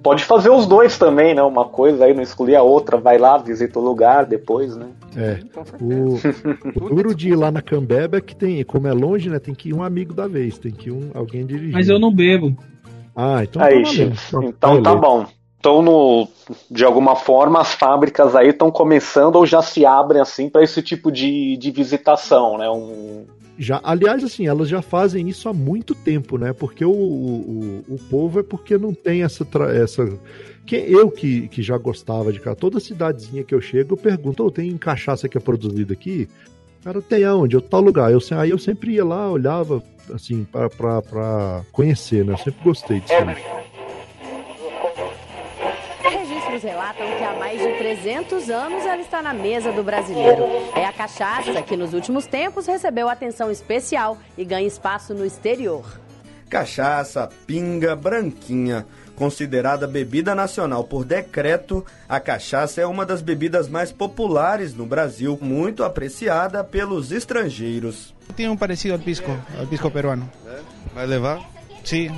pode 0.01 0.23
fazer 0.23 0.49
os 0.49 0.65
dois 0.65 0.97
também, 0.97 1.33
né? 1.33 1.41
Uma 1.41 1.65
coisa 1.65 2.05
aí, 2.05 2.13
não 2.13 2.21
excluir 2.21 2.55
a 2.55 2.61
outra, 2.61 2.97
vai 2.97 3.17
lá, 3.17 3.37
visita 3.37 3.79
o 3.79 3.83
lugar 3.83 4.25
depois, 4.25 4.75
né? 4.75 4.87
É. 5.15 5.39
O, 5.81 6.15
o 6.85 6.89
duro 6.89 7.15
de 7.15 7.29
ir 7.29 7.35
lá 7.35 7.51
na 7.51 7.61
Cambeba 7.61 8.17
é 8.17 8.21
que 8.21 8.35
tem, 8.37 8.63
como 8.63 8.87
é 8.87 8.93
longe, 8.93 9.29
né? 9.29 9.39
Tem 9.39 9.53
que 9.53 9.69
ir 9.69 9.73
um 9.73 9.83
amigo 9.83 10.13
da 10.13 10.27
vez, 10.27 10.57
tem 10.57 10.71
que 10.71 10.89
ir 10.89 10.91
um, 10.91 11.11
alguém 11.13 11.45
dirigir. 11.45 11.73
Mas 11.73 11.89
eu 11.89 11.99
não 11.99 12.13
bebo. 12.13 12.55
Ah, 13.15 13.43
então 13.43 13.61
aí, 13.61 13.83
tá 13.83 13.89
Então, 13.89 14.43
então 14.43 14.81
tá 14.81 14.95
bom. 14.95 15.25
Então, 15.59 15.81
no, 15.81 16.27
de 16.69 16.85
alguma 16.85 17.15
forma, 17.15 17.59
as 17.59 17.73
fábricas 17.73 18.35
aí 18.35 18.49
estão 18.49 18.69
começando 18.69 19.35
ou 19.35 19.45
já 19.45 19.61
se 19.61 19.85
abrem 19.85 20.21
assim 20.21 20.49
para 20.49 20.63
esse 20.63 20.81
tipo 20.81 21.11
de, 21.11 21.57
de 21.57 21.71
visitação, 21.71 22.57
né? 22.57 22.69
Um... 22.69 23.25
Já, 23.57 23.81
aliás, 23.83 24.23
assim, 24.23 24.47
elas 24.47 24.69
já 24.69 24.83
fazem 24.83 25.27
isso 25.27 25.49
há 25.49 25.53
muito 25.53 25.95
tempo, 25.95 26.37
né? 26.37 26.53
Porque 26.53 26.85
o, 26.85 26.91
o, 26.91 27.83
o 27.89 27.97
povo 28.09 28.39
é 28.39 28.43
porque 28.43 28.77
não 28.77 28.93
tem 28.93 29.23
essa, 29.23 29.45
essa 29.73 30.07
que 30.63 30.75
eu 30.75 31.09
que, 31.09 31.47
que 31.47 31.63
já 31.63 31.77
gostava 31.77 32.31
de 32.31 32.39
cá, 32.39 32.53
toda 32.53 32.79
cidadezinha 32.79 33.43
que 33.43 33.55
eu 33.55 33.61
chego, 33.61 33.93
eu 33.93 33.97
pergunto, 33.97 34.45
oh, 34.45 34.51
tem 34.51 34.77
cachaça 34.77 35.27
que 35.27 35.37
é 35.37 35.41
produzida 35.41 35.93
aqui? 35.93 36.29
Cara, 36.87 37.01
tem 37.01 37.25
aonde? 37.25 37.53
Eu 37.53 37.59
tal 37.59 37.81
lugar. 37.81 38.09
Eu, 38.13 38.19
aí 38.39 38.49
eu 38.49 38.57
sempre 38.57 38.93
ia 38.93 39.03
lá, 39.03 39.29
olhava, 39.29 39.83
assim, 40.13 40.45
para 40.45 41.65
conhecer, 41.69 42.23
né? 42.23 42.31
Eu 42.31 42.37
sempre 42.37 42.63
gostei 42.63 43.01
disso. 43.01 43.13
Registros 46.01 46.63
relatam 46.63 47.05
que 47.17 47.23
há 47.25 47.33
mais 47.37 47.61
de 47.61 47.77
300 47.77 48.49
anos 48.49 48.85
ela 48.85 49.01
está 49.01 49.21
na 49.21 49.33
mesa 49.33 49.69
do 49.73 49.83
brasileiro. 49.83 50.43
É 50.77 50.85
a 50.85 50.93
cachaça 50.93 51.61
que 51.61 51.75
nos 51.75 51.93
últimos 51.93 52.25
tempos 52.25 52.65
recebeu 52.65 53.09
atenção 53.09 53.51
especial 53.51 54.17
e 54.37 54.45
ganha 54.45 54.65
espaço 54.65 55.13
no 55.13 55.25
exterior. 55.25 55.83
Cachaça, 56.49 57.27
pinga, 57.45 57.97
branquinha 57.97 58.85
Considerada 59.17 59.87
bebida 59.87 60.35
nacional 60.35 60.83
por 60.83 61.03
decreto, 61.03 61.83
a 62.07 62.19
cachaça 62.19 62.81
é 62.81 62.85
uma 62.85 63.03
das 63.03 63.19
bebidas 63.19 63.67
mais 63.67 63.91
populares 63.91 64.75
no 64.75 64.85
Brasil, 64.85 65.35
muito 65.41 65.83
apreciada 65.83 66.63
pelos 66.63 67.11
estrangeiros. 67.11 68.13
Tem 68.35 68.47
um 68.47 68.55
parecido 68.55 68.93
ao 68.93 68.99
pisco, 68.99 69.35
ao 69.57 69.65
pisco 69.65 69.89
peruano. 69.89 70.29
Vai 70.93 71.07
levar? 71.07 71.41
Sim, 71.83 72.09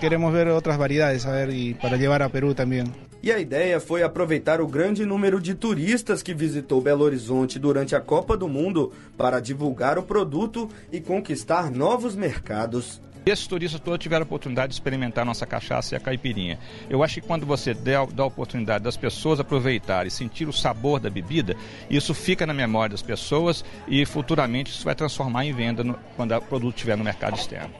queremos 0.00 0.32
ver 0.32 0.48
outras 0.48 0.76
variedades, 0.76 1.24
a 1.24 1.30
ver, 1.30 1.50
e 1.50 1.74
para 1.74 1.96
levar 1.96 2.22
a 2.22 2.28
Peru 2.28 2.54
também. 2.54 2.82
E 3.22 3.30
a 3.30 3.38
ideia 3.38 3.78
foi 3.78 4.02
aproveitar 4.02 4.60
o 4.60 4.66
grande 4.66 5.06
número 5.06 5.40
de 5.40 5.54
turistas 5.54 6.24
que 6.24 6.34
visitou 6.34 6.80
Belo 6.80 7.04
Horizonte 7.04 7.56
durante 7.56 7.94
a 7.94 8.00
Copa 8.00 8.36
do 8.36 8.48
Mundo 8.48 8.92
para 9.16 9.38
divulgar 9.38 9.96
o 9.96 10.02
produto 10.02 10.68
e 10.90 11.00
conquistar 11.00 11.70
novos 11.70 12.16
mercados. 12.16 13.00
Esses 13.24 13.46
turistas 13.46 13.80
todos 13.80 14.00
tiveram 14.00 14.22
a 14.22 14.26
oportunidade 14.26 14.68
de 14.68 14.74
experimentar 14.74 15.24
nossa 15.24 15.46
cachaça 15.46 15.94
e 15.94 15.96
a 15.96 16.00
caipirinha. 16.00 16.58
Eu 16.90 17.04
acho 17.04 17.20
que 17.20 17.26
quando 17.26 17.46
você 17.46 17.72
dá, 17.72 17.98
a 17.98 18.24
oportunidade 18.24 18.82
das 18.82 18.96
pessoas 18.96 19.38
aproveitarem 19.38 20.10
sentir 20.10 20.48
o 20.48 20.52
sabor 20.52 20.98
da 20.98 21.08
bebida, 21.08 21.56
isso 21.88 22.14
fica 22.14 22.44
na 22.46 22.52
memória 22.52 22.90
das 22.90 23.02
pessoas 23.02 23.64
e 23.86 24.04
futuramente 24.04 24.72
isso 24.72 24.84
vai 24.84 24.94
transformar 24.94 25.44
em 25.44 25.52
venda 25.52 25.84
no, 25.84 25.98
quando 26.16 26.36
o 26.36 26.42
produto 26.42 26.74
estiver 26.74 26.96
no 26.96 27.04
mercado 27.04 27.36
externo. 27.36 27.72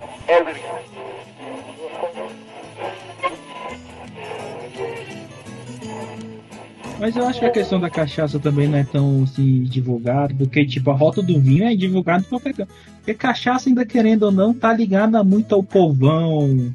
Mas 7.03 7.17
eu 7.17 7.27
acho 7.27 7.41
que 7.41 7.45
a 7.45 7.51
questão 7.51 7.81
da 7.81 7.91
cachaça 7.91 8.39
também 8.39 8.69
não 8.69 8.79
é 8.79 8.85
tão 8.85 9.25
assim, 9.25 9.65
divulgada, 9.65 10.33
porque 10.39 10.65
tipo, 10.65 10.89
a 10.89 10.95
rota 10.95 11.21
do 11.21 11.37
vinho 11.41 11.65
é 11.65 11.75
divulgada 11.75 12.23
por 12.23 12.29
qualquer 12.29 12.55
canto. 12.55 12.73
Porque 12.99 13.13
cachaça, 13.13 13.69
ainda 13.69 13.85
querendo 13.85 14.23
ou 14.23 14.31
não, 14.31 14.55
tá 14.55 14.73
ligada 14.73 15.25
muito 15.25 15.53
ao 15.53 15.65
povão, 15.65 16.73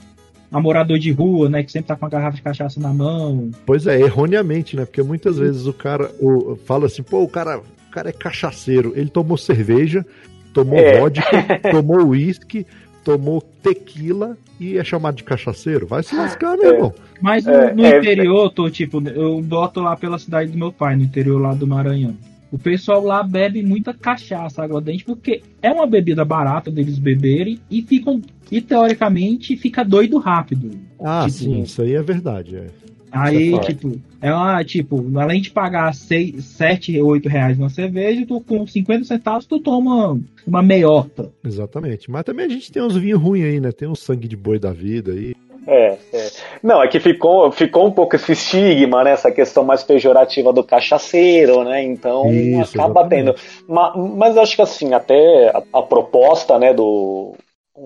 a 0.52 0.60
morador 0.60 1.00
de 1.00 1.14
rua, 1.14 1.48
né? 1.48 1.64
Que 1.64 1.72
sempre 1.72 1.88
tá 1.88 1.96
com 1.96 2.06
a 2.06 2.10
garrafa 2.10 2.36
de 2.36 2.42
cachaça 2.42 2.78
na 2.78 2.94
mão. 2.94 3.52
Pois 3.66 3.88
é, 3.88 4.02
erroneamente, 4.02 4.76
né? 4.76 4.84
Porque 4.84 5.02
muitas 5.02 5.38
vezes 5.38 5.66
o 5.66 5.72
cara 5.72 6.12
o, 6.20 6.58
fala 6.66 6.88
assim, 6.88 7.04
pô, 7.04 7.24
o 7.24 7.30
cara, 7.30 7.60
o 7.60 7.92
cara 7.92 8.10
é 8.10 8.12
cachaceiro. 8.12 8.92
Ele 8.98 9.10
tomou 9.10 9.38
cerveja, 9.38 10.06
tomou 10.54 10.78
É. 10.78 11.00
vodka, 11.00 11.24
tomou 11.72 12.06
uísque, 12.06 12.68
tomou 13.08 13.40
tequila 13.64 14.38
e 14.60 14.78
é 14.78 14.84
chamado 14.84 15.16
de 15.16 15.24
cachaceiro. 15.24 15.88
Vai 15.88 16.04
se 16.04 16.14
lascar, 16.14 16.58
meu 16.58 16.74
irmão. 16.74 16.94
Mas 17.22 17.46
no, 17.46 17.54
É, 17.54 17.74
no 17.74 17.86
é, 17.86 18.00
interior, 18.00 18.50
tô, 18.50 18.70
tipo, 18.70 19.02
eu 19.08 19.42
boto 19.42 19.80
lá 19.80 19.96
pela 19.96 20.20
cidade 20.20 20.52
do 20.52 20.58
meu 20.58 20.74
pai, 20.74 20.98
no 20.98 21.04
interior 21.04 21.40
lá 21.40 21.54
do 21.54 21.66
Maranhão. 21.66 22.18
O 22.52 22.60
pessoal 22.60 23.02
lá 23.02 23.24
bebe 23.24 23.64
muita 23.64 23.94
cachaça, 23.94 24.62
água 24.62 24.82
dente, 24.82 25.06
porque 25.06 25.42
é 25.62 25.72
uma 25.72 25.88
bebida 25.88 26.26
barata 26.26 26.70
deles 26.70 27.00
beberem 27.00 27.60
e 27.72 27.82
ficam, 27.82 28.22
e 28.52 28.60
teoricamente 28.60 29.56
fica 29.56 29.86
doido 29.86 30.18
rápido. 30.18 30.72
Ah, 31.00 31.28
Tipo, 31.28 31.38
sim, 31.38 31.62
isso 31.62 31.82
aí 31.82 31.94
é 31.94 32.04
verdade. 32.04 32.58
É. 32.58 32.68
Aí, 33.10 33.54
é 33.54 33.60
tipo, 33.60 34.02
é 34.22 34.34
uma, 34.34 34.64
tipo, 34.64 35.04
além 35.20 35.42
de 35.42 35.52
pagar 35.52 35.94
6, 35.94 36.44
7, 36.44 37.02
8 37.02 37.30
reais 37.30 37.58
numa 37.58 37.70
cerveja, 37.70 38.26
tu 38.28 38.42
com 38.42 38.66
50 38.66 39.04
centavos 39.06 39.46
tu 39.46 39.60
toma 39.60 40.20
uma 40.46 40.62
meiota. 40.62 41.32
Exatamente. 41.46 42.10
Mas 42.10 42.24
também 42.24 42.46
a 42.46 42.50
gente 42.50 42.72
tem 42.72 42.82
uns 42.82 42.96
vinhos 42.96 43.22
ruins 43.22 43.46
aí, 43.46 43.60
né? 43.60 43.72
Tem 43.72 43.88
um 43.88 43.96
sangue 43.96 44.28
de 44.28 44.36
boi 44.36 44.60
da 44.60 44.72
vida 44.72 45.12
aí. 45.12 45.36
É, 45.68 45.98
é. 46.14 46.30
Não, 46.64 46.82
é 46.82 46.88
que 46.88 46.98
ficou, 46.98 47.52
ficou 47.52 47.86
um 47.86 47.92
pouco 47.92 48.16
esse 48.16 48.32
estigma, 48.32 49.04
né? 49.04 49.12
Essa 49.12 49.30
questão 49.30 49.66
mais 49.66 49.84
pejorativa 49.84 50.54
do 50.54 50.64
cachaceiro, 50.64 51.64
né? 51.66 51.84
Então 51.84 52.32
Isso, 52.32 52.80
acaba 52.80 53.02
exatamente. 53.02 53.10
tendo. 53.10 53.36
Ma- 53.68 53.94
Mas, 53.98 54.36
eu 54.38 54.42
acho 54.42 54.56
que 54.56 54.62
assim, 54.62 54.94
até 54.94 55.50
a, 55.50 55.80
a 55.80 55.82
proposta 55.82 56.58
né, 56.58 56.74
do, 56.74 57.36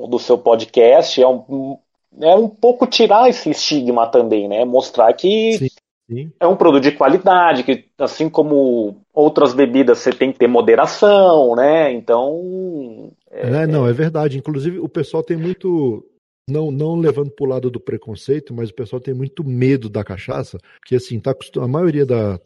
do 0.07 0.19
seu 0.19 0.37
podcast 0.37 1.19
é 1.19 1.27
um, 1.27 1.77
é 2.21 2.35
um 2.35 2.47
pouco 2.47 2.85
tirar 2.85 3.27
esse 3.29 3.49
estigma 3.49 4.05
também, 4.05 4.47
né? 4.47 4.63
Mostrar 4.63 5.11
que 5.13 5.53
Sim, 5.57 5.67
sim. 6.11 6.31
é 6.39 6.47
um 6.47 6.55
produto 6.55 6.83
de 6.83 6.91
qualidade, 6.91 7.63
que 7.63 7.85
assim 7.97 8.29
como 8.29 9.01
outras 9.13 9.53
bebidas 9.53 9.99
você 9.99 10.11
tem 10.11 10.31
que 10.31 10.39
ter 10.39 10.47
moderação, 10.47 11.55
né? 11.55 11.91
Então. 11.93 13.11
É, 13.29 13.65
não, 13.65 13.87
é 13.87 13.93
verdade. 13.93 14.37
Inclusive, 14.37 14.79
o 14.79 14.89
pessoal 14.89 15.23
tem 15.23 15.37
muito. 15.37 16.05
Não, 16.49 16.69
não 16.69 16.95
levando 16.95 17.31
pro 17.31 17.45
lado 17.45 17.69
do 17.69 17.79
preconceito, 17.79 18.53
mas 18.53 18.69
o 18.69 18.73
pessoal 18.73 18.99
tem 18.99 19.13
muito 19.13 19.43
medo 19.43 19.89
da 19.89 20.03
cachaça, 20.03 20.57
porque 20.79 20.95
assim, 20.95 21.19
tá 21.19 21.33
a 21.61 21.67
maioria 21.67 22.05
da, 22.05 22.39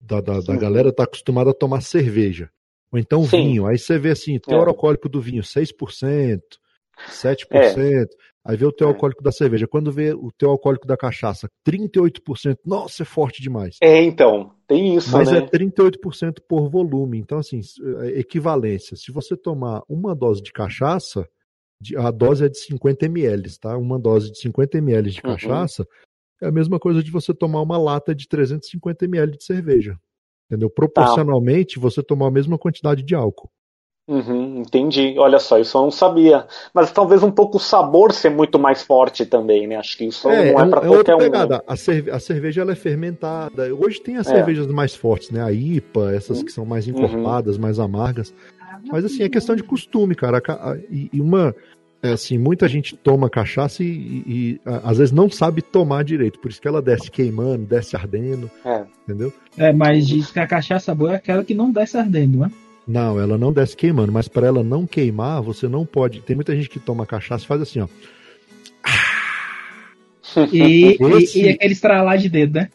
da, 0.00 0.20
da, 0.20 0.40
da 0.40 0.56
galera 0.56 0.92
tá 0.92 1.04
acostumada 1.04 1.50
a 1.50 1.54
tomar 1.54 1.82
cerveja. 1.82 2.50
Ou 2.92 2.98
então 2.98 3.22
Sim. 3.24 3.42
vinho. 3.42 3.66
Aí 3.66 3.78
você 3.78 3.98
vê 3.98 4.10
assim, 4.10 4.36
o 4.36 4.40
teor 4.40 4.66
É. 4.66 4.70
alcoólico 4.70 5.08
do 5.08 5.20
vinho, 5.20 5.42
6%, 5.42 6.40
7%. 7.08 8.08
Aí 8.46 8.56
vê 8.56 8.64
o 8.64 8.72
teor 8.72 8.90
É. 8.90 8.92
alcoólico 8.94 9.22
da 9.22 9.32
cerveja. 9.32 9.66
Quando 9.66 9.90
vê 9.90 10.12
o 10.12 10.30
teor 10.30 10.52
alcoólico 10.52 10.86
da 10.86 10.96
cachaça, 10.96 11.48
38%. 11.64 12.58
Nossa, 12.64 13.02
é 13.02 13.06
forte 13.06 13.42
demais. 13.42 13.76
É, 13.82 14.00
então, 14.02 14.52
tem 14.68 14.94
isso, 14.96 15.10
Mas 15.12 15.30
né? 15.30 15.38
é 15.38 15.40
38% 15.42 16.40
por 16.48 16.70
volume. 16.70 17.18
Então, 17.18 17.38
assim, 17.38 17.60
é 18.02 18.20
equivalência. 18.20 18.96
Se 18.96 19.10
você 19.10 19.36
tomar 19.36 19.82
uma 19.88 20.14
dose 20.14 20.40
de 20.42 20.52
cachaça, 20.52 21.26
a 21.98 22.10
dose 22.10 22.44
é 22.44 22.48
de 22.48 22.58
50 22.58 23.06
ml, 23.06 23.58
tá? 23.60 23.76
Uma 23.76 23.98
dose 23.98 24.30
de 24.30 24.38
50 24.38 24.78
ml 24.78 25.10
de 25.10 25.20
Uhum. 25.24 25.32
cachaça 25.32 25.84
é 26.40 26.46
a 26.46 26.52
mesma 26.52 26.78
coisa 26.78 27.02
de 27.02 27.10
você 27.10 27.34
tomar 27.34 27.62
uma 27.62 27.78
lata 27.78 28.14
de 28.14 28.28
350 28.28 29.04
ml 29.06 29.36
de 29.36 29.44
cerveja. 29.44 29.98
Entendeu? 30.48 30.70
Proporcionalmente, 30.70 31.78
você 31.78 32.02
tomar 32.02 32.28
a 32.28 32.30
mesma 32.30 32.56
quantidade 32.56 33.02
de 33.02 33.14
álcool. 33.14 33.50
Uhum, 34.08 34.60
entendi. 34.60 35.16
Olha 35.18 35.38
só, 35.40 35.58
isso 35.58 35.76
eu 35.76 35.82
não 35.82 35.90
sabia. 35.90 36.46
Mas 36.72 36.92
talvez 36.92 37.24
um 37.24 37.30
pouco 37.30 37.56
o 37.56 37.60
sabor 37.60 38.12
ser 38.12 38.30
muito 38.30 38.56
mais 38.56 38.82
forte 38.82 39.26
também, 39.26 39.66
né? 39.66 39.76
Acho 39.76 39.98
que 39.98 40.04
isso 40.04 40.28
É, 40.30 40.52
não 40.52 40.60
é 40.60 40.64
um- 40.64 40.70
pra 40.70 40.80
é 40.84 40.88
outra 40.88 41.12
qualquer 41.12 41.14
um. 41.16 41.18
pegada. 41.18 41.64
A, 41.66 41.76
cerve- 41.76 42.10
a 42.12 42.20
cerveja 42.20 42.60
ela 42.62 42.70
é 42.72 42.76
fermentada. 42.76 43.74
Hoje 43.74 44.00
tem 44.00 44.16
as 44.16 44.28
É. 44.28 44.30
cervejas 44.36 44.68
mais 44.68 44.94
fortes, 44.94 45.30
né? 45.32 45.42
A 45.42 45.50
IPA, 45.50 46.14
essas 46.14 46.40
que 46.42 46.52
são 46.52 46.64
mais 46.64 46.86
Uhum. 46.86 46.92
encorpadas, 46.94 47.58
mais 47.58 47.80
amargas. 47.80 48.32
Mas 48.92 49.04
assim, 49.04 49.24
é 49.24 49.28
questão 49.28 49.56
de 49.56 49.64
costume, 49.64 50.14
cara. 50.14 50.40
E, 50.88 51.10
e 51.12 51.20
uma. 51.20 51.52
é 52.02 52.12
assim, 52.12 52.38
muita 52.38 52.68
gente 52.68 52.94
toma 52.96 53.28
cachaça 53.28 53.82
e, 53.82 53.86
e- 53.88 54.24
e, 54.28 54.60
às 54.84 54.98
vezes 54.98 55.10
não 55.12 55.28
sabe 55.28 55.60
tomar 55.62 56.04
direito. 56.04 56.38
Por 56.38 56.50
isso 56.52 56.60
que 56.60 56.68
ela 56.68 56.80
desce 56.80 57.10
queimando, 57.10 57.66
desce 57.66 57.96
ardendo, 57.96 58.48
É. 58.64 58.84
entendeu? 59.02 59.32
É, 59.58 59.72
mas 59.72 60.06
diz 60.06 60.30
que 60.30 60.38
a 60.38 60.46
cachaça 60.46 60.94
boa 60.94 61.14
é 61.14 61.16
aquela 61.16 61.42
que 61.42 61.54
não 61.54 61.72
desce 61.72 61.96
ardendo, 61.98 62.38
né? 62.38 62.50
Não, 62.86 63.18
ela 63.20 63.36
não 63.36 63.52
desce 63.52 63.76
queimando, 63.76 64.12
mas 64.12 64.28
para 64.28 64.46
ela 64.46 64.62
não 64.62 64.86
queimar, 64.86 65.42
você 65.42 65.66
não 65.68 65.84
pode. 65.84 66.20
Tem 66.20 66.36
muita 66.36 66.54
gente 66.54 66.68
que 66.68 66.78
toma 66.78 67.04
cachaça 67.04 67.44
e 67.44 67.46
faz 67.48 67.60
assim, 67.62 67.80
ó. 67.80 67.88
E, 70.52 70.96
Esse- 71.00 71.40
e, 71.40 71.44
e 71.44 71.48
aquele 71.48 71.72
estralar 71.72 72.18
de 72.18 72.28
dedo, 72.28 72.54
né? 72.54 72.68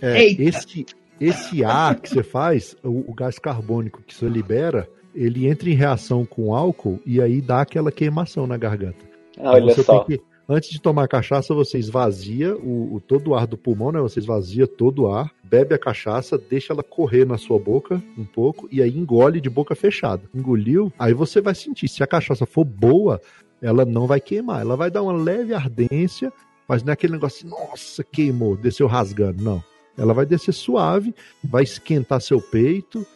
É, 0.00 0.22
Eita! 0.24 0.42
esse, 0.42 0.86
esse 1.20 1.64
ar 1.64 1.96
que 2.00 2.08
você 2.08 2.22
faz, 2.22 2.76
o, 2.82 3.10
o 3.10 3.14
gás 3.14 3.38
carbônico 3.38 4.02
que 4.02 4.14
você 4.14 4.26
libera, 4.28 4.88
ele 5.14 5.46
entra 5.46 5.68
em 5.70 5.74
reação 5.74 6.24
com 6.24 6.46
o 6.48 6.54
álcool 6.54 7.00
e 7.06 7.20
aí 7.20 7.40
dá 7.40 7.60
aquela 7.60 7.92
queimação 7.92 8.46
na 8.46 8.56
garganta. 8.56 9.04
Então 9.32 9.52
Olha 9.52 9.74
você 9.74 9.82
só. 9.82 10.00
tem 10.04 10.18
que, 10.18 10.24
antes 10.48 10.70
de 10.70 10.80
tomar 10.80 11.08
cachaça, 11.08 11.54
você 11.54 11.78
esvazia 11.78 12.54
o, 12.56 12.94
o- 12.96 13.00
todo 13.00 13.28
o 13.28 13.34
ar 13.34 13.46
do 13.46 13.56
pulmão, 13.56 13.92
né? 13.92 14.00
Você 14.00 14.18
esvazia 14.20 14.66
todo 14.66 15.02
o 15.04 15.12
ar, 15.12 15.30
bebe 15.42 15.74
a 15.74 15.78
cachaça, 15.78 16.36
deixa 16.38 16.72
ela 16.72 16.82
correr 16.82 17.24
na 17.24 17.38
sua 17.38 17.58
boca 17.58 18.02
um 18.16 18.24
pouco 18.24 18.68
e 18.70 18.82
aí 18.82 18.96
engole 18.96 19.40
de 19.40 19.48
boca 19.50 19.74
fechada. 19.74 20.22
Engoliu, 20.34 20.92
aí 20.98 21.12
você 21.14 21.40
vai 21.40 21.54
sentir. 21.54 21.88
Se 21.88 22.02
a 22.02 22.06
cachaça 22.06 22.44
for 22.46 22.64
boa, 22.64 23.20
ela 23.60 23.84
não 23.84 24.06
vai 24.06 24.20
queimar. 24.20 24.60
Ela 24.60 24.76
vai 24.76 24.90
dar 24.90 25.02
uma 25.02 25.12
leve 25.12 25.54
ardência, 25.54 26.32
mas 26.68 26.82
não 26.82 26.90
é 26.90 26.94
aquele 26.94 27.12
negócio 27.14 27.46
assim, 27.46 27.48
nossa, 27.68 28.02
queimou, 28.04 28.56
desceu 28.56 28.86
rasgando. 28.86 29.42
Não. 29.42 29.62
Ela 29.96 30.14
vai 30.14 30.24
descer 30.26 30.52
suave, 30.52 31.14
vai 31.44 31.62
esquentar 31.64 32.20
seu 32.20 32.40
peito, 32.40 33.06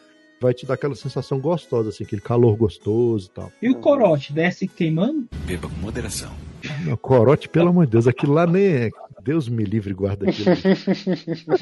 vai 0.40 0.52
te 0.52 0.66
dar 0.66 0.74
aquela 0.74 0.94
sensação 0.94 1.40
gostosa, 1.40 1.88
assim, 1.88 2.04
aquele 2.04 2.20
calor 2.20 2.54
gostoso 2.56 3.28
e 3.28 3.30
tal. 3.30 3.52
E 3.62 3.70
o 3.70 3.76
corote 3.76 4.32
desce 4.32 4.68
queimando? 4.68 5.26
Beba 5.46 5.68
com 5.68 5.76
moderação. 5.76 6.32
Não, 6.84 6.96
corote, 6.96 7.48
pelo 7.48 7.68
amor 7.68 7.86
de 7.86 7.92
Deus, 7.92 8.06
aquilo 8.06 8.32
lá 8.34 8.46
nem 8.46 8.64
é. 8.66 8.90
Deus 9.22 9.48
me 9.48 9.64
livre 9.64 9.90
e 9.90 9.94
guarda 9.94 10.28
aquilo. 10.28 10.50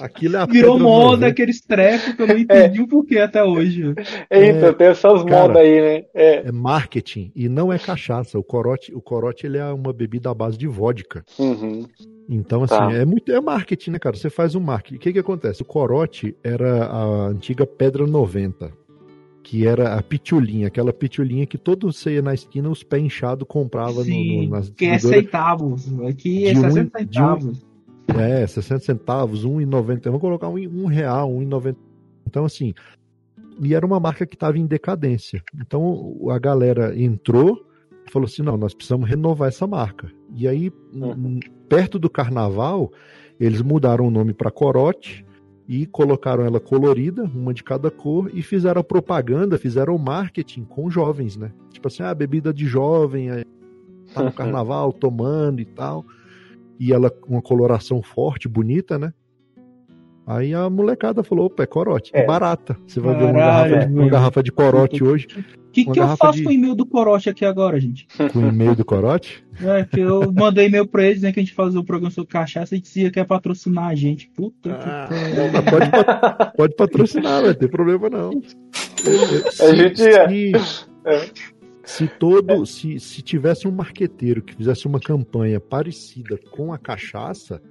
Aquilo 0.01 0.37
é 0.37 0.41
a 0.41 0.45
Virou 0.47 0.79
moda 0.79 1.27
aqueles 1.29 1.63
trecos 1.63 2.13
que 2.15 2.21
eu 2.21 2.27
não 2.27 2.37
entendi 2.37 2.83
o 2.83 2.87
porquê 2.87 3.19
até 3.19 3.43
hoje. 3.43 3.95
Eita, 4.31 4.67
É, 4.67 4.73
tem 4.75 4.87
essas 4.89 5.25
modas 5.25 5.57
aí, 5.57 5.81
né? 5.81 6.05
É. 6.13 6.49
É 6.49 6.53
marketing 6.53 7.33
e 7.35 7.49
não 7.49 7.73
é 7.73 7.79
cachaça. 7.79 8.39
O 8.39 8.45
corote, 8.45 8.95
o 8.95 9.01
corote 9.01 9.47
ele 9.47 9.57
é 9.57 9.65
uma 9.67 9.95
bebida 9.95 10.31
à 10.31 10.35
base 10.35 10.59
de 10.59 10.67
vodka. 10.67 11.25
Uhum. 11.39 11.87
Então, 12.29 12.65
assim, 12.65 12.75
Tá. 12.77 12.93
é 12.93 13.05
muito 13.05 13.33
é 13.33 13.41
marketing, 13.41 13.93
né, 13.93 13.99
cara? 13.99 14.17
Você 14.17 14.29
faz 14.29 14.55
um 14.55 14.61
marketing. 14.61 14.97
O 14.97 14.99
que 14.99 15.13
que 15.15 15.19
acontece? 15.19 15.63
O 15.63 15.67
corote 15.67 16.37
era 16.45 16.85
a 16.87 17.05
antiga 17.29 17.67
pedra 17.67 18.07
90, 18.07 18.71
que 19.45 19.67
era 19.67 19.95
a 19.95 20.03
pitulinha, 20.03 20.67
aquela 20.69 20.91
pitulinha 20.93 21.45
que 21.47 21.59
todo 21.59 21.93
você 21.93 22.15
ia 22.15 22.23
na 22.23 22.33
esquina, 22.33 22.69
os 22.71 22.83
pés 22.83 23.05
inchados 23.05 23.47
comprava 23.47 23.99
no, 23.99 24.05
Sim, 24.05 24.47
no, 24.47 24.53
nas 24.57 24.71
que 24.71 24.87
é 24.87 24.99
centavos. 24.99 25.87
Aqui 26.03 26.47
é 26.47 26.53
De 26.55 26.59
um- 26.59 26.63
60 26.63 27.05
de 27.05 27.21
um- 27.21 27.23
centavos. 27.23 27.67
É, 28.19 28.47
60 28.47 28.81
centavos, 28.81 29.45
1,90. 29.45 30.11
Vamos 30.11 30.21
colocar 30.23 30.49
um, 30.49 30.57
um 30.57 30.87
real, 30.87 31.31
1,90. 31.31 31.77
Então, 32.27 32.45
assim, 32.47 32.73
e 33.63 33.75
era 33.75 33.85
uma 33.87 34.01
marca 34.01 34.27
que 34.27 34.35
estava 34.35 34.59
em 34.59 34.67
decadência. 34.67 35.43
Então, 35.61 36.17
a 36.31 36.39
galera 36.39 36.99
entrou 37.01 37.65
e 38.07 38.11
falou 38.11 38.27
assim: 38.27 38.43
não, 38.43 38.57
nós 38.57 38.75
precisamos 38.75 39.09
renovar 39.09 39.49
essa 39.49 39.67
marca. 39.67 40.11
E 40.35 40.49
aí, 40.49 40.73
Uhum. 40.93 41.39
perto 41.69 41.99
do 41.99 42.09
carnaval, 42.11 42.91
eles 43.39 43.61
mudaram 43.63 44.07
o 44.07 44.11
nome 44.11 44.33
para 44.33 44.51
Corote 44.51 45.24
e 45.69 45.87
colocaram 45.87 46.45
ela 46.45 46.61
colorida, 46.61 47.25
uma 47.25 47.55
de 47.55 47.65
cada 47.65 47.91
cor, 47.91 48.31
e 48.35 48.43
fizeram 48.43 48.81
a 48.81 48.85
propaganda, 48.85 49.59
fizeram 49.59 49.97
o 49.97 49.99
marketing 49.99 50.65
com 50.65 50.91
jovens, 50.91 51.37
né? 51.37 51.53
Tipo 51.71 51.89
assim, 51.89 52.03
ah, 52.03 52.15
bebida 52.15 52.53
de 52.53 52.67
jovem, 52.67 53.29
tá 54.13 54.23
no 54.23 54.33
carnaval 54.33 54.93
tomando 54.93 55.61
e 55.61 55.65
tal. 55.65 56.05
E 56.79 56.93
ela 56.93 57.09
com 57.09 57.35
uma 57.35 57.43
coloração 57.43 58.03
forte, 58.03 58.49
bonita, 58.49 58.99
né? 58.99 59.13
Aí 60.27 60.55
a 60.55 60.69
molecada 60.71 61.23
falou, 61.23 61.47
opa, 61.47 61.63
é 61.63 61.67
corote, 61.67 62.11
é, 62.15 62.25
barata. 62.25 62.77
Você 62.87 62.99
vai 62.99 63.17
ver 63.17 63.25
uma 63.25 63.35
Caralho, 63.35 63.71
garrafa, 63.73 63.87
de, 63.87 63.95
uma 63.95 64.09
garrafa 64.09 64.43
de 64.43 64.53
corote 64.53 65.05
hoje, 65.05 65.29
que, 65.75 65.85
que 65.93 66.01
eu 66.01 66.17
faço 66.17 66.39
de- 66.39 66.45
com 66.45 66.51
o 66.51 66.53
e-mail 66.53 66.75
do 66.75 66.87
Corote 66.87 67.29
aqui 67.29 67.45
agora, 67.45 67.79
gente? 67.81 68.07
Com 68.33 68.39
o 68.39 68.49
e-mail 68.49 68.75
do 68.75 68.85
Corote? 68.85 69.45
É, 69.63 69.85
que 69.85 70.01
eu 70.01 70.33
mandei 70.33 70.67
e-mail 70.67 70.85
pra 70.85 71.05
eles, 71.05 71.23
né, 71.23 71.31
que 71.31 71.39
a 71.39 71.43
gente 71.43 71.55
fazia 71.55 71.79
o 71.79 71.85
programa 71.85 72.11
sobre 72.11 72.29
cachaça 72.33 72.75
e 72.75 72.81
dizia 72.81 73.09
que 73.11 73.21
ia 73.21 73.25
patrocinar 73.25 73.87
a 73.87 73.95
gente. 73.95 74.29
Puta 74.35 74.73
Ah, 74.73 75.09
que 75.09 75.71
pode, 75.71 75.91
pat- 75.91 76.57
pode 76.57 76.75
patrocinar, 76.75 77.43
não 77.43 77.55
tem 77.55 77.69
problema 77.69 78.11
não. 78.11 78.31
A 79.61 79.75
gente 79.75 80.03
é. 80.03 80.29
se, 80.29 80.53
se 81.85 82.09
todo, 82.19 82.65
se, 82.67 82.99
se 82.99 83.23
tivesse 83.23 83.69
um 83.69 83.71
marqueteiro 83.71 84.43
que 84.43 84.55
fizesse 84.57 84.87
uma 84.87 84.99
campanha 84.99 85.61
parecida 85.61 86.37
com 86.51 86.73
a 86.73 86.79
cachaça, 86.79 87.63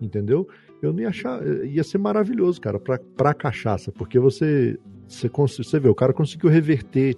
entendeu? 0.00 0.46
Eu 0.82 0.92
não 0.92 1.00
ia 1.00 1.08
achar, 1.08 1.40
ia 1.66 1.82
ser 1.82 1.98
maravilhoso, 1.98 2.60
cara, 2.60 2.78
pra, 2.78 3.00
pra 3.16 3.34
cachaça, 3.34 3.90
porque 3.90 4.18
você, 4.20 4.78
você, 5.08 5.28
você 5.28 5.78
vê, 5.80 5.88
o 5.88 5.94
cara 5.94 6.12
conseguiu 6.12 6.50
reverter 6.50 7.16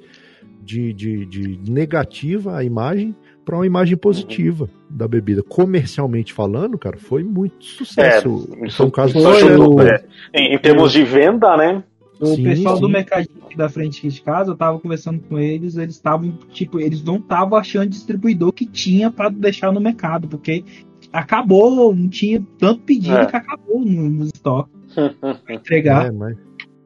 de, 0.63 0.93
de, 0.93 1.25
de 1.27 1.71
negativa 1.71 2.57
a 2.57 2.65
imagem 2.65 3.15
para 3.45 3.57
uma 3.57 3.67
imagem 3.67 3.97
positiva 3.97 4.69
da 4.91 5.09
bebida. 5.09 5.43
Comercialmente 5.43 6.33
falando, 6.35 6.77
cara, 6.77 6.99
foi 6.99 7.25
muito 7.25 7.65
sucesso. 7.65 8.47
É, 8.63 8.69
Foi 8.71 8.87
um 8.87 8.91
isso 8.91 9.13
sucesso. 9.21 9.29
ajudou, 9.29 9.81
é. 9.83 10.05
Em, 10.35 10.55
em 10.55 10.59
termos 10.59 10.93
de 10.93 11.03
venda, 11.03 11.57
né? 11.57 11.83
O 12.21 12.27
Sim, 12.27 12.43
pessoal 12.43 12.79
do 12.81 12.87
sim. 12.87 12.93
mercadinho 12.93 13.37
aqui 13.47 13.57
da 13.57 13.69
frente 13.69 13.99
aqui 14.01 14.09
de 14.09 14.21
casa, 14.21 14.51
eu 14.51 14.57
tava 14.57 14.79
conversando 14.81 15.21
com 15.21 15.39
eles, 15.39 15.77
eles 15.77 15.95
estavam, 15.95 16.33
tipo, 16.51 16.81
eles 16.81 17.03
não 17.03 17.17
estavam 17.17 17.57
achando 17.57 17.89
distribuidor 17.89 18.53
que 18.53 18.67
tinha 18.67 19.09
pra 19.11 19.29
deixar 19.29 19.73
no 19.73 19.81
mercado, 19.81 20.27
porque 20.29 20.65
acabou, 21.13 21.95
não 21.95 22.09
tinha 22.09 22.43
tanto 22.59 22.83
pedido 22.83 23.17
É. 23.17 23.27
que 23.27 23.37
acabou 23.37 23.85
no- 23.85 24.11
nos 24.11 24.29
estoques 24.35 24.73
pra 25.45 25.55
entregar. 25.55 26.07
É, 26.07 26.11
mas, 26.11 26.37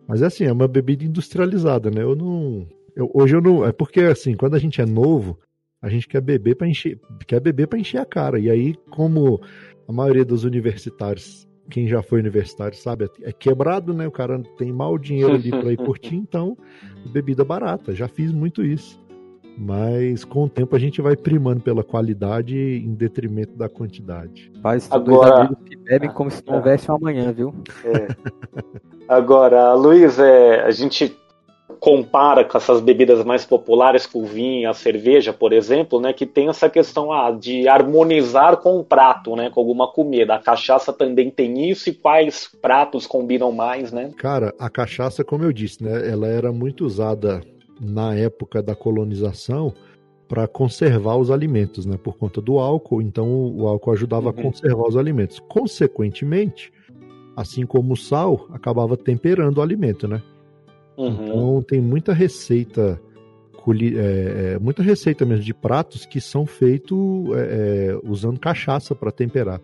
mas 0.09 0.23
é 0.23 0.27
assim, 0.27 0.45
é 0.45 0.53
uma 0.53 0.69
bebida 0.69 1.05
industrializada, 1.05 1.91
né? 1.91 2.03
Eu 2.03 2.15
não. 2.17 2.67
eu- 2.97 3.11
hoje 3.15 3.35
eu 3.37 3.41
não. 3.41 3.65
É 3.65 3.73
porque 3.73 4.01
assim, 4.01 4.35
quando 4.35 4.55
a 4.55 4.59
gente 4.59 4.81
é 4.81 4.87
novo, 4.87 5.39
a 5.81 5.89
gente 5.89 6.07
quer 6.09 6.21
beber 6.21 6.57
para 6.57 6.69
encher, 6.69 6.99
quer 7.27 7.41
beber 7.41 7.67
para 7.67 7.79
encher 7.79 7.99
a 7.99 8.05
cara. 8.05 8.39
E 8.39 8.51
aí, 8.51 8.75
como 8.91 9.41
a 9.89 9.93
maioria 9.93 10.25
dos 10.25 10.45
universitários, 10.45 11.47
quem 11.71 11.89
já 11.89 12.03
foi 12.03 12.21
universitário 12.21 12.77
sabe, 12.77 13.09
é 13.23 13.33
quebrado, 13.33 13.93
né? 13.95 14.07
O 14.07 14.13
cara 14.13 14.41
tem 14.59 14.73
mal 14.73 14.97
dinheiro 14.99 15.35
ali 15.35 15.51
para 15.51 15.73
ir 15.73 15.77
curtir, 15.79 16.15
então 16.17 16.57
bebida 17.13 17.45
barata. 17.45 17.95
Já 17.95 18.07
fiz 18.09 18.31
muito 18.33 18.65
isso. 18.65 19.02
Mas 19.57 20.25
com 20.25 20.45
o 20.45 20.49
tempo 20.49 20.75
a 20.75 20.79
gente 20.79 21.01
vai 21.01 21.17
primando 21.17 21.61
pela 21.61 21.85
qualidade 21.85 22.57
em 22.57 22.95
detrimento 22.95 23.53
da 23.57 23.69
quantidade. 23.69 24.51
Faz 24.63 24.89
dois 24.89 25.03
Agora- 25.03 25.41
amigos 25.41 25.59
que 25.65 25.77
bebem 25.77 26.11
como 26.11 26.31
se 26.31 26.43
não 26.47 26.57
houvesse 26.57 26.91
um 26.91 26.97
amanhã, 26.97 27.33
viu? 27.33 27.55
É. 27.85 28.09
Agora, 29.09 29.75
Luiz, 29.75 30.19
é, 30.19 30.63
a 30.63 30.71
gente 30.71 31.17
compara 31.83 32.45
com 32.45 32.57
essas 32.57 32.81
bebidas 32.81 33.25
mais 33.25 33.45
populares, 33.45 34.07
com 34.07 34.21
o 34.23 34.25
vinho, 34.25 34.71
a 34.71 34.73
cerveja, 34.73 35.33
por 35.33 35.53
exemplo, 35.53 36.01
né, 36.01 36.13
que 36.13 36.25
tem 36.25 36.49
essa 36.49 36.71
questão 36.71 37.13
ah, 37.13 37.33
de 37.33 37.67
harmonizar 37.67 38.59
com 38.59 38.79
o 38.79 38.85
prato, 38.85 39.35
né, 39.35 39.51
com 39.51 39.59
alguma 39.59 39.89
comida. 39.89 40.37
A 40.37 40.39
cachaça 40.39 40.93
também 40.93 41.29
tem 41.29 41.69
isso 41.69 41.89
e 41.91 41.93
quais 41.93 42.49
pratos 42.63 43.05
combinam 43.05 43.51
mais, 43.51 43.91
né? 43.91 44.13
Cara, 44.17 44.55
a 44.61 44.71
cachaça, 44.71 45.25
como 45.25 45.43
eu 45.43 45.53
disse, 45.53 45.83
né, 45.83 46.09
ela 46.09 46.29
era 46.29 46.53
muito 46.53 46.87
usada 46.87 47.43
na 47.81 48.15
época 48.15 48.63
da 48.63 48.75
colonização 48.75 49.73
para 50.29 50.47
conservar 50.49 51.17
os 51.17 51.31
alimentos, 51.31 51.85
né, 51.85 51.97
por 52.03 52.17
conta 52.17 52.41
do 52.41 52.59
álcool. 52.59 53.03
Então, 53.03 53.29
o 53.55 53.67
álcool 53.67 53.93
ajudava 53.93 54.31
a 54.31 54.33
Uhum. 54.33 54.43
conservar 54.45 54.89
os 54.89 54.97
alimentos. 54.97 55.39
Consequentemente, 55.49 56.73
assim 57.37 57.67
como 57.67 57.93
o 57.93 57.97
sal, 57.97 58.47
acabava 58.51 58.97
temperando 58.97 59.59
o 59.59 59.63
alimento, 59.63 60.09
né? 60.09 60.23
Uhum. 60.97 61.09
Então, 61.27 61.63
tem 61.63 61.81
muita 61.81 62.13
receita, 62.15 63.01
é, 63.97 64.55
é, 64.55 64.59
muita 64.59 64.83
receita 64.83 65.25
mesmo 65.25 65.45
de 65.45 65.53
pratos 65.55 66.07
que 66.07 66.21
são 66.21 66.47
feitos 66.47 66.99
é, 67.35 67.41
é, 67.93 68.01
usando 68.03 68.39
cachaça 68.41 68.95
para 68.95 69.11
temperar. 69.13 69.61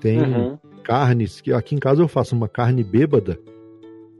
Tem 0.00 0.20
Uhum. 0.20 0.58
carnes 0.82 1.40
que 1.40 1.52
aqui 1.52 1.74
em 1.74 1.78
casa 1.78 2.02
eu 2.02 2.08
faço 2.08 2.34
uma 2.34 2.48
carne 2.48 2.82
bêbada 2.82 3.38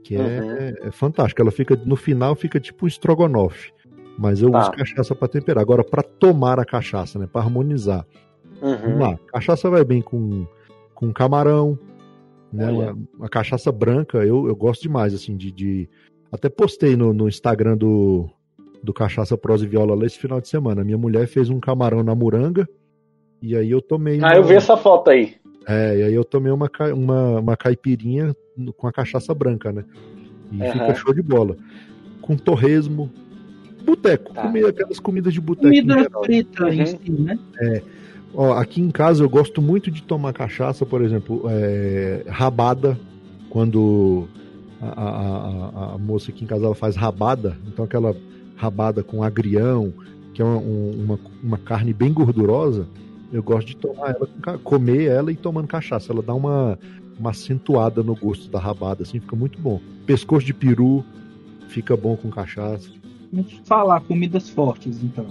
que 0.03 0.15
é, 0.15 0.19
Uhum. 0.19 0.87
é 0.87 0.91
fantástica. 0.91 1.41
Ela 1.41 1.51
fica 1.51 1.75
no 1.85 1.95
final 1.95 2.35
fica 2.35 2.59
tipo 2.59 2.85
um 2.85 2.87
estrogonofe, 2.87 3.71
mas 4.17 4.41
eu 4.41 4.49
Tá. 4.51 4.59
uso 4.61 4.71
cachaça 4.71 5.15
para 5.15 5.27
temperar. 5.27 5.61
Agora 5.61 5.83
para 5.83 6.03
tomar 6.03 6.59
a 6.59 6.65
cachaça, 6.65 7.17
né, 7.19 7.27
para 7.31 7.41
harmonizar. 7.41 8.05
Vamos 8.59 8.81
Uhum. 8.83 8.99
lá, 8.99 9.17
cachaça 9.27 9.69
vai 9.69 9.83
bem 9.83 10.01
com 10.01 10.45
com 10.93 11.11
camarão, 11.11 11.79
né? 12.53 12.69
Uma, 12.69 12.97
uma 13.17 13.27
cachaça 13.29 13.71
branca, 13.71 14.19
eu, 14.19 14.47
eu 14.47 14.55
gosto 14.55 14.83
demais 14.83 15.15
assim 15.15 15.35
de, 15.35 15.51
de- 15.51 15.89
até 16.31 16.47
postei 16.47 16.95
no, 16.95 17.11
no 17.13 17.27
Instagram 17.27 17.75
do 17.77 18.29
do 18.83 18.91
Cachaça 18.93 19.37
Prosa 19.37 19.63
e 19.63 19.67
Viola 19.67 19.93
lá 19.95 20.05
esse 20.07 20.17
final 20.17 20.41
de 20.41 20.47
semana. 20.47 20.83
Minha 20.83 20.97
mulher 20.97 21.27
fez 21.27 21.49
um 21.51 21.59
camarão 21.59 22.01
na 22.03 22.15
moranga 22.15 22.67
e 23.41 23.55
aí 23.55 23.69
eu 23.69 23.79
tomei 23.81 24.19
Ah, 24.23 24.35
eu 24.35 24.43
vi 24.43 24.55
essa 24.55 24.75
foto 24.77 25.09
aí. 25.11 25.35
é, 25.67 25.99
e 25.99 26.03
aí 26.03 26.13
eu 26.15 26.23
tomei 26.23 26.51
uma, 26.51 26.67
uma, 26.95 27.39
uma 27.39 27.55
caipirinha 27.57 28.35
com 28.75 28.87
a 28.87 28.91
cachaça 28.91 29.33
branca, 29.33 29.71
né? 29.71 29.83
E 30.51 30.61
Aham. 30.61 30.71
fica 30.73 30.95
show 30.95 31.13
de 31.13 31.21
bola. 31.21 31.55
Com 32.21 32.35
torresmo. 32.35 33.09
Boteco. 33.85 34.33
Tá. 34.33 34.43
Comer 34.43 34.65
aquelas 34.67 34.99
comidas 34.99 35.33
de 35.33 35.41
boteco. 35.41 35.67
Comida 35.67 36.07
frita 36.23 36.69
em 36.73 36.79
Uhum. 36.81 36.85
si, 36.85 37.11
né? 37.11 37.39
Ó, 38.33 38.53
aqui 38.53 38.79
em 38.81 38.91
casa 38.91 39.23
eu 39.23 39.29
gosto 39.29 39.61
muito 39.61 39.89
de 39.91 40.03
tomar 40.03 40.31
cachaça, 40.33 40.85
por 40.85 41.01
exemplo, 41.01 41.43
é, 41.49 42.23
rabada, 42.29 42.97
quando 43.49 44.27
a, 44.81 44.87
a- 44.87 45.91
a- 45.91 45.95
a 45.95 45.97
moça 45.97 46.31
aqui 46.31 46.43
em 46.43 46.47
casa 46.47 46.65
ela 46.65 46.75
faz 46.75 46.95
rabada, 46.95 47.57
então 47.67 47.83
aquela 47.83 48.15
rabada 48.55 49.03
com 49.03 49.21
agrião, 49.23 49.91
que 50.33 50.41
é 50.41 50.45
uma, 50.45 50.57
um- 50.57 51.03
uma, 51.03 51.19
uma 51.43 51.57
carne 51.57 51.91
bem 51.93 52.13
gordurosa, 52.13 52.87
eu 53.33 53.43
gosto 53.43 53.67
de 53.67 53.75
tomar 53.75 54.15
ela, 54.15 54.57
comer 54.59 55.05
ela 55.05 55.31
e 55.31 55.35
tomando 55.35 55.67
cachaça. 55.67 56.13
Ela 56.13 56.21
dá 56.21 56.33
uma, 56.33 56.79
uma 57.21 57.29
acentuada 57.29 58.01
no 58.03 58.15
gosto 58.15 58.49
da 58.49 58.59
rabada, 58.59 59.03
assim, 59.03 59.19
fica 59.19 59.35
muito 59.35 59.59
bom. 59.61 59.79
Pescoço 60.05 60.45
de 60.45 60.53
peru 60.53 61.05
fica 61.69 61.95
bom 61.95 62.17
com 62.17 62.29
cachaça. 62.29 62.89
Vamos 63.31 63.53
falar 63.63 64.01
comidas 64.01 64.49
fortes, 64.49 65.01
então. 65.03 65.27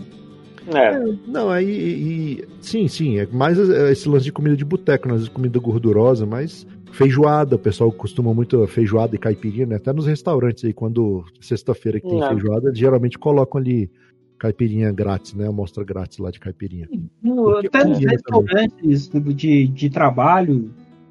É. 0.74 0.98
Não, 1.26 1.50
aí. 1.50 1.68
e- 1.68 2.40
e- 2.40 2.44
sim, 2.60 2.86
sim. 2.86 3.18
É 3.18 3.26
mais 3.26 3.58
esse 3.58 4.08
lance 4.08 4.24
de 4.24 4.32
comida 4.32 4.56
de 4.56 4.64
boteco, 4.64 5.08
né? 5.08 5.14
às 5.14 5.20
vezes 5.20 5.32
comida 5.34 5.58
gordurosa, 5.58 6.24
mas 6.24 6.66
feijoada. 6.92 7.56
O 7.56 7.58
pessoal 7.58 7.90
costuma 7.90 8.32
muito 8.32 8.64
feijoada 8.68 9.14
e 9.16 9.18
caipirinha, 9.18 9.66
né? 9.66 9.76
Até 9.76 9.92
nos 9.92 10.06
restaurantes 10.06 10.64
aí, 10.64 10.72
quando 10.72 11.24
sexta-feira 11.40 11.98
que 12.00 12.08
tem 12.08 12.22
É. 12.22 12.28
feijoada, 12.28 12.68
eles 12.68 12.78
geralmente 12.78 13.18
colocam 13.18 13.60
ali 13.60 13.90
caipirinha 14.38 14.90
grátis, 14.92 15.34
né? 15.34 15.46
Amostra 15.48 15.82
grátis 15.84 16.18
lá 16.18 16.30
de 16.30 16.38
caipirinha. 16.40 16.88
No- 17.22 17.56
até 17.58 17.84
nos 17.84 17.98
restaurantes 17.98 19.08
de, 19.34 19.66
de 19.68 19.90
trabalho, 19.90 20.70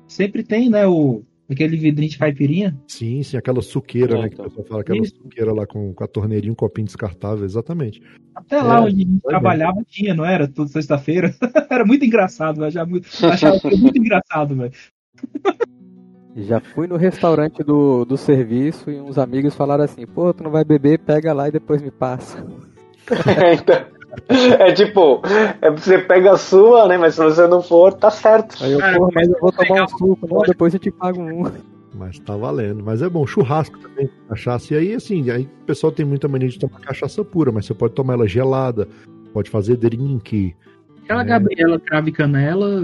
sempre 0.10 0.44
tem, 0.44 0.70
né, 0.70 0.86
o, 0.86 1.24
aquele 1.50 1.78
vidrinho 1.78 2.12
de 2.12 2.18
caipirinha. 2.18 2.78
Sim, 2.88 3.24
sim, 3.24 3.38
aquela 3.38 3.62
suqueira, 3.62 4.18
É, 4.18 4.22
né? 4.24 4.30
Que 4.30 4.42
o 4.42 4.44
pessoal 4.44 4.66
fala, 4.66 4.82
aquela 4.82 5.00
Isso. 5.00 5.16
suqueira 5.16 5.54
lá 5.54 5.66
com, 5.66 5.94
com 5.94 6.04
a 6.04 6.08
torneirinha, 6.08 6.52
um 6.52 6.56
copinho 6.56 6.86
descartável, 6.86 7.46
exatamente. 7.46 8.02
Até 8.36 8.62
lá 8.62 8.78
É, 8.78 8.82
onde 8.82 8.88
a 8.88 8.98
gente 8.98 9.20
vai 9.24 9.30
trabalhava 9.30 9.84
tinha, 9.88 10.14
não 10.14 10.26
era? 10.26 10.48
Toda 10.48 10.70
sexta-feira. 10.70 11.34
era 11.70 11.86
muito 11.86 12.04
engraçado, 12.04 12.62
eu 12.62 12.66
achava 12.66 12.90
muito, 12.90 13.08
achava 13.26 13.60
muito 13.78 13.98
engraçado, 13.98 14.56
velho. 14.56 14.74
Já 16.36 16.60
fui 16.60 16.88
no 16.88 16.96
restaurante 16.96 17.64
do, 17.64 18.06
do 18.06 18.16
serviço 18.16 18.90
e 18.90 19.00
uns 19.00 19.18
amigos 19.18 19.56
falaram 19.56 19.84
assim, 19.84 20.06
pô, 20.06 20.34
tu 20.34 20.44
não 20.44 20.52
vai 20.52 20.64
beber, 20.64 21.00
pega 21.00 21.34
lá 21.34 21.48
e 21.50 21.52
depois 21.52 21.82
me 21.82 21.92
passa. 21.92 22.46
Então, 23.62 23.99
é 24.30 24.72
tipo, 24.72 25.22
é, 25.62 25.70
você 25.72 25.98
pega 26.00 26.32
a 26.32 26.38
sua, 26.38 26.88
né? 26.88 26.98
Mas 26.98 27.16
se 27.16 27.24
você 27.24 27.48
não 27.48 27.62
for, 27.62 27.94
tá 27.94 28.10
certo. 28.10 28.64
Aí 28.64 28.72
eu, 28.72 28.80
porra, 28.80 29.12
mas 29.14 29.30
eu 29.30 29.40
vou 29.40 29.52
tomar 29.52 29.84
um 29.84 29.88
suco, 29.88 30.28
não, 30.28 30.42
depois 30.42 30.74
eu 30.74 30.80
te 30.80 30.92
pago 30.92 31.22
um. 31.22 31.44
Mas 31.94 32.20
tá 32.20 32.36
valendo. 32.36 32.84
Mas 32.84 33.02
é 33.02 33.10
bom, 33.10 33.26
churrasco 33.26 33.78
também, 33.80 34.10
cachaça. 34.28 34.74
E 34.74 34.78
aí, 34.78 34.94
assim, 34.94 35.30
aí 35.30 35.44
o 35.44 35.66
pessoal 35.66 35.92
tem 35.92 36.06
muita 36.06 36.28
mania 36.28 36.48
de 36.48 36.60
tomar 36.60 36.80
cachaça 36.80 37.24
pura, 37.24 37.52
mas 37.52 37.66
você 37.66 37.74
pode 37.74 37.94
tomar 37.94 38.14
ela 38.14 38.28
gelada, 38.28 38.88
pode 39.34 39.50
fazer 39.50 39.76
drink. 39.76 40.56
Aquela 41.04 41.24
É. 41.24 41.26
Gabriela 41.26 41.80
Cravo 41.80 42.10
e 42.10 42.12
Canela. 42.12 42.82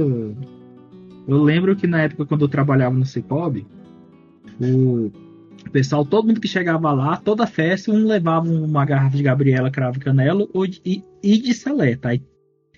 Eu 1.28 1.41
lembro 1.41 1.76
que 1.76 1.88
na 1.88 2.01
época, 2.01 2.26
quando 2.26 2.45
eu 2.45 2.49
trabalhava 2.49 2.95
no 2.95 3.05
Cicobi, 3.05 3.65
o 4.59 5.11
pessoal, 5.72 6.05
todo 6.05 6.28
mundo 6.28 6.39
que 6.39 6.47
chegava 6.47 6.91
lá, 6.91 7.18
toda 7.18 7.45
festa, 7.47 7.91
um 7.91 8.05
levava 8.05 8.47
uma 8.49 8.86
garrafa 8.86 9.18
de 9.18 9.24
Gabriela 9.24 9.70
Cravo 9.72 9.99
Canela 9.99 10.47
ou 10.53 10.66
de- 10.68 10.82
e, 10.86 11.03
e 11.24 11.38
de 11.38 11.53
seleta. 11.53 12.09
Aí 12.09 12.22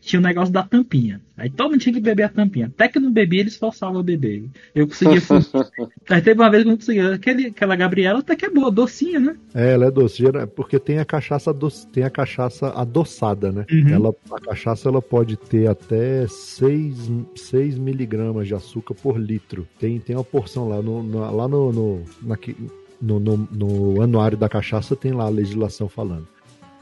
tinha 0.07 0.19
o 0.19 0.23
negócio 0.23 0.53
da 0.53 0.63
tampinha. 0.63 1.21
Aí 1.37 1.49
todo 1.49 1.71
mundo 1.71 1.81
tinha 1.81 1.93
que 1.93 1.99
beber 2.01 2.23
a 2.23 2.29
tampinha. 2.29 2.67
Até 2.67 2.87
que 2.87 2.99
não 2.99 3.11
bebia, 3.11 3.41
eles 3.41 3.55
forçavam 3.57 3.99
a 3.99 4.03
beber. 4.03 4.45
Eu 4.73 4.87
conseguia. 4.87 5.19
Aí 6.09 6.21
teve 6.21 6.39
uma 6.41 6.49
vez 6.49 6.63
que 6.63 6.67
eu 6.69 6.71
não 6.71 6.77
conseguia. 6.77 7.13
Aquele, 7.13 7.47
aquela 7.47 7.75
Gabriela 7.75 8.19
até 8.19 8.35
que 8.35 8.45
é 8.45 8.49
boa, 8.49 8.71
docinha, 8.71 9.19
né? 9.19 9.35
É, 9.53 9.73
ela 9.73 9.85
é 9.87 9.91
doce, 9.91 10.17
gera- 10.17 10.47
porque 10.47 10.79
tem 10.79 10.97
a 10.99 11.05
cachaça 11.05 11.53
doce, 11.53 11.85
tem 11.87 12.03
a 12.03 12.09
cachaça 12.09 12.69
adoçada, 12.69 13.51
né? 13.51 13.65
Uhum. 13.71 13.89
Ela, 13.89 14.15
a 14.31 14.39
cachaça 14.39 14.89
ela 14.89 15.01
pode 15.01 15.37
ter 15.37 15.67
até 15.67 16.25
6, 16.27 17.11
6 17.35 17.77
miligramas 17.77 18.47
de 18.47 18.55
açúcar 18.55 18.93
por 18.95 19.19
litro. 19.19 19.67
Tem, 19.79 19.99
tem 19.99 20.15
uma 20.15 20.23
porção 20.23 20.67
lá 20.69 20.81
no, 20.81 21.03
na- 21.03 21.29
lá 21.29 21.47
no, 21.47 21.71
no, 21.71 22.01
naque- 22.23 22.55
no, 23.01 23.19
no, 23.19 23.37
no 23.51 24.01
anuário 24.01 24.37
da 24.37 24.49
cachaça 24.49 24.95
tem 24.95 25.11
lá 25.11 25.25
a 25.25 25.29
legislação 25.29 25.87
falando. 25.87 26.27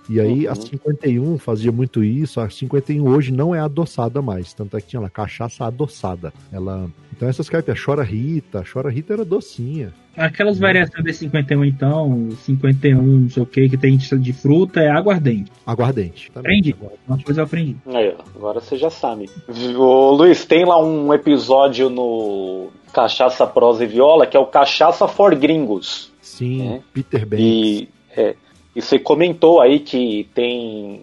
E 0.10 0.20
aí 0.20 0.46
Uhum. 0.46 0.52
a 0.52 0.56
51 0.56 1.38
fazia 1.38 1.72
muito 1.72 2.04
isso, 2.04 2.40
a 2.40 2.50
51 2.50 3.08
hoje 3.08 3.32
não 3.32 3.56
é 3.56 3.60
adoçada 3.60 4.22
mais, 4.22 4.54
tanto 4.54 4.78
é 4.78 4.82
que 4.82 4.88
tinha 4.88 5.02
lá 5.02 5.10
cachaça 5.10 5.66
adoçada. 5.66 6.32
Ela, 6.52 6.90
então 7.16 7.28
essas 7.28 7.50
caipiras, 7.50 7.82
chora 7.84 8.04
Rita, 8.04 8.64
chora 8.72 8.90
Rita 8.90 9.14
era 9.14 9.26
docinha. 9.26 9.94
Aquelas 10.16 10.58
variações 10.58 11.04
de 11.04 11.14
51, 11.14 11.66
então, 11.66 12.30
51, 12.46 13.02
não 13.02 13.30
sei 13.30 13.44
o 13.44 13.46
que, 13.46 13.68
que 13.68 13.78
tem 13.78 13.98
de 13.98 14.32
fruta, 14.32 14.80
é 14.80 14.90
aguardente. 14.90 15.52
Aguardente. 15.66 16.32
Aprendi. 16.34 16.74
Uma 17.06 17.22
coisa 17.22 17.42
eu 17.42 17.46
aprendi. 17.46 17.76
Aí, 17.88 18.16
ó, 18.18 18.24
agora 18.34 18.62
você 18.62 18.78
já 18.78 18.90
sabe. 18.90 19.30
Ô, 19.78 20.12
Luiz, 20.12 20.46
tem 20.46 20.64
lá 20.66 20.82
um 20.82 21.14
episódio 21.14 21.90
no 21.90 22.70
Cachaça, 22.94 23.46
Prosa 23.46 23.84
e 23.84 23.88
Viola 23.88 24.26
que 24.26 24.38
é 24.38 24.40
o 24.40 24.46
Cachaça 24.46 25.06
for 25.06 25.36
Gringos. 25.36 26.14
Sim, 26.22 26.82
Peter 26.94 27.26
Banks. 27.26 27.46
E, 27.46 27.90
é, 28.16 28.36
e 28.76 28.82
você 28.82 29.00
comentou 29.00 29.62
aí 29.62 29.80
que 29.80 30.28
tem 30.34 31.02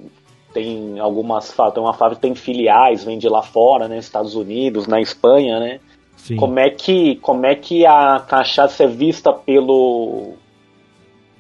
tem 0.53 1.01
algumas 1.01 1.57
tem 1.73 1.83
uma 1.83 1.95
fábrica 1.95 2.21
que 2.21 2.29
tem 2.29 2.35
filiais, 2.35 3.05
vende 3.05 3.27
lá 3.29 3.41
fora, 3.43 3.89
né, 3.89 3.99
Estados 3.99 4.35
Unidos, 4.35 4.87
na 4.87 5.01
Espanha, 5.01 5.59
né? 5.59 5.81
Sim. 6.17 6.37
Como 6.37 6.59
é 6.59 6.69
que 6.69 7.17
como 7.17 7.47
é 7.47 7.55
que 7.55 7.87
a 7.87 8.21
cachaça 8.21 8.85
é 8.85 8.87
vista 8.87 9.33
pelo 9.33 10.35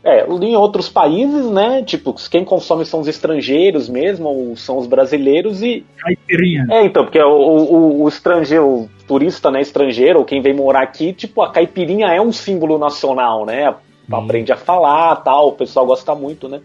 é, 0.05 0.27
em 0.29 0.57
outros 0.57 0.89
países, 0.89 1.49
né? 1.51 1.83
Tipo, 1.85 2.15
quem 2.29 2.45
consome 2.45 2.85
são 2.85 3.01
os 3.01 3.07
estrangeiros 3.07 3.89
mesmo, 3.89 4.29
ou 4.29 4.57
são 4.57 4.77
os 4.79 4.87
brasileiros 4.87 5.63
e 5.63 5.85
Caipirinha. 5.99 6.67
é, 6.71 6.85
então, 6.85 7.05
porque 7.05 7.23
o, 7.23 7.29
o, 7.29 8.03
o 8.03 8.09
estrangeiro, 8.09 8.67
o 8.67 8.91
turista, 9.07 9.51
né, 9.51 9.61
estrangeiro, 9.61 10.19
ou 10.19 10.25
quem 10.25 10.43
vem 10.43 10.55
morar 10.55 10.83
aqui, 10.83 11.13
tipo, 11.13 11.41
a 11.43 11.53
caipirinha 11.53 12.09
é 12.09 12.21
um 12.21 12.33
símbolo 12.33 12.79
nacional, 12.79 13.47
né? 13.47 13.73
Aprende 14.11 14.53
a 14.53 14.57
falar, 14.57 15.17
tal, 15.17 15.49
o 15.49 15.53
pessoal 15.53 15.87
gosta 15.87 16.15
muito, 16.15 16.49
né? 16.49 16.61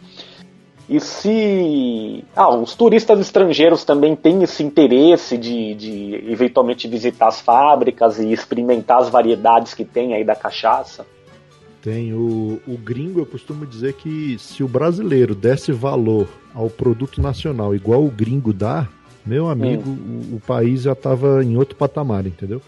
E 0.90 1.02
se. 1.02 2.24
Ah, 2.36 2.50
os 2.50 2.74
turistas 2.74 3.20
estrangeiros 3.20 3.84
também 3.84 4.16
têm 4.16 4.44
esse 4.44 4.64
interesse 4.64 5.38
de, 5.38 5.76
de 5.76 6.24
eventualmente 6.32 6.88
visitar 6.88 7.28
as 7.28 7.42
fábricas 7.42 8.20
e 8.20 8.32
experimentar 8.32 9.00
as 9.00 9.10
variedades 9.10 9.74
que 9.74 9.84
tem 9.84 10.14
aí 10.14 10.24
da 10.24 10.36
cachaça. 10.36 11.06
Tem 11.82 12.14
o, 12.14 12.60
o 12.66 12.78
gringo, 12.78 13.20
eu 13.20 13.26
costumo 13.26 13.66
dizer 13.66 13.94
que 13.94 14.38
se 14.40 14.64
o 14.64 14.68
brasileiro 14.68 15.36
desse 15.36 15.72
valor 15.72 16.28
ao 16.56 16.70
produto 16.70 17.22
nacional 17.22 17.76
igual 17.76 18.04
o 18.04 18.10
gringo 18.10 18.52
dá, 18.52 18.88
meu 19.26 19.50
amigo, 19.50 19.90
o, 19.90 20.36
o 20.36 20.42
país 20.46 20.84
já 20.84 20.94
estava 20.94 21.44
em 21.44 21.58
outro 21.58 21.76
patamar, 21.76 22.26
entendeu? 22.26 22.62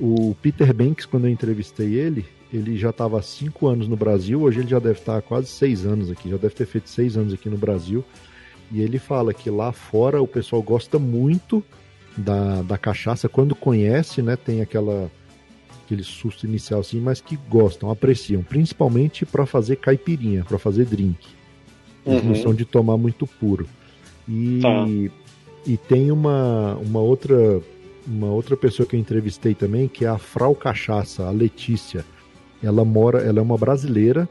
o 0.00 0.34
Peter 0.40 0.72
Banks, 0.72 1.04
quando 1.04 1.26
eu 1.26 1.30
entrevistei 1.30 1.94
ele, 1.94 2.24
ele 2.52 2.76
já 2.76 2.90
estava 2.90 3.18
há 3.18 3.22
cinco 3.22 3.66
anos 3.66 3.88
no 3.88 3.96
Brasil, 3.96 4.40
hoje 4.42 4.60
ele 4.60 4.68
já 4.68 4.78
deve 4.78 4.98
estar 5.00 5.16
há 5.16 5.22
quase 5.22 5.48
seis 5.48 5.84
anos 5.84 6.10
aqui, 6.10 6.30
já 6.30 6.36
deve 6.36 6.54
ter 6.54 6.66
feito 6.66 6.88
seis 6.88 7.16
anos 7.16 7.32
aqui 7.32 7.48
no 7.48 7.56
Brasil. 7.58 8.04
E 8.70 8.80
ele 8.80 8.98
fala 8.98 9.32
que 9.32 9.48
lá 9.50 9.72
fora 9.72 10.20
o 10.20 10.26
pessoal 10.26 10.60
gosta 10.62 10.98
muito 10.98 11.62
da, 12.16 12.62
da 12.62 12.76
cachaça, 12.78 13.28
quando 13.28 13.54
conhece, 13.54 14.22
né? 14.22 14.36
Tem 14.36 14.60
aquela 14.60 15.10
aquele 15.84 16.02
susto 16.02 16.44
inicial 16.46 16.80
assim, 16.80 16.98
mas 17.00 17.20
que 17.20 17.36
gostam, 17.48 17.90
apreciam, 17.90 18.42
principalmente 18.42 19.24
para 19.24 19.46
fazer 19.46 19.76
caipirinha, 19.76 20.44
para 20.44 20.58
fazer 20.58 20.84
drink. 20.84 21.16
Eles 22.04 22.24
não 22.24 22.30
Uhum. 22.32 22.42
são 22.42 22.54
de 22.54 22.64
tomar 22.64 22.96
muito 22.96 23.24
puro. 23.24 23.68
E, 24.28 24.58
Tá. 24.60 24.84
e 25.64 25.76
tem 25.76 26.10
uma, 26.10 26.74
uma 26.76 27.00
outra 27.00 27.60
uma 28.04 28.28
outra 28.28 28.56
pessoa 28.56 28.86
que 28.86 28.94
eu 28.94 29.00
entrevistei 29.00 29.52
também, 29.54 29.88
que 29.88 30.04
é 30.04 30.08
a 30.08 30.16
Frau 30.18 30.54
Cachaça, 30.54 31.24
a 31.26 31.30
Letícia. 31.30 32.04
Ela 32.66 32.84
mora, 32.84 33.18
ela 33.20 33.38
é 33.38 33.42
uma 33.42 33.56
brasileira 33.56 34.28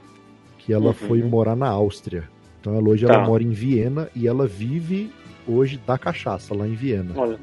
que 0.59 0.73
ela 0.73 0.87
Uhum. 0.87 0.93
foi 0.93 1.23
morar 1.23 1.55
na 1.55 1.67
Áustria. 1.69 2.23
Então 2.59 2.75
ela 2.75 2.89
hoje 2.89 3.05
Tá. 3.05 3.13
ela 3.13 3.25
mora 3.25 3.43
em 3.43 3.51
Viena 3.51 4.09
e 4.15 4.27
ela 4.27 4.45
vive 4.47 5.11
hoje 5.47 5.79
da 5.85 5.97
cachaça 5.97 6.53
lá 6.55 6.67
em 6.67 6.73
Viena. 6.73 7.11
Olha, 7.15 7.39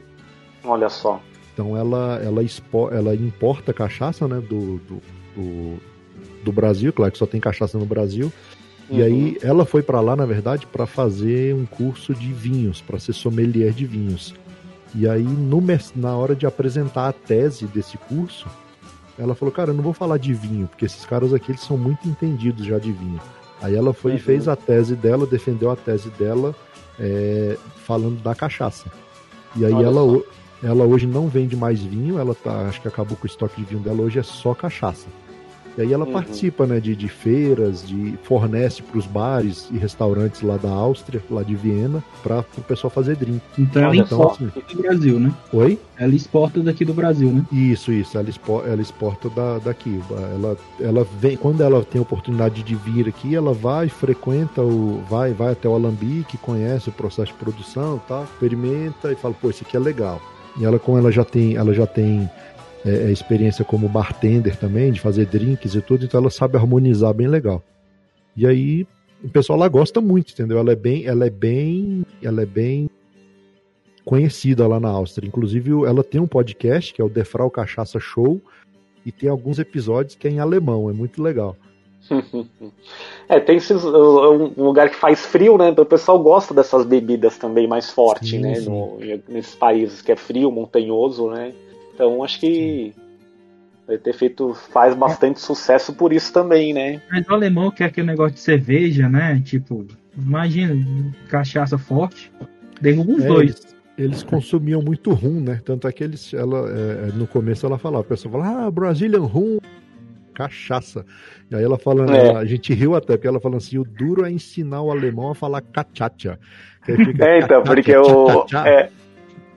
olha 0.65 0.89
só. 0.89 1.21
Então 1.55 1.77
ela, 1.77 2.21
ela, 2.23 2.43
expo, 2.43 2.89
ela 2.91 3.15
importa 3.15 3.73
cachaça 3.73 4.27
né, 4.27 4.37
do, 4.41 4.79
do, 4.79 5.03
do, 5.37 5.77
do 6.45 6.53
Brasil, 6.53 6.93
claro 6.93 7.13
que 7.13 7.19
só 7.19 7.27
tem 7.27 7.41
cachaça 7.41 7.79
no 7.79 7.87
Brasil. 7.87 8.33
E 8.91 8.97
Uhum. 8.99 9.05
aí 9.05 9.39
ela 9.43 9.65
foi 9.65 9.83
para 9.83 10.01
lá, 10.01 10.17
na 10.17 10.27
verdade, 10.27 10.67
para 10.67 10.87
fazer 10.87 11.55
um 11.55 11.65
curso 11.65 12.13
de 12.15 12.33
vinhos, 12.33 12.81
para 12.83 12.99
ser 12.99 13.13
sommelier 13.13 13.73
de 13.73 13.87
vinhos. 13.87 14.35
E 14.95 15.09
aí, 15.09 15.23
no, 15.23 15.63
na 15.97 16.15
hora 16.17 16.35
de 16.35 16.45
apresentar 16.45 17.09
a 17.09 17.13
tese 17.13 17.67
desse 17.67 17.97
curso, 17.97 18.47
ela 19.19 19.35
falou, 19.35 19.53
cara, 19.53 19.71
eu 19.71 19.75
não 19.75 19.83
vou 19.83 19.93
falar 19.93 20.19
de 20.19 20.33
vinho, 20.33 20.67
porque 20.67 20.85
esses 20.85 21.05
caras 21.05 21.33
aqui 21.35 21.53
eles 21.53 21.61
são 21.63 21.77
muito 21.77 22.09
entendidos 22.09 22.65
já 22.67 22.79
de 22.79 22.91
vinho. 22.93 23.21
Aí 23.61 23.75
ela 23.77 23.93
foi 23.93 24.13
e 24.13 24.15
Uhum. 24.15 24.21
fez 24.21 24.49
a 24.49 24.57
tese 24.57 24.97
dela, 24.97 25.27
defendeu 25.27 25.71
a 25.71 25.77
tese 25.77 26.11
dela, 26.11 26.55
é, 26.99 27.57
falando 27.85 28.21
da 28.23 28.35
cachaça. 28.35 28.87
E 29.55 29.65
aí 29.65 29.73
Olha 29.73 29.87
ela, 29.87 30.01
só. 30.01 30.23
ela 30.63 30.85
hoje 30.85 31.07
não 31.07 31.29
vende 31.29 31.55
mais 31.57 31.81
vinho, 31.81 32.19
ela 32.19 32.35
tá, 32.35 32.63
acho 32.69 32.81
que 32.81 32.89
acabou 32.89 33.17
com 33.17 33.25
o 33.25 33.27
estoque 33.31 33.61
de 33.61 33.67
vinho 33.69 33.81
dela, 33.83 34.01
hoje 34.03 34.19
é 34.19 34.23
só 34.23 34.55
cachaça. 34.55 35.07
E 35.77 35.81
aí 35.83 35.93
ela 35.93 36.05
Uhum. 36.05 36.13
participa, 36.13 36.67
né, 36.67 36.79
de, 36.81 36.95
de 36.95 37.09
feiras, 37.09 37.87
de 37.87 38.15
fornece 38.25 38.83
para 38.83 38.99
os 38.99 39.07
bares 39.07 39.69
e 39.71 39.79
restaurantes 39.79 40.43
lá 40.43 40.57
da 40.57 40.69
Áustria, 40.71 41.23
lá 41.31 41.43
de 41.43 41.55
Viena, 41.55 42.03
para 42.23 42.45
o 42.59 42.63
pessoal 42.63 42.91
fazer 42.91 43.17
drink. 43.17 43.41
Então 43.59 43.81
ela 43.83 43.91
Olha, 43.91 44.01
importa 44.03 44.35
assim- 44.45 44.53
daqui 44.55 44.77
do 44.77 44.83
Brasil, 44.83 45.19
né? 45.21 45.33
Oi? 45.53 45.79
Ela 45.99 46.15
exporta 46.15 46.61
daqui 46.61 46.85
do 46.85 46.93
Brasil, 46.93 47.31
né? 47.31 47.45
Isso, 47.51 47.91
isso. 47.93 48.19
Ela, 48.19 48.29
expo- 48.29 48.63
ela 48.67 48.83
exporta 48.83 49.31
da, 49.31 49.59
daqui. 49.59 50.01
Ela, 50.11 50.57
ela 50.81 51.07
vem, 51.19 51.37
quando 51.37 51.63
ela 51.63 51.83
tem 51.85 51.99
a 51.99 52.03
oportunidade 52.03 52.63
de 52.63 52.75
vir 52.75 53.09
aqui, 53.09 53.35
ela 53.35 53.53
vai, 53.55 53.89
frequenta 53.89 54.63
o. 54.63 55.03
vai, 55.09 55.33
vai 55.33 55.53
até 55.53 55.69
o 55.69 55.75
Alambique, 55.75 56.37
conhece 56.39 56.89
o 56.89 56.93
processo 56.93 57.33
de 57.33 57.39
produção 57.39 58.01
tal, 58.07 58.25
experimenta 58.25 59.11
e 59.13 59.15
fala, 59.17 59.35
pô, 59.41 59.49
isso 59.51 59.63
aqui 59.67 59.77
é 59.77 59.81
legal. 59.81 60.21
E 60.59 60.65
ela, 60.67 60.79
como 60.79 60.99
ela 60.99 61.11
já 61.11 61.25
tem, 61.25 61.57
ela 61.57 61.73
já 61.73 61.87
tem 61.87 62.29
é, 62.85 62.91
é, 62.91 63.13
experiência 63.13 63.65
como 63.65 63.89
bartender 63.89 64.57
também, 64.57 64.93
de 64.93 65.01
fazer 65.01 65.27
drinks 65.27 65.75
e 65.75 65.81
tudo, 65.81 66.05
então 66.05 66.21
ela 66.21 66.31
sabe 66.31 66.57
harmonizar 66.57 67.15
bem 67.15 67.29
legal. 67.29 67.63
E 68.37 68.47
aí 68.47 68.87
o 69.23 69.29
pessoal 69.29 69.59
lá 69.59 69.69
gosta 69.69 70.01
muito, 70.01 70.33
entendeu? 70.33 70.59
Ela 70.59 70.73
é 70.73 70.77
bem, 70.77 71.07
ela 71.07 71.27
é 71.27 71.31
bem, 71.31 72.05
ela 72.23 72.43
é 72.43 72.47
bem 72.47 72.91
conhecida 74.05 74.67
lá 74.67 74.81
na 74.81 74.89
Áustria. 74.89 75.29
Inclusive, 75.29 75.71
ela 75.87 76.03
tem 76.03 76.21
um 76.21 76.27
podcast 76.27 76.93
que 76.93 77.01
é 77.01 77.05
o 77.05 77.09
Defrau 77.09 77.51
Cachaça 77.51 78.01
Show 78.01 78.41
e 79.07 79.13
tem 79.13 79.29
alguns 79.29 79.59
episódios 79.59 80.17
que 80.17 80.27
é 80.27 80.31
em 80.31 80.41
alemão, 80.41 80.91
é 80.91 80.93
muito 80.93 81.23
legal. 81.23 81.57
É, 83.29 83.41
tem 83.41 83.57
esses, 83.57 83.83
uh, 83.83 84.53
um 84.59 84.65
lugar 84.65 84.91
que 84.91 84.97
faz 84.97 85.25
frio, 85.25 85.57
né? 85.57 85.71
Então 85.71 85.85
o 85.85 85.87
pessoal 85.87 86.19
gosta 86.19 86.53
dessas 86.53 86.85
bebidas 86.85 87.39
também 87.39 87.67
mais 87.67 87.89
forte, 87.89 88.31
Sim, 88.31 88.41
né? 88.41 88.57
sim. 88.57 88.69
No- 88.69 88.99
nesses 89.27 89.55
países 89.55 90.03
que 90.03 90.13
é 90.13 90.17
frio, 90.17 90.51
montanhoso, 90.51 91.31
né? 91.31 91.55
Então 91.95 92.23
acho 92.23 92.41
que 92.41 92.95
vai 93.87 93.99
ter 93.99 94.13
feito, 94.15 94.55
faz 94.55 94.95
bastante 94.95 95.41
sucesso 95.41 95.93
por 95.93 96.13
isso 96.13 96.33
também, 96.33 96.73
né? 96.73 97.03
Mas 97.11 97.27
o 97.29 97.33
alemão 97.35 97.71
quer 97.71 97.87
aquele 97.87 98.07
negócio 98.07 98.35
de 98.35 98.41
cerveja, 98.41 99.09
né? 99.09 99.41
Tipo, 99.45 99.87
imagina, 100.17 100.75
cachaça 101.29 101.77
forte. 101.77 102.33
Derruba 102.81 103.13
os 103.13 103.25
É, 103.25 103.29
dois. 103.29 103.51
Eles, 103.51 103.77
eles 103.99 104.23
consumiam 104.23 104.81
muito 104.81 105.13
rum, 105.13 105.41
né? 105.41 105.61
Tanto 105.65 105.87
é 105.87 105.93
que 105.93 106.03
eles, 106.03 106.33
ela, 106.33 106.69
é, 106.71 107.13
no 107.15 107.27
começo 107.27 107.67
ela 107.67 107.79
falava, 107.79 108.03
a 108.03 108.09
pessoa 108.09 108.33
fala, 108.33 108.67
ah, 108.67 108.71
Brazilian 108.71 109.21
rum, 109.21 109.59
cachaça. 110.35 111.05
E 111.51 111.55
aí 111.55 111.63
ela 111.63 111.79
fala, 111.79 112.07
É. 112.17 112.37
a 112.37 112.45
gente 112.45 112.73
riu 112.73 112.95
até, 112.95 113.17
porque 113.17 113.29
ela 113.29 113.41
falando 113.41 113.59
assim, 113.59 113.79
o 113.79 113.85
duro 113.85 114.25
é 114.25 114.31
ensinar 114.31 114.81
o 114.83 114.91
alemão 114.91 115.31
a 115.31 115.35
falar 115.35 115.61
cachacha. 115.61 116.39
É, 117.21 117.39
então, 117.39 117.63
porque 117.63 117.97
o. 117.97 118.47
É, 118.65 118.91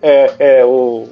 é, 0.02 0.60
é 0.60 0.66
o. 0.66 1.08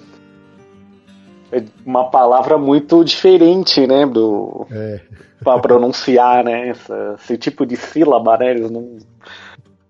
É 1.54 1.64
uma 1.86 2.10
palavra 2.10 2.58
muito 2.58 3.04
diferente, 3.04 3.86
né? 3.86 4.06
Do, 4.06 4.66
É. 4.72 5.00
pra 5.44 5.60
pronunciar, 5.60 6.44
né? 6.44 6.70
Essa- 6.70 7.16
esse 7.20 7.38
tipo 7.38 7.66
de 7.66 7.76
sílaba, 7.76 8.38
né? 8.38 8.52
Eles 8.52 8.72
não. 8.72 8.98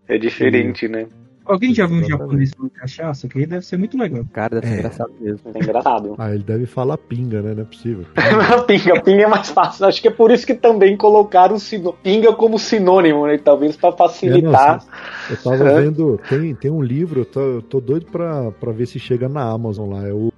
É 0.08 0.18
diferente, 0.18 0.88
né? 0.88 1.08
Alguém 1.46 1.74
já 1.74 1.86
viu 1.86 1.98
um 1.98 2.04
japonês 2.04 2.52
falando 2.56 2.72
cachaça? 2.72 3.28
Que 3.28 3.40
aí 3.40 3.46
deve 3.46 3.66
ser 3.66 3.76
muito 3.78 3.98
legal. 3.98 4.24
Cara, 4.32 4.62
deve 4.62 4.68
ser 4.68 4.74
É. 4.76 4.78
engraçado 4.80 5.12
mesmo. 5.20 5.40
É 5.54 5.60
engraçado. 5.60 6.16
Ah, 6.18 6.34
ele 6.34 6.44
deve 6.44 6.66
falar 6.66 6.98
pinga, 6.98 7.42
né? 7.42 7.54
Não 7.54 7.64
é 7.64 7.66
possível. 7.66 8.06
pinga, 8.68 9.02
pinga 9.02 9.24
é 9.24 9.28
mais 9.28 9.50
fácil. 9.50 9.86
Acho 9.86 10.02
que 10.02 10.08
é 10.08 10.12
por 10.12 10.32
isso 10.32 10.46
que 10.48 10.54
também 10.54 10.96
colocaram 10.96 11.60
sino- 11.60 11.92
pinga 12.02 12.32
como 12.34 12.58
sinônimo, 12.58 13.28
né? 13.28 13.38
Talvez 13.38 13.76
pra 13.76 13.92
facilitar. 13.92 14.84
Eu 15.30 15.38
tava 15.38 15.70
É. 15.70 15.82
vendo, 15.82 16.18
tem, 16.30 16.56
tem 16.56 16.72
um 16.72 16.82
livro, 16.82 17.22
eu 17.22 17.26
tô, 17.26 17.42
eu 17.42 17.62
tô 17.62 17.82
doido 17.82 18.06
pra, 18.10 18.52
pra 18.52 18.72
ver 18.72 18.86
se 18.86 18.98
chega 18.98 19.28
na 19.28 19.44
Amazon 19.44 19.90
lá, 19.92 20.08
é 20.08 20.14
o 20.14 20.32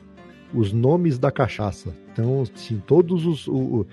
Os 0.55 0.71
Nomes 0.73 1.17
da 1.19 1.31
Cachaça. 1.31 1.93
Então, 2.13 2.41
assim, 2.43 2.81
todos 2.87 3.25
os. 3.25 3.47
o- 3.47 3.53
o- 3.81 3.87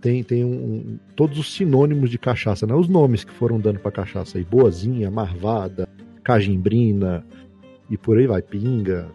tem 0.00 0.22
tem 0.22 0.44
um, 0.44 0.48
um- 0.50 0.98
todos 1.16 1.38
os 1.38 1.52
sinônimos 1.52 2.10
de 2.10 2.18
cachaça, 2.18 2.66
né? 2.66 2.74
Os 2.74 2.88
nomes 2.88 3.24
que 3.24 3.32
foram 3.32 3.58
dando 3.58 3.80
pra 3.80 3.90
cachaça 3.90 4.38
aí. 4.38 4.44
Boazinha, 4.44 5.10
Marvada, 5.10 5.88
Cajimbrina 6.22 7.24
e 7.90 7.96
por 7.96 8.18
aí 8.18 8.26
vai, 8.26 8.42
Pinga. 8.42 9.08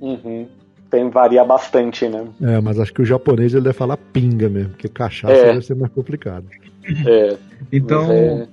Uhum. 0.00 0.46
Tem, 0.90 1.10
varia 1.10 1.44
bastante, 1.44 2.08
né? 2.08 2.24
É, 2.40 2.60
mas 2.60 2.78
acho 2.78 2.94
que 2.94 3.02
o 3.02 3.04
japonês 3.04 3.52
ele 3.52 3.64
deve 3.64 3.76
falar 3.76 3.96
pinga 3.96 4.48
mesmo, 4.48 4.70
porque 4.70 4.88
cachaça 4.88 5.34
É. 5.34 5.52
deve 5.52 5.62
ser 5.66 5.74
mais 5.74 5.92
complicado. 5.92 6.46
É, 7.06 7.36
Então, 7.72 8.06
mas 8.06 8.10
é- 8.12 8.48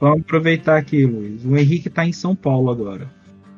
Vamos 0.00 0.20
aproveitar 0.22 0.76
aqui, 0.76 1.06
Luiz. 1.06 1.44
O 1.46 1.56
Henrique 1.56 1.88
tá 1.88 2.04
em 2.04 2.12
São 2.12 2.34
Paulo 2.36 2.70
agora. 2.70 3.08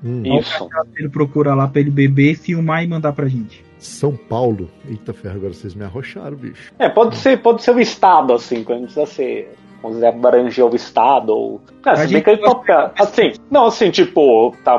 Hum. 0.05 0.39
Isso. 0.39 0.69
Ele 0.97 1.09
procura 1.09 1.55
lá 1.55 1.67
pra 1.67 1.81
ele 1.81 1.91
beber, 1.91 2.37
filmar 2.37 2.85
e 2.85 2.87
mandar 2.87 3.13
pra 3.13 3.27
gente. 3.27 3.65
São 3.79 4.17
Paulo. 4.17 4.71
Eita 4.89 5.13
ferro, 5.13 5.37
agora 5.37 5.53
vocês 5.53 5.75
me 5.75 5.85
arrocharam, 5.85 6.37
bicho. 6.37 6.73
É, 6.79 6.89
pode 6.89 7.17
ser, 7.17 7.39
pode 7.41 7.63
ser 7.63 7.75
o 7.75 7.81
estado, 7.81 8.33
assim, 8.33 8.63
quando 8.63 8.81
não 8.81 8.87
precisa 8.87 9.07
ser. 9.07 9.55
Vamos 9.85 9.99
dizer, 9.99 10.07
abranger 10.07 10.65
o 10.65 10.75
estado. 10.75 11.29
Ou... 11.31 11.61
É, 11.85 11.95
se 11.97 12.13
bem 12.15 12.23
que 12.23 12.31
ele 12.31 12.41
toca. 12.41 12.91
Assim, 12.99 13.33
não, 13.51 13.67
assim, 13.67 13.91
tipo, 13.91 14.57
tá 14.65 14.79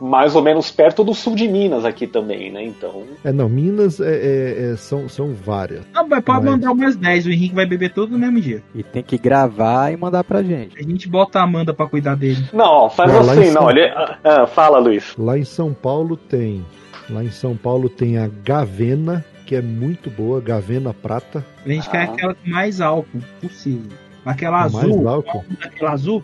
mais 0.00 0.34
ou 0.34 0.42
menos 0.42 0.70
perto 0.72 1.04
do 1.04 1.14
sul 1.14 1.36
de 1.36 1.46
Minas 1.46 1.84
aqui 1.84 2.06
também, 2.06 2.50
né? 2.50 2.64
Então. 2.64 3.04
É, 3.24 3.30
não, 3.32 3.48
Minas 3.48 4.00
é, 4.00 4.10
é- 4.12 4.72
é- 4.72 4.76
são, 4.76 5.08
são 5.08 5.32
várias. 5.32 5.82
Ah, 5.94 6.02
mas 6.02 6.24
pode 6.24 6.40
Mas- 6.44 6.50
mandar 6.50 6.72
umas 6.72 6.96
10, 6.96 7.26
o 7.26 7.30
Henrique 7.30 7.54
vai 7.54 7.64
beber 7.66 7.92
tudo 7.94 8.10
no 8.12 8.18
mesmo 8.18 8.40
dia. 8.40 8.60
E 8.74 8.82
tem 8.82 9.02
que 9.04 9.16
gravar 9.16 9.92
e 9.92 9.96
mandar 9.96 10.24
pra 10.24 10.42
gente. 10.42 10.76
A 10.78 10.82
gente 10.82 11.08
bota 11.08 11.38
a 11.38 11.44
Amanda 11.44 11.72
pra 11.72 11.86
cuidar 11.86 12.16
dele. 12.16 12.44
Não, 12.52 12.90
faz 12.90 13.12
Não, 13.12 13.20
assim, 13.20 13.52
São- 13.52 13.62
não. 13.62 13.70
Ele... 13.70 13.84
ah, 13.84 14.18
ah, 14.24 14.46
fala, 14.48 14.78
Luiz. 14.80 15.14
Lá 15.16 15.38
em 15.38 15.44
São 15.44 15.72
Paulo 15.72 16.16
tem. 16.16 16.64
Lá 17.08 17.22
em 17.22 17.30
São 17.30 17.56
Paulo 17.56 17.88
tem 17.88 18.18
a 18.18 18.28
Gavena, 18.44 19.24
que 19.46 19.54
é 19.56 19.62
muito 19.62 20.10
boa, 20.10 20.40
Gavena 20.40 20.92
Prata. 20.92 21.44
A 21.64 21.68
gente 21.68 21.86
Ah. 21.88 21.90
quer 21.90 22.02
aquela 22.02 22.34
com 22.34 22.50
mais 22.50 22.80
álcool 22.80 23.20
possível. 23.40 23.90
Aquela 24.24 24.60
Mais 24.68 24.74
azul. 24.76 25.08
álcool. 25.08 25.44
Aquela 25.62 25.92
azul. 25.92 26.22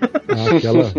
Ah, 0.00 0.56
aquela, 0.56 0.92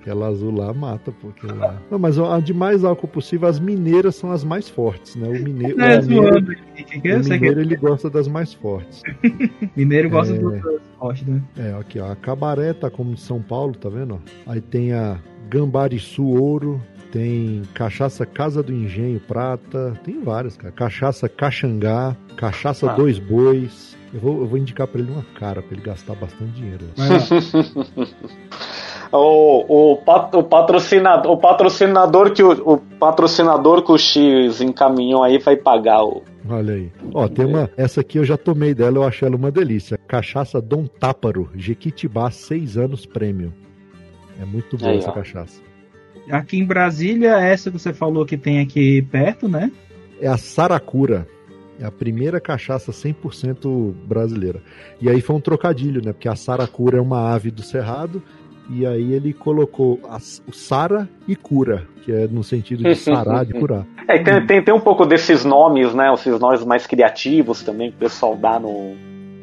aquela 0.00 0.26
azul 0.28 0.54
lá 0.54 0.74
mata, 0.74 1.10
porque 1.22 1.46
lá. 1.46 1.80
Não, 1.90 1.98
mas 1.98 2.18
a 2.18 2.38
de 2.38 2.52
mais 2.52 2.84
álcool 2.84 3.08
possível, 3.08 3.48
as 3.48 3.58
mineiras 3.58 4.14
são 4.16 4.30
as 4.30 4.44
mais 4.44 4.68
fortes, 4.68 5.16
né? 5.16 5.26
O 5.26 5.42
mineiro, 5.42 5.80
É, 5.80 5.98
o 5.98 6.02
mineiro, 6.02 6.44
que 6.76 7.12
o 7.14 7.18
mineiro 7.24 7.60
ele 7.60 7.76
gosta 7.76 8.10
das 8.10 8.28
mais 8.28 8.52
fortes. 8.52 9.02
Mineiro 9.74 10.10
gosta 10.10 10.34
É. 10.34 10.44
outras 10.44 10.80
fortes, 10.98 11.26
né? 11.26 11.40
É, 11.56 11.72
aqui, 11.80 11.98
ó. 11.98 12.12
A 12.12 12.16
Cabaré 12.16 12.74
tá 12.74 12.90
como 12.90 13.14
de 13.14 13.20
São 13.20 13.40
Paulo, 13.40 13.74
tá 13.74 13.88
vendo? 13.88 14.20
Aí 14.46 14.60
tem 14.60 14.92
a 14.92 15.16
Gambariçu 15.48 16.24
Ouro, 16.26 16.78
tem 17.10 17.62
Cachaça 17.72 18.26
Casa 18.26 18.62
do 18.62 18.72
Engenho 18.72 19.18
Prata, 19.20 19.94
tem 20.04 20.22
várias, 20.22 20.58
cara. 20.58 20.72
Cachaça 20.72 21.26
Caxangá, 21.28 22.14
Cachaça 22.36 22.90
Ah. 22.90 22.94
Dois 22.94 23.18
Bois. 23.18 23.96
Eu 24.12 24.20
vou, 24.20 24.40
eu 24.40 24.46
vou 24.46 24.58
indicar 24.58 24.86
pra 24.86 25.00
ele 25.00 25.10
uma 25.10 25.24
cara, 25.38 25.62
pra 25.62 25.72
ele 25.76 25.84
gastar 25.84 26.14
bastante 26.14 26.52
dinheiro. 26.52 26.84
Lá. 26.96 28.06
O, 29.14 29.92
o, 29.92 29.96
pat- 29.98 30.34
o 30.34 30.42
patrocinador, 30.42 31.32
o 31.32 31.36
patrocinador 31.36 32.32
que 32.32 32.42
o, 32.42 32.52
o 32.52 32.78
patrocinador 32.78 33.82
que 33.82 33.92
o 33.92 33.98
X 33.98 34.62
encaminhou 34.62 35.22
aí 35.22 35.36
vai 35.38 35.54
pagar 35.54 36.02
o. 36.02 36.22
Olha 36.48 36.72
aí. 36.74 36.90
Ó, 37.12 37.28
tem 37.28 37.44
uma. 37.44 37.70
Essa 37.76 38.00
aqui 38.00 38.18
eu 38.18 38.24
já 38.24 38.38
tomei 38.38 38.72
dela, 38.72 38.96
eu 38.96 39.02
achei 39.04 39.28
ela 39.28 39.36
uma 39.36 39.50
delícia. 39.50 39.98
Cachaça 40.08 40.62
Dom 40.62 40.86
Táparo, 40.86 41.50
Jequitibá, 41.54 42.30
6 42.30 42.78
anos 42.78 43.04
prêmio. 43.04 43.52
É 44.40 44.46
muito 44.46 44.78
boa 44.78 44.92
Aí, 44.92 44.96
essa 44.98 45.10
ó. 45.10 45.12
cachaça. 45.12 45.60
Aqui 46.30 46.56
em 46.58 46.64
Brasília, 46.64 47.38
essa 47.38 47.70
que 47.70 47.78
você 47.78 47.92
falou 47.92 48.24
que 48.24 48.38
tem 48.38 48.60
aqui 48.60 49.02
perto, 49.02 49.46
né? 49.46 49.70
É 50.22 50.26
a 50.28 50.38
Saracura. 50.38 51.26
É 51.82 51.86
a 51.86 51.90
primeira 51.90 52.40
cachaça 52.40 52.92
100% 52.92 53.92
brasileira. 54.06 54.60
E 55.00 55.10
aí 55.10 55.20
foi 55.20 55.34
um 55.34 55.40
trocadilho, 55.40 56.00
né? 56.04 56.12
Porque 56.12 56.28
a 56.28 56.36
Saracura 56.36 56.98
é 56.98 57.00
uma 57.00 57.34
ave 57.34 57.50
do 57.50 57.60
cerrado. 57.60 58.22
E 58.70 58.86
aí 58.86 59.12
ele 59.12 59.32
colocou 59.32 59.98
as- 60.08 60.40
o 60.46 60.52
Sara 60.52 61.08
e 61.26 61.34
cura, 61.34 61.82
que 62.04 62.12
é 62.12 62.28
no 62.28 62.44
sentido 62.44 62.84
de 62.84 62.94
sarar, 62.94 63.44
de 63.44 63.52
curar. 63.52 63.84
É, 64.08 64.18
tem, 64.22 64.46
tem, 64.46 64.62
tem 64.64 64.74
um 64.74 64.80
pouco 64.80 65.04
desses 65.06 65.44
nomes, 65.44 65.92
né? 65.94 66.12
Esses 66.14 66.38
nomes 66.38 66.64
mais 66.64 66.86
criativos 66.86 67.62
também 67.62 67.90
que 67.90 67.96
o 67.96 68.00
pessoal 68.00 68.36
dá 68.36 68.60
no, 68.60 68.94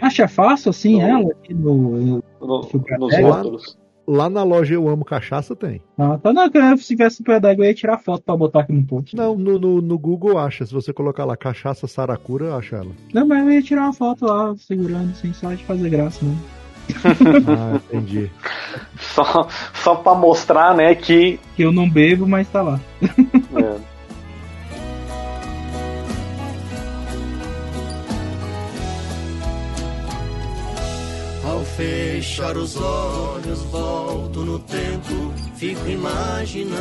Acha 0.02 0.28
fácil 0.28 0.70
assim 0.70 0.98
Não. 1.02 1.08
ela 1.22 1.32
aqui 1.32 1.54
no. 1.54 2.22
no- 2.40 2.64
Super 2.64 2.98
nos 3.00 3.18
rótulos. 3.20 3.78
Lá 4.12 4.28
na 4.28 4.42
loja 4.42 4.74
Eu 4.74 4.90
Amo 4.90 5.06
Cachaça 5.06 5.56
tem. 5.56 5.84
Ah, 5.96 6.18
tá 6.18 6.50
que 6.50 6.78
se 6.78 6.88
tivesse 6.88 7.18
super 7.18 7.40
d'água, 7.40 7.64
eu 7.64 7.70
ia 7.70 7.76
tirar 7.76 8.00
foto 8.00 8.24
pra 8.24 8.36
botar 8.36 8.62
aqui 8.62 8.74
no 8.74 8.84
post. 8.84 9.16
Não, 9.16 9.38
no, 9.38 9.60
no, 9.60 9.80
no 9.84 10.00
Google 10.00 10.40
acha. 10.40 10.66
Se 10.66 10.74
você 10.74 10.92
colocar 10.92 11.26
lá 11.26 11.38
cachaça 11.38 11.86
Saracura, 11.86 12.56
acha 12.56 12.78
ela. 12.78 12.90
Não, 13.14 13.28
mas 13.28 13.46
eu 13.46 13.52
ia 13.52 13.62
tirar 13.62 13.84
uma 13.84 13.94
foto 13.94 14.26
lá, 14.26 14.56
segurando, 14.58 15.14
sem 15.14 15.32
só 15.32 15.54
de 15.54 15.64
fazer 15.64 15.92
graça, 15.92 16.26
né? 16.26 16.36
Ah, 17.48 17.76
entendi. 17.76 18.32
Só, 19.00 19.48
só 19.76 19.94
pra 19.94 20.16
mostrar, 20.16 20.76
né, 20.76 20.96
que. 20.96 21.40
Que 21.56 21.62
eu 21.62 21.72
não 21.72 21.88
bebo, 21.88 22.28
mas 22.28 22.48
tá 22.48 22.64
lá. 22.64 22.80
Ao 31.60 31.66
fechar 31.66 32.56
os 32.56 32.78
olhos, 32.78 33.62
volto 33.64 34.46
no 34.46 34.60
tempo, 34.60 35.34
fico 35.58 35.90
imaginando. 35.90 36.80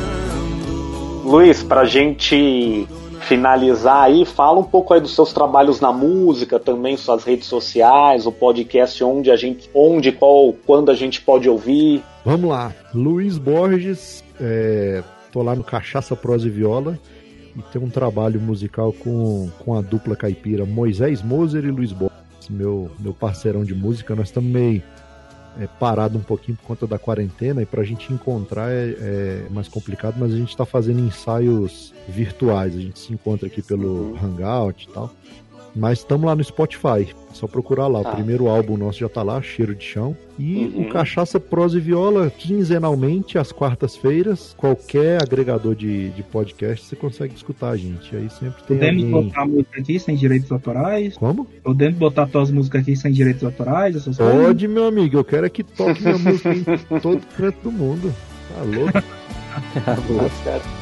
Luiz, 1.25 1.61
pra 1.61 1.83
gente 1.83 2.87
finalizar 3.27 4.03
aí, 4.03 4.23
fala 4.23 4.57
um 4.57 4.63
pouco 4.63 4.93
aí 4.93 5.01
dos 5.01 5.13
seus 5.13 5.33
trabalhos 5.33 5.81
na 5.81 5.91
música, 5.91 6.57
também 6.57 6.95
suas 6.95 7.25
redes 7.25 7.47
sociais, 7.47 8.25
o 8.25 8.31
podcast 8.31 9.03
onde 9.03 9.29
a 9.29 9.35
gente, 9.35 9.69
onde, 9.73 10.13
qual, 10.13 10.53
quando 10.65 10.91
a 10.91 10.95
gente 10.95 11.19
pode 11.19 11.49
ouvir. 11.49 12.01
Vamos 12.23 12.49
lá. 12.49 12.73
Luiz 12.93 13.37
Borges, 13.37 14.23
é, 14.39 15.03
tô 15.29 15.43
lá 15.43 15.57
no 15.57 15.63
Cachaça 15.65 16.15
Prosa 16.15 16.47
e 16.47 16.49
Viola 16.49 16.97
e 17.53 17.61
tem 17.73 17.81
um 17.81 17.89
trabalho 17.89 18.39
musical 18.39 18.93
com, 18.93 19.49
com 19.59 19.73
a 19.73 19.81
dupla 19.81 20.15
caipira 20.15 20.65
Moisés 20.65 21.21
Moser 21.21 21.65
e 21.65 21.71
Luiz 21.71 21.91
Borges, 21.91 22.08
meu, 22.49 22.91
meu 22.99 23.13
parceirão 23.13 23.63
de 23.63 23.75
música. 23.75 24.15
Nós 24.15 24.27
estamos 24.27 24.51
meio 24.51 24.83
é, 25.59 25.67
parado 25.79 26.17
um 26.17 26.21
pouquinho 26.21 26.57
por 26.57 26.65
conta 26.65 26.87
da 26.87 26.97
quarentena 26.97 27.61
e 27.61 27.65
pra 27.65 27.83
gente 27.83 28.11
encontrar 28.13 28.69
é, 28.71 28.95
é 28.99 29.47
mais 29.49 29.67
complicado, 29.67 30.15
mas 30.17 30.33
a 30.33 30.37
gente 30.37 30.55
tá 30.55 30.65
fazendo 30.65 30.99
ensaios 30.99 31.93
virtuais. 32.07 32.75
A 32.75 32.79
gente 32.79 32.99
se 32.99 33.13
encontra 33.13 33.47
aqui 33.47 33.61
pelo 33.61 34.15
Hangout 34.21 34.87
e 34.89 34.93
tal. 34.93 35.11
Mas 35.75 35.99
estamos 35.99 36.25
lá 36.25 36.35
no 36.35 36.43
Spotify. 36.43 37.13
É 37.29 37.33
só 37.33 37.47
procurar 37.47 37.87
lá. 37.87 38.01
Tá. 38.03 38.11
O 38.11 38.15
primeiro 38.15 38.47
álbum 38.47 38.75
nosso 38.75 38.99
já 38.99 39.07
tá 39.09 39.21
lá, 39.21 39.41
Cheiro 39.41 39.75
de 39.75 39.83
Chão. 39.85 40.15
E 40.37 40.65
Uhum. 40.75 40.81
o 40.83 40.89
Cachaça 40.89 41.39
Prosa 41.39 41.77
e 41.77 41.81
Viola, 41.81 42.29
quinzenalmente, 42.35 43.37
às 43.37 43.51
quartas-feiras. 43.51 44.55
Qualquer 44.57 45.21
agregador 45.21 45.75
de, 45.75 46.09
de 46.09 46.23
podcast 46.23 46.85
você 46.85 46.95
consegue 46.95 47.35
escutar 47.35 47.69
a 47.69 47.77
gente. 47.77 48.15
Aí 48.15 48.29
sempre 48.29 48.63
tem 48.63 48.77
Podemos 48.77 49.03
alguém... 49.03 49.29
botar 49.29 49.45
música 49.45 49.79
aqui 49.81 49.99
sem 49.99 50.15
direitos 50.15 50.51
autorais? 50.51 51.17
Como? 51.17 51.45
Podemos 51.63 51.97
botar 51.99 52.27
tuas 52.27 52.49
músicas 52.49 52.81
aqui 52.81 52.95
sem 52.95 53.11
direitos 53.11 53.43
autorais, 53.43 53.95
essas 53.95 54.17
coisas? 54.17 54.45
Pode, 54.45 54.67
meu 54.67 54.85
amigo. 54.87 55.17
Eu 55.17 55.23
quero 55.23 55.45
é 55.45 55.49
que 55.49 55.63
toque 55.63 56.01
minha 56.01 56.17
música 56.17 56.53
em 56.53 56.63
todo 56.99 57.21
canto 57.37 57.57
do 57.63 57.71
mundo. 57.71 58.13
Tá 58.55 58.63
louco? 58.63 58.91
Tá 59.83 59.95
certo. 60.43 60.78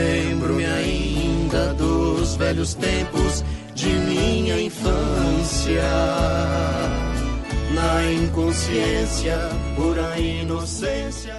Lembro-me 0.00 0.64
ainda 0.66 1.72
dos 1.72 2.36
velhos 2.36 2.74
tempos 2.74 3.42
de 3.74 3.88
minha 3.88 4.60
infância. 4.60 5.82
Na 7.74 8.12
inconsciência, 8.12 9.38
pura 9.74 10.18
inocência. 10.18 11.34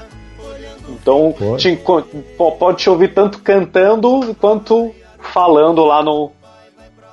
Então, 0.90 1.36
Pode. 1.38 1.62
te 1.76 1.84
pode 2.38 2.78
te 2.80 2.90
ouvir 2.90 3.14
tanto 3.14 3.40
cantando 3.44 4.36
quanto 4.40 4.92
falando 5.20 5.84
lá 5.86 6.02
no, 6.04 6.32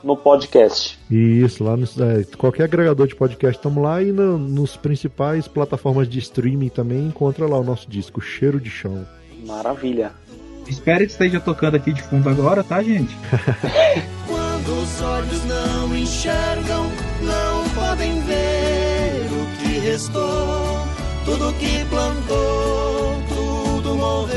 no 0.03 0.16
podcast. 0.16 0.99
Isso, 1.11 1.62
lá 1.62 1.76
no 1.76 1.84
é, 1.84 2.24
qualquer 2.38 2.64
agregador 2.64 3.07
de 3.07 3.14
podcast 3.14 3.59
estamos 3.59 3.82
lá 3.82 4.01
e 4.03 4.12
no- 4.12 4.38
nos 4.38 4.76
principais 4.76 5.47
plataformas 5.47 6.09
de 6.09 6.18
streaming 6.20 6.68
também 6.70 7.07
encontra 7.07 7.47
lá 7.47 7.59
o 7.59 7.64
nosso 7.64 7.88
disco 7.90 8.20
Cheiro 8.20 8.59
de 8.61 8.70
Chão. 8.70 9.05
Maravilha. 9.47 10.12
Espero 10.69 11.05
que 11.05 11.12
esteja 11.12 11.41
tocando 11.41 11.77
aqui 11.77 11.93
de 11.93 12.03
fundo 12.03 12.29
agora, 12.29 12.62
tá, 12.65 12.83
gente? 12.83 13.17
Quando 14.27 14.83
os 14.83 15.03
olhos 15.03 15.45
não 15.45 15.97
enxergam, 15.97 16.91
não 17.23 17.69
podem 17.71 18.21
ver 18.23 19.27
o 19.31 19.47
que 19.59 19.79
restou. 19.81 20.85
Tudo 21.25 21.53
que 21.55 21.85
plantou, 21.87 23.23
tudo 23.29 23.95
morreu. 23.95 24.35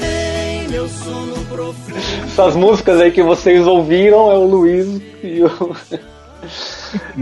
Em 0.00 0.68
meu 0.68 0.88
sono 0.88 1.44
profundo. 1.46 1.98
Essas 2.24 2.56
músicas 2.56 3.00
aí 3.00 3.10
que 3.10 3.22
vocês 3.22 3.66
ouviram 3.66 4.30
é 4.30 4.36
o 4.36 4.46
Luiz 4.46 4.86
e 5.22 5.42
o. 5.42 5.76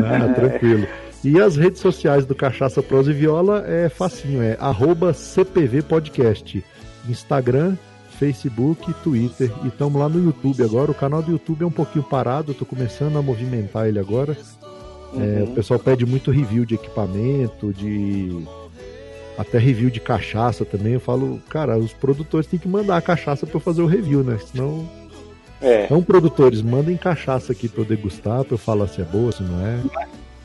Ah, 0.04 0.32
tranquilo. 0.34 0.86
E 1.24 1.40
as 1.40 1.56
redes 1.56 1.80
sociais 1.80 2.26
do 2.26 2.34
Cachaça 2.34 2.82
Prosa 2.82 3.12
e 3.12 3.14
Viola 3.14 3.64
é 3.66 3.88
facinho, 3.88 4.42
é 4.42 4.56
arroba 4.58 5.12
CPV 5.12 5.82
Podcast. 5.82 6.64
Instagram, 7.08 7.76
Facebook, 8.18 8.92
Twitter. 9.04 9.52
E 9.64 9.68
estamos 9.68 10.00
lá 10.00 10.08
no 10.08 10.24
YouTube 10.24 10.62
agora. 10.64 10.90
O 10.90 10.94
canal 10.94 11.22
do 11.22 11.30
YouTube 11.30 11.62
é 11.62 11.66
um 11.66 11.70
pouquinho 11.70 12.04
parado, 12.04 12.54
tô 12.54 12.64
começando 12.64 13.16
a 13.16 13.22
movimentar 13.22 13.86
ele 13.86 14.00
agora. 14.00 14.36
É, 15.16 15.44
o 15.44 15.54
pessoal 15.54 15.78
pede 15.78 16.04
muito 16.06 16.30
review 16.30 16.64
de 16.64 16.74
equipamento, 16.74 17.72
de, 17.72 18.44
até 19.36 19.58
review 19.58 19.90
de 19.90 20.00
cachaça 20.00 20.64
também, 20.64 20.94
eu 20.94 21.00
falo, 21.00 21.40
cara, 21.48 21.78
os 21.78 21.92
produtores 21.92 22.46
têm 22.46 22.58
que 22.58 22.68
mandar 22.68 22.96
a 22.96 23.02
cachaça 23.02 23.46
para 23.46 23.56
eu 23.56 23.60
fazer 23.60 23.82
o 23.82 23.86
review, 23.86 24.22
né? 24.22 24.38
Senão. 24.38 24.88
É. 25.60 25.84
Então, 25.84 26.02
produtores, 26.02 26.62
mandem 26.62 26.96
cachaça 26.96 27.52
aqui 27.52 27.68
pra 27.68 27.82
eu 27.82 27.84
degustar, 27.84 28.44
pra 28.44 28.54
eu 28.54 28.58
falar 28.58 28.88
se 28.88 29.00
é 29.00 29.04
boa, 29.04 29.30
se 29.30 29.42
não 29.42 29.64
é. 29.64 29.80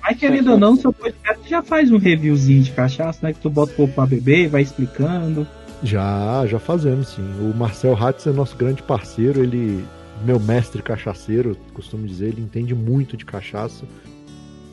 Mas 0.08 0.18
querendo 0.18 0.52
ou 0.54 0.58
não, 0.58 0.78
seu 0.78 0.94
podcast 0.94 1.50
já 1.50 1.62
faz 1.62 1.92
um 1.92 1.98
reviewzinho 1.98 2.64
de 2.64 2.72
cachaça, 2.72 3.20
né? 3.22 3.34
Que 3.34 3.42
tu 3.42 3.50
bota 3.50 3.74
o 3.74 3.76
povo 3.76 3.92
pra 3.94 4.06
beber 4.06 4.46
e 4.46 4.48
vai 4.48 4.62
explicando. 4.62 5.46
Já, 5.84 6.46
já 6.48 6.60
fazemos, 6.60 7.10
sim. 7.10 7.22
O 7.42 7.54
Marcel 7.54 7.94
Hatz 7.94 8.26
é 8.26 8.32
nosso 8.32 8.56
grande 8.56 8.82
parceiro, 8.82 9.44
ele, 9.44 9.84
meu 10.26 10.40
mestre 10.40 10.82
cachaceiro, 10.82 11.58
costumo 11.74 12.08
dizer, 12.08 12.28
ele 12.28 12.42
entende 12.42 12.74
muito 12.74 13.18
de 13.18 13.26
cachaça. 13.26 13.84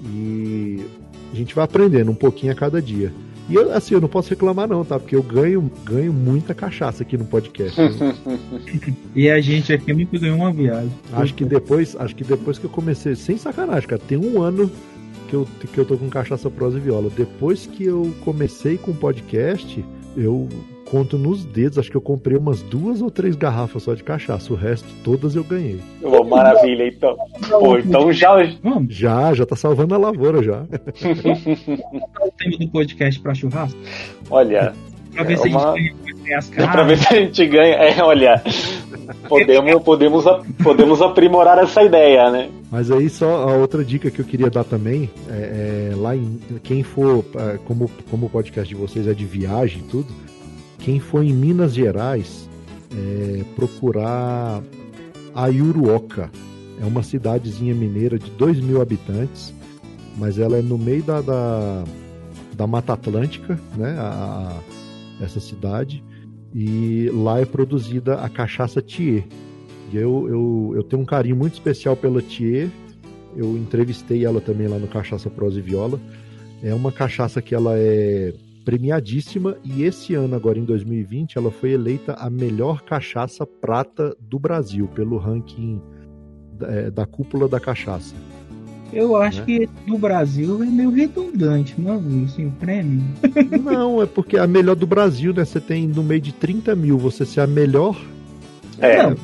E 0.04 0.86
a 1.32 1.36
gente 1.36 1.52
vai 1.52 1.64
aprendendo 1.64 2.12
um 2.12 2.14
pouquinho 2.14 2.52
a 2.52 2.54
cada 2.54 2.80
dia. 2.80 3.12
E 3.48 3.56
eu, 3.56 3.72
assim, 3.74 3.94
eu 3.94 4.00
não 4.00 4.08
posso 4.08 4.30
reclamar 4.30 4.68
não, 4.68 4.84
tá? 4.84 5.00
Porque 5.00 5.16
eu 5.16 5.22
ganho, 5.22 5.70
ganho 5.84 6.12
muita 6.12 6.54
cachaça 6.54 7.02
aqui 7.02 7.18
no 7.18 7.24
podcast. 7.24 7.78
né? 7.80 8.14
E 9.14 9.28
a 9.28 9.40
gente 9.40 9.72
aqui 9.72 9.92
nunca 9.92 10.18
ganhou 10.18 10.36
uma 10.38 10.52
viagem. 10.52 10.90
acho 11.12 11.34
que 11.34 11.44
depois, 11.44 11.94
acho 11.96 12.14
que 12.16 12.24
depois 12.24 12.58
que 12.58 12.64
eu 12.64 12.70
comecei, 12.70 13.14
sem 13.14 13.36
sacanagem, 13.36 13.88
cara, 13.88 14.00
tem 14.06 14.16
um 14.16 14.40
ano 14.40 14.70
que 15.28 15.34
eu, 15.34 15.46
que 15.72 15.78
eu 15.78 15.84
tô 15.84 15.96
com 15.96 16.08
cachaça 16.08 16.48
prosa 16.50 16.78
e 16.78 16.80
viola. 16.80 17.10
Depois 17.16 17.66
que 17.66 17.84
eu 17.84 18.14
comecei 18.24 18.76
com 18.78 18.90
o 18.90 18.94
podcast, 18.94 19.84
eu 20.16 20.48
conto 20.90 21.18
nos 21.18 21.44
dedos, 21.44 21.78
acho 21.78 21.90
que 21.90 21.96
eu 21.96 22.00
comprei 22.00 22.36
umas 22.36 22.62
duas 22.62 23.02
ou 23.02 23.10
três 23.10 23.34
garrafas 23.34 23.82
só 23.82 23.94
de 23.94 24.04
cachaça. 24.04 24.52
O 24.52 24.56
resto, 24.56 24.86
todas 25.02 25.34
eu 25.34 25.42
ganhei. 25.42 25.80
Ô, 26.02 26.22
maravilha, 26.24 26.86
então. 26.86 27.16
Pô, 27.48 27.78
então 27.78 28.12
já. 28.12 28.30
Vamos. 28.62 28.94
Já, 28.94 29.32
já 29.34 29.44
tá 29.46 29.56
salvando 29.56 29.94
a 29.94 29.98
lavoura 29.98 30.42
já. 30.42 30.62
o 32.22 32.30
tema 32.38 32.58
do 32.58 32.68
podcast 32.68 33.20
pra 33.20 33.34
churrasco? 33.34 33.78
Olha. 34.30 34.72
Pra 35.12 35.22
ver 35.24 35.34
é 35.34 35.36
se 35.36 35.48
uma- 35.48 35.72
a 35.72 35.78
gente 35.78 36.03
as 36.32 36.48
Pra 36.48 36.82
ver 36.84 36.96
se 36.98 37.12
a 37.12 37.16
gente 37.18 37.46
ganha. 37.46 37.74
É, 37.74 38.02
olha. 38.02 38.42
Podemos, 39.28 39.82
podemos, 39.82 40.24
podemos 40.62 41.02
aprimorar 41.02 41.58
essa 41.58 41.82
ideia, 41.82 42.30
né? 42.30 42.48
Mas 42.70 42.90
aí 42.90 43.10
só 43.10 43.48
a 43.48 43.56
outra 43.56 43.84
dica 43.84 44.10
que 44.10 44.20
eu 44.20 44.24
queria 44.24 44.48
dar 44.48 44.64
também 44.64 45.10
é, 45.28 45.90
é, 45.92 45.96
lá 45.96 46.16
em 46.16 46.38
quem 46.62 46.82
for 46.82 47.24
é, 47.36 47.58
como 47.66 47.90
como 48.10 48.26
o 48.26 48.30
podcast 48.30 48.72
de 48.72 48.80
vocês 48.80 49.06
é 49.06 49.12
de 49.12 49.24
viagem 49.24 49.80
e 49.82 49.90
tudo, 49.90 50.06
quem 50.78 51.00
for 51.00 51.22
em 51.22 51.32
Minas 51.32 51.74
Gerais 51.74 52.48
é, 52.96 53.42
procurar 53.56 54.62
Ayuruoca 55.34 56.30
é 56.80 56.84
uma 56.84 57.02
cidadezinha 57.02 57.74
mineira 57.74 58.18
de 58.18 58.30
2 58.32 58.60
mil 58.60 58.80
habitantes, 58.80 59.52
mas 60.16 60.38
ela 60.38 60.56
é 60.58 60.62
no 60.62 60.76
meio 60.78 61.02
da, 61.02 61.20
da, 61.20 61.84
da 62.54 62.66
Mata 62.66 62.92
Atlântica, 62.94 63.58
né? 63.76 63.96
a- 63.98 64.58
a- 65.20 65.24
essa 65.24 65.38
cidade 65.40 66.02
e 66.54 67.10
lá 67.12 67.40
é 67.40 67.44
produzida 67.44 68.14
a 68.16 68.28
cachaça 68.28 68.80
Thier. 68.80 69.24
E 69.92 69.96
eu, 69.96 70.28
eu, 70.28 70.72
eu 70.76 70.82
tenho 70.84 71.02
um 71.02 71.04
carinho 71.04 71.36
muito 71.36 71.54
especial 71.54 71.96
pela 71.96 72.22
Thier. 72.22 72.70
Eu 73.36 73.56
entrevistei 73.56 74.24
ela 74.24 74.40
também 74.40 74.68
lá 74.68 74.78
no 74.78 74.86
Cachaça 74.86 75.28
Prosa 75.28 75.58
e 75.58 75.62
Viola. 75.62 76.00
É 76.62 76.72
uma 76.72 76.92
cachaça 76.92 77.42
que 77.42 77.54
ela 77.54 77.76
é 77.76 78.32
premiadíssima 78.64 79.56
e 79.62 79.82
esse 79.82 80.14
ano, 80.14 80.34
agora 80.34 80.58
em 80.58 80.64
2020, 80.64 81.36
ela 81.36 81.50
foi 81.50 81.72
eleita 81.72 82.14
a 82.14 82.30
melhor 82.30 82.82
cachaça 82.82 83.44
prata 83.44 84.16
do 84.20 84.38
Brasil 84.38 84.88
pelo 84.88 85.18
ranking 85.18 85.82
da, 86.58 86.68
é, 86.68 86.90
da 86.90 87.04
cúpula 87.04 87.46
da 87.46 87.60
cachaça. 87.60 88.14
Eu 88.94 89.16
acho 89.16 89.40
Né? 89.40 89.44
que 89.46 89.68
no 89.86 89.98
Brasil 89.98 90.62
é 90.62 90.66
meio 90.66 90.90
redundante, 90.90 91.74
não, 91.78 92.02
assim, 92.24 92.46
o 92.46 92.50
prêmio. 92.52 93.02
Não, 93.62 94.02
é 94.02 94.06
porque 94.06 94.36
a 94.38 94.46
melhor 94.46 94.76
do 94.76 94.86
Brasil, 94.86 95.32
né? 95.34 95.44
Você 95.44 95.60
tem 95.60 95.86
no 95.86 96.02
meio 96.02 96.20
de 96.20 96.32
30 96.32 96.74
mil, 96.74 96.96
você 96.98 97.24
ser 97.24 97.40
a 97.40 97.46
melhor. 97.46 97.96
É, 98.78 99.02
Não. 99.04 99.16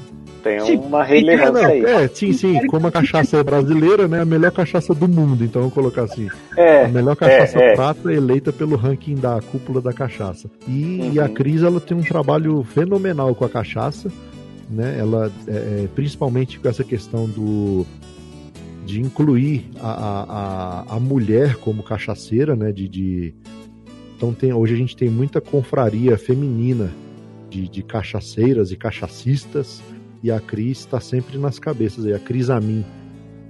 tem 0.42 0.60
uma 0.78 1.02
É, 1.04 1.08
relevância 1.08 1.52
não, 1.52 1.70
aí. 1.70 1.84
é, 1.84 2.08
sim, 2.08 2.32
sim. 2.32 2.66
Como 2.66 2.86
a 2.86 2.90
cachaça 2.92 3.36
é 3.38 3.42
brasileira, 3.42 4.08
né? 4.08 4.20
A 4.20 4.24
melhor 4.24 4.50
cachaça 4.52 4.94
do 4.94 5.06
mundo. 5.08 5.44
Então, 5.44 5.62
vou 5.62 5.70
colocar 5.70 6.04
assim. 6.04 6.28
É, 6.56 6.84
A 6.84 6.88
melhor 6.88 7.14
cachaça 7.16 7.58
é, 7.58 7.72
é. 7.72 7.74
prata 7.74 8.12
eleita 8.12 8.52
pelo 8.52 8.76
ranking 8.76 9.14
da 9.16 9.40
cúpula 9.40 9.80
da 9.80 9.92
cachaça. 9.92 10.48
E, 10.66 11.00
Uhum. 11.02 11.12
e 11.14 11.20
a 11.20 11.28
Cris, 11.28 11.62
ela 11.62 11.80
tem 11.80 11.96
um 11.96 12.02
trabalho 12.02 12.62
fenomenal 12.62 13.34
com 13.34 13.44
a 13.44 13.48
cachaça, 13.48 14.10
né? 14.70 14.96
Ela, 14.98 15.30
é, 15.46 15.52
é, 15.52 15.88
principalmente 15.94 16.58
com 16.58 16.68
essa 16.68 16.84
questão 16.84 17.26
do 17.26 17.84
de 18.90 19.00
incluir 19.00 19.70
a, 19.80 20.84
a, 20.88 20.96
a, 20.96 21.00
mulher 21.00 21.56
como 21.56 21.82
cachaceira, 21.82 22.54
né? 22.56 22.72
De, 22.72 22.88
de- 22.88 23.34
Então 24.16 24.32
tem, 24.34 24.52
hoje 24.52 24.74
a 24.74 24.76
gente 24.76 24.96
tem 24.96 25.08
muita 25.08 25.40
confraria 25.40 26.18
feminina 26.18 26.90
de, 27.48 27.68
de 27.68 27.82
cachaceiras 27.82 28.70
e 28.72 28.76
cachacistas 28.76 29.82
e 30.22 30.30
a 30.30 30.38
Cris 30.40 30.80
está 30.80 31.00
sempre 31.00 31.38
nas 31.38 31.58
cabeças 31.58 32.04
aí, 32.04 32.12
a 32.12 32.18
Cris 32.18 32.50
Amin. 32.50 32.84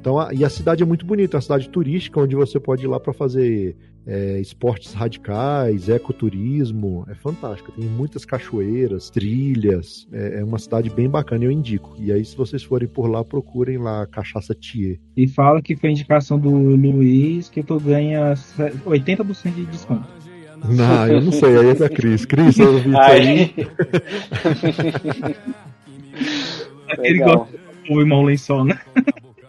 Então, 0.01 0.19
a- 0.19 0.33
e 0.33 0.45
a 0.45 0.49
cidade 0.49 0.83
é 0.83 0.87
muito 0.87 1.05
bonita, 1.05 1.37
é 1.37 1.39
uma 1.39 1.43
cidade 1.43 1.69
turística 1.69 2.21
onde 2.21 2.35
você 2.37 2.59
pode 2.61 2.85
ir 2.85 2.89
lá 2.89 2.99
para 3.01 3.13
fazer 3.13 3.77
é, 4.07 4.41
esportes 4.41 4.93
radicais, 4.95 5.89
ecoturismo, 5.89 7.05
é 7.09 7.15
fantástico. 7.15 7.71
Tem 7.73 7.85
muitas 7.85 8.25
cachoeiras, 8.25 9.11
trilhas, 9.11 10.07
é, 10.13 10.41
é 10.41 10.45
uma 10.45 10.59
cidade 10.59 10.89
bem 10.91 11.09
bacana, 11.09 11.45
eu 11.45 11.51
indico. 11.51 11.95
E 11.99 12.11
aí, 12.13 12.25
se 12.25 12.37
vocês 12.37 12.63
forem 12.63 12.89
por 12.89 13.07
lá, 13.09 13.25
procurem 13.25 13.79
lá 13.79 14.03
a 14.03 14.07
Cachaça 14.07 14.55
Thier. 14.55 14.99
E 15.17 15.29
fala 15.29 15.61
que 15.63 15.77
foi 15.77 15.91
indicação 15.91 16.39
do 16.39 16.51
Luiz 16.51 17.49
que 17.49 17.63
tu 17.63 17.79
ganha 17.79 18.35
80% 18.35 19.55
de 19.55 19.67
desconto. 19.67 20.09
Não, 20.69 21.07
eu 21.09 21.21
não 21.23 21.33
sei, 21.33 21.57
aí 21.57 21.69
é 21.69 21.75
da 21.75 21.89
Cris. 21.89 22.25
Cris, 22.27 22.59
eu 22.59 22.73
ouvi 22.75 22.89
isso 22.91 22.99
Aí. 23.01 23.55
Aquele 26.89 27.19
Legal. 27.19 27.39
gosta 27.39 27.59
do 27.89 28.01
irmão 28.01 28.23
lençol, 28.23 28.65
né? 28.65 28.79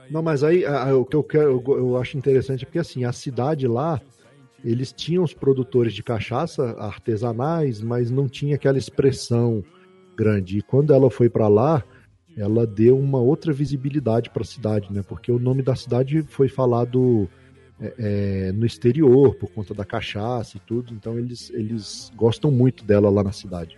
Não, 0.09 0.21
mas 0.21 0.43
aí 0.43 0.65
a- 0.65 0.89
a- 0.89 0.95
o 0.97 1.05
que 1.05 1.15
eu, 1.15 1.23
quero, 1.23 1.61
eu, 1.67 1.77
eu 1.77 1.97
acho 1.97 2.17
interessante 2.17 2.63
é 2.63 2.65
porque 2.65 2.79
assim, 2.79 3.03
a 3.03 3.11
cidade 3.11 3.67
lá, 3.67 3.99
eles 4.63 4.91
tinham 4.91 5.23
os 5.23 5.33
produtores 5.33 5.93
de 5.93 6.03
cachaça 6.03 6.75
artesanais, 6.77 7.81
mas 7.81 8.11
não 8.11 8.27
tinha 8.27 8.55
aquela 8.55 8.77
expressão 8.77 9.63
grande. 10.15 10.59
E 10.59 10.61
quando 10.61 10.93
ela 10.93 11.09
foi 11.09 11.29
para 11.29 11.47
lá, 11.47 11.83
ela 12.37 12.65
deu 12.65 12.97
uma 12.97 13.19
outra 13.19 13.51
visibilidade 13.51 14.29
para 14.29 14.43
a 14.43 14.45
cidade, 14.45 14.91
né? 14.91 15.03
Porque 15.07 15.31
o 15.31 15.39
nome 15.39 15.61
da 15.61 15.75
cidade 15.75 16.23
foi 16.27 16.47
falado 16.47 17.27
é, 17.79 17.93
é, 17.97 18.51
no 18.51 18.65
exterior 18.65 19.35
por 19.35 19.51
conta 19.51 19.73
da 19.73 19.83
cachaça 19.83 20.57
e 20.57 20.59
tudo. 20.59 20.93
Então 20.93 21.17
eles, 21.17 21.49
eles 21.49 22.11
gostam 22.15 22.51
muito 22.51 22.85
dela 22.85 23.09
lá 23.09 23.23
na 23.23 23.31
cidade. 23.31 23.77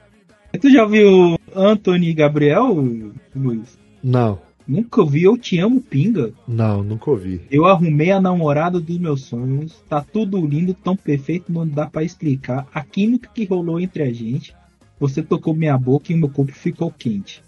Tu 0.60 0.70
já 0.70 0.86
viu 0.86 1.38
Anthony 1.56 2.10
e 2.10 2.14
Gabriel, 2.14 2.76
Luiz? 3.36 3.80
Não, 4.04 4.40
Nunca 4.68 5.02
ouvi 5.02 5.24
Eu 5.24 5.38
Te 5.38 5.60
Amo 5.60 5.82
Pinga. 5.82 6.32
não, 6.48 6.84
nunca 6.84 7.12
ouvi. 7.12 7.42
Eu 7.52 7.66
arrumei 7.66 8.12
a 8.12 8.22
namorada 8.22 8.80
dos 8.80 8.98
meus 8.98 9.24
sonhos. 9.24 9.84
Tá 9.90 10.02
tudo 10.02 10.46
lindo, 10.46 10.74
tão 10.74 10.96
perfeito, 10.96 11.52
não 11.52 11.68
dá 11.68 11.86
pra 11.86 12.04
explicar. 12.04 12.66
A 12.74 12.82
química 12.82 13.30
que 13.34 13.46
rolou 13.46 13.80
entre 13.80 14.04
a 14.04 14.14
gente. 14.14 14.54
Você 15.00 15.22
tocou 15.22 15.54
minha 15.54 15.78
boca 15.78 16.14
e 16.14 16.16
meu 16.16 16.30
corpo 16.30 16.54
ficou 16.54 16.90
quente. 16.92 17.44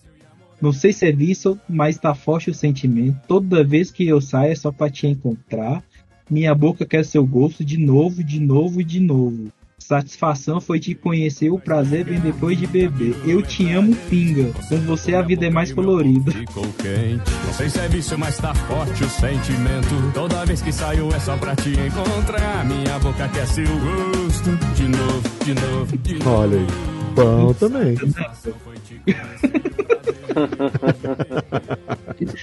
Não 0.61 0.73
sei 0.73 0.91
se 0.91 1.05
é 1.07 1.11
vício, 1.11 1.59
mas 1.69 1.97
tá 1.97 2.13
forte 2.13 2.49
o 2.49 2.53
sentimento. 2.53 3.17
Toda 3.27 3.63
vez 3.63 3.91
que 3.91 4.05
eu 4.07 4.19
saio 4.19 4.51
é 4.51 4.55
só 4.55 4.71
pra 4.71 4.89
te 4.89 5.07
encontrar. 5.07 5.83
Minha 6.29 6.53
boca 6.55 6.85
quer 6.85 7.05
seu 7.05 7.25
gosto 7.25 7.63
de 7.63 7.77
novo, 7.77 8.23
de 8.23 8.39
novo 8.39 8.81
e 8.81 8.83
de 8.83 8.99
novo. 8.99 9.51
Satisfação 9.87 10.59
foi 10.59 10.79
te 10.79 10.95
conhecer, 10.95 11.51
o 11.51 11.59
prazer 11.59 12.05
vem 12.05 12.19
depois 12.19 12.57
de 12.57 12.65
beber. 12.65 13.15
Eu 13.23 13.43
te 13.43 13.71
amo, 13.71 13.95
pinga. 14.09 14.51
Com 14.67 14.79
você 14.79 15.13
a 15.13 15.21
vida 15.21 15.45
é 15.45 15.49
mais 15.51 15.71
colorida. 15.71 16.31
Ficou 16.31 16.63
quente. 16.73 17.31
Não 17.45 17.53
sei 17.53 17.69
se 17.69 17.79
é 17.79 17.87
vício, 17.87 18.17
mas 18.17 18.35
tá 18.39 18.51
forte 18.55 19.03
o 19.03 19.09
sentimento. 19.09 20.11
Toda 20.11 20.43
vez 20.43 20.59
que 20.59 20.71
saio 20.71 21.13
é 21.13 21.19
só 21.19 21.37
pra 21.37 21.55
te 21.55 21.69
encontrar. 21.69 22.65
Minha 22.65 22.97
boca 22.97 23.29
quer 23.29 23.45
seu 23.45 23.63
gosto. 23.63 24.57
De 24.73 24.87
novo, 24.87 25.45
de 25.45 25.53
novo, 25.53 25.97
de 25.99 26.15
novo. 26.15 26.29
Olha 26.31 26.57
aí. 26.57 26.67
Bom 27.13 27.53
também. 27.53 27.95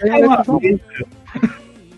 É 0.05 0.27
uma 0.27 0.45
coisa. 0.45 0.81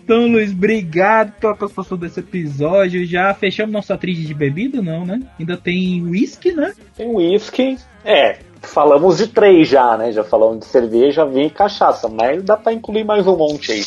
Então, 0.05 0.27
Luiz, 0.27 0.51
obrigado 0.51 1.31
pela 1.39 1.55
participação 1.55 1.97
desse 1.97 2.19
episódio. 2.19 3.03
Já 3.07 3.33
fechamos 3.33 3.73
nossa 3.73 3.97
trilha 3.97 4.23
de 4.23 4.35
bebida, 4.35 4.79
não, 4.79 5.03
né? 5.03 5.19
Ainda 5.39 5.57
tem 5.57 6.03
whisky, 6.03 6.51
né? 6.51 6.73
Tem 6.95 7.07
whisky. 7.07 7.75
É, 8.03 8.37
falamos 8.61 9.17
de 9.17 9.25
três 9.25 9.67
já, 9.67 9.97
né? 9.97 10.11
Já 10.11 10.23
falamos 10.23 10.59
de 10.59 10.65
cerveja, 10.67 11.25
vinho 11.25 11.47
e 11.47 11.49
cachaça, 11.49 12.07
mas 12.07 12.43
dá 12.43 12.55
pra 12.55 12.71
incluir 12.71 13.03
mais 13.03 13.25
um 13.25 13.35
monte 13.35 13.71
aí. 13.71 13.81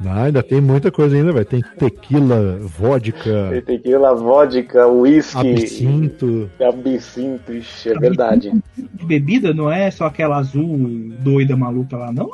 Não, 0.00 0.12
ainda 0.24 0.42
tem 0.42 0.60
muita 0.60 0.90
coisa 0.90 1.14
ainda, 1.14 1.30
velho. 1.32 1.44
Tem 1.44 1.62
tequila, 1.78 2.58
vodka, 2.62 3.48
Tem 3.52 3.62
tequila, 3.62 4.12
vodka, 4.16 4.84
whisky, 4.88 5.38
absinto. 5.38 6.50
absinto, 6.60 7.52
ixi, 7.52 7.90
é 7.90 7.94
verdade. 7.94 8.50
De 8.76 9.04
bebida 9.06 9.54
não 9.54 9.70
é 9.70 9.92
só 9.92 10.06
aquela 10.06 10.38
azul 10.38 10.76
doida 11.20 11.56
maluca 11.56 11.96
lá, 11.96 12.10
não. 12.12 12.32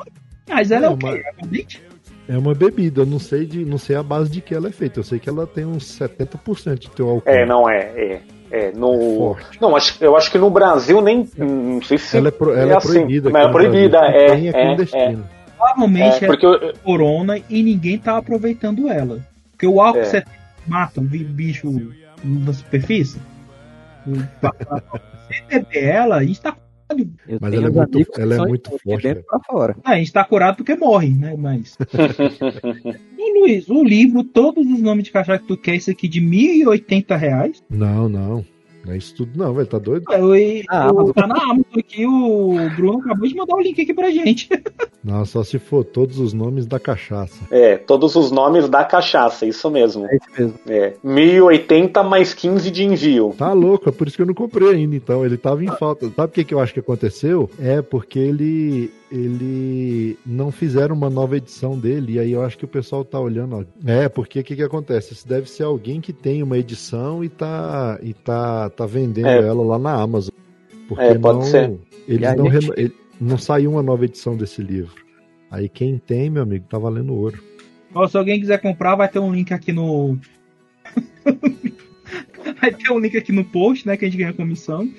Mas 0.49 0.71
ela 0.71 0.87
é 0.87 0.89
o 0.89 0.97
quê? 0.97 1.05
mas- 1.05 1.25
Aguardente? 1.37 1.86
É 2.29 2.37
uma 2.37 2.53
bebida, 2.53 3.01
eu 3.01 3.05
não 3.05 3.19
sei 3.19 3.45
de, 3.45 3.63
não 3.63 3.77
sei 3.77 3.95
a 3.95 4.03
base 4.03 4.29
de 4.29 4.41
que 4.41 4.53
ela 4.53 4.67
é 4.67 4.71
feita. 4.71 4.99
Eu 4.99 5.03
sei 5.03 5.17
que 5.19 5.29
ela 5.29 5.47
tem 5.47 5.65
uns 5.65 5.85
70% 5.97 6.77
de 6.77 6.89
teu 6.89 7.07
álcool. 7.09 7.29
É, 7.29 7.45
não 7.45 7.69
é, 7.69 7.77
é. 7.95 8.21
É, 8.49 8.71
no. 8.71 9.35
Não, 9.61 9.75
acho, 9.75 10.01
eu 10.03 10.15
acho 10.15 10.31
que 10.31 10.37
no 10.37 10.49
Brasil 10.49 11.01
nem. 11.01 11.27
Não 11.37 11.81
sei 11.81 11.97
se. 11.97 12.15
Ela 12.17 12.29
é, 12.29 12.31
pro, 12.31 12.53
ela 12.53 12.73
é, 12.73 12.77
assim, 12.77 12.93
proibida. 12.93 13.29
Mas 13.29 13.47
é 13.47 13.51
proibida, 13.51 13.97
é. 13.99 14.27
Tem 14.31 14.43
é 14.43 14.45
é, 14.45 14.49
é. 14.49 14.51
clandestino. 14.65 15.25
Provavelmente 15.57 16.23
É, 16.23 16.27
porque 16.27 16.45
é 16.45 16.49
eu- 16.49 16.73
corona 16.83 17.37
e 17.49 17.63
ninguém 17.63 17.97
tá 17.97 18.17
aproveitando 18.17 18.89
ela. 18.89 19.19
Porque 19.51 19.67
o 19.67 19.81
álcool 19.81 19.99
É. 20.01 20.05
você 20.05 20.23
mata 20.65 21.01
um 21.01 21.03
bi- 21.05 21.23
bicho 21.25 21.91
na 22.23 22.53
superfície. 22.53 23.19
Se 24.05 25.43
beber 25.49 25.83
ela, 25.83 26.15
a 26.17 26.23
gente 26.23 26.39
tá. 26.41 26.55
Eu 27.27 27.37
Mas 27.41 27.53
ela 27.53 27.67
é 27.67 27.69
muito- 27.69 28.11
ela 28.17 28.35
é 28.35 28.37
muito 28.37 28.69
forte, 28.69 29.15
pra 29.15 29.39
fora. 29.45 29.75
Ah, 29.83 29.91
a 29.91 29.97
gente 29.97 30.13
tá 30.13 30.23
curado 30.23 30.57
porque 30.57 30.75
morre, 30.75 31.09
né? 31.09 31.35
Mas. 31.37 31.77
e 33.17 33.39
Luiz, 33.41 33.69
o 33.69 33.83
livro, 33.83 34.23
todos 34.23 34.65
os 34.65 34.81
nomes 34.81 35.03
de 35.03 35.11
cachaça 35.11 35.39
que 35.39 35.47
tu 35.47 35.57
quer, 35.57 35.75
isso 35.75 35.91
aqui 35.91 36.07
de 36.07 36.21
1.080 36.21 37.15
reais. 37.17 37.61
Não, 37.69 38.07
não. 38.07 38.45
Não 38.87 38.93
é 38.93 38.97
isso 38.97 39.13
tudo, 39.15 39.31
não, 39.37 39.53
velho. 39.53 39.67
Tá 39.67 39.77
doido? 39.77 40.05
Eu, 40.11 40.33
eu, 40.35 40.63
Ah, 40.69 40.91
mas- 40.93 41.11
tá 41.11 41.27
na 41.27 41.35
Amazon 41.35 41.63
aqui, 41.77 42.05
o 42.07 42.55
Bruno 42.75 42.99
acabou 43.01 43.27
de 43.27 43.35
mandar 43.35 43.55
o 43.55 43.61
link 43.61 43.81
aqui 43.81 43.93
pra 43.93 44.09
gente. 44.09 44.47
Não, 45.03 45.23
só 45.23 45.41
se 45.41 45.57
for 45.57 45.85
todos 45.85 46.19
os 46.19 46.33
nomes 46.33 46.65
da 46.65 46.79
cachaça. 46.79 47.39
É, 47.49 47.77
todos 47.77 48.15
os 48.17 48.29
nomes 48.29 48.67
da 48.67 48.83
cachaça, 48.83 49.45
isso 49.45 49.69
mesmo. 49.71 50.05
É 50.05 50.15
isso 50.17 50.25
mesmo. 50.37 50.59
É, 50.67 50.95
1080 51.01 52.03
mais 52.03 52.33
15 52.33 52.69
de 52.69 52.83
envio. 52.83 53.33
Tá 53.37 53.53
louco, 53.53 53.87
é 53.87 53.91
por 53.91 54.07
isso 54.07 54.17
que 54.17 54.23
eu 54.23 54.27
não 54.27 54.33
comprei 54.33 54.69
ainda, 54.69 54.95
então. 54.97 55.25
Ele 55.25 55.37
tava 55.37 55.63
em 55.63 55.67
falta. 55.77 56.09
Sabe 56.13 56.29
o 56.31 56.33
que, 56.33 56.43
que 56.43 56.53
eu 56.53 56.59
acho 56.59 56.73
que 56.73 56.79
aconteceu? 56.81 57.49
É 57.59 57.81
porque 57.81 58.19
ele. 58.19 58.91
Ele 59.11 60.17
não 60.25 60.51
fizeram 60.51 60.93
uma 60.95 61.09
nova 61.09 61.37
edição 61.37 61.77
dele, 61.79 62.13
e 62.13 62.19
aí 62.19 62.31
eu 62.33 62.41
acho 62.43 62.57
que 62.57 62.65
o 62.65 62.67
pessoal 62.67 63.05
tá 63.05 63.19
olhando. 63.19 63.55
Ó. 63.55 63.63
É, 63.89 64.09
porque 64.09 64.41
o 64.41 64.43
que, 64.43 64.55
que 64.55 64.63
acontece? 64.63 65.13
Isso 65.13 65.27
deve 65.27 65.49
ser 65.49 65.63
alguém 65.63 66.01
que 66.01 66.11
tem 66.11 66.43
uma 66.43 66.57
edição 66.57 67.23
e 67.23 67.29
tá, 67.29 67.97
e 68.03 68.13
tá, 68.13 68.69
tá 68.69 68.85
vendendo 68.85 69.27
É. 69.27 69.47
ela 69.47 69.63
lá 69.63 69.79
na 69.79 69.93
Amazon. 69.93 70.33
Porque 70.89 71.03
É, 71.03 71.17
pode 71.17 71.39
não, 71.39 71.45
ser. 71.45 71.77
Eles 72.07 72.35
não, 72.35 72.51
gente- 72.51 72.71
ele- 72.77 72.93
não 73.19 73.37
saiu 73.37 73.71
uma 73.71 73.81
nova 73.83 74.03
edição 74.05 74.35
desse 74.35 74.61
livro. 74.61 74.95
Aí 75.49 75.69
quem 75.69 75.97
tem, 75.97 76.29
meu 76.29 76.43
amigo, 76.43 76.65
tá 76.69 76.77
valendo 76.77 77.13
ouro. 77.13 77.41
Ó, 77.95 78.05
se 78.07 78.17
alguém 78.17 78.39
quiser 78.39 78.59
comprar, 78.61 78.95
vai 78.95 79.07
ter 79.07 79.19
um 79.19 79.33
link 79.33 79.53
aqui 79.53 79.71
no. 79.71 80.17
vai 82.61 82.71
ter 82.73 82.91
um 82.91 82.99
link 82.99 83.17
aqui 83.17 83.31
no 83.31 83.43
post, 83.45 83.87
né? 83.87 83.95
Que 83.97 84.05
a 84.05 84.07
gente 84.09 84.17
ganha 84.17 84.33
comissão. 84.33 84.89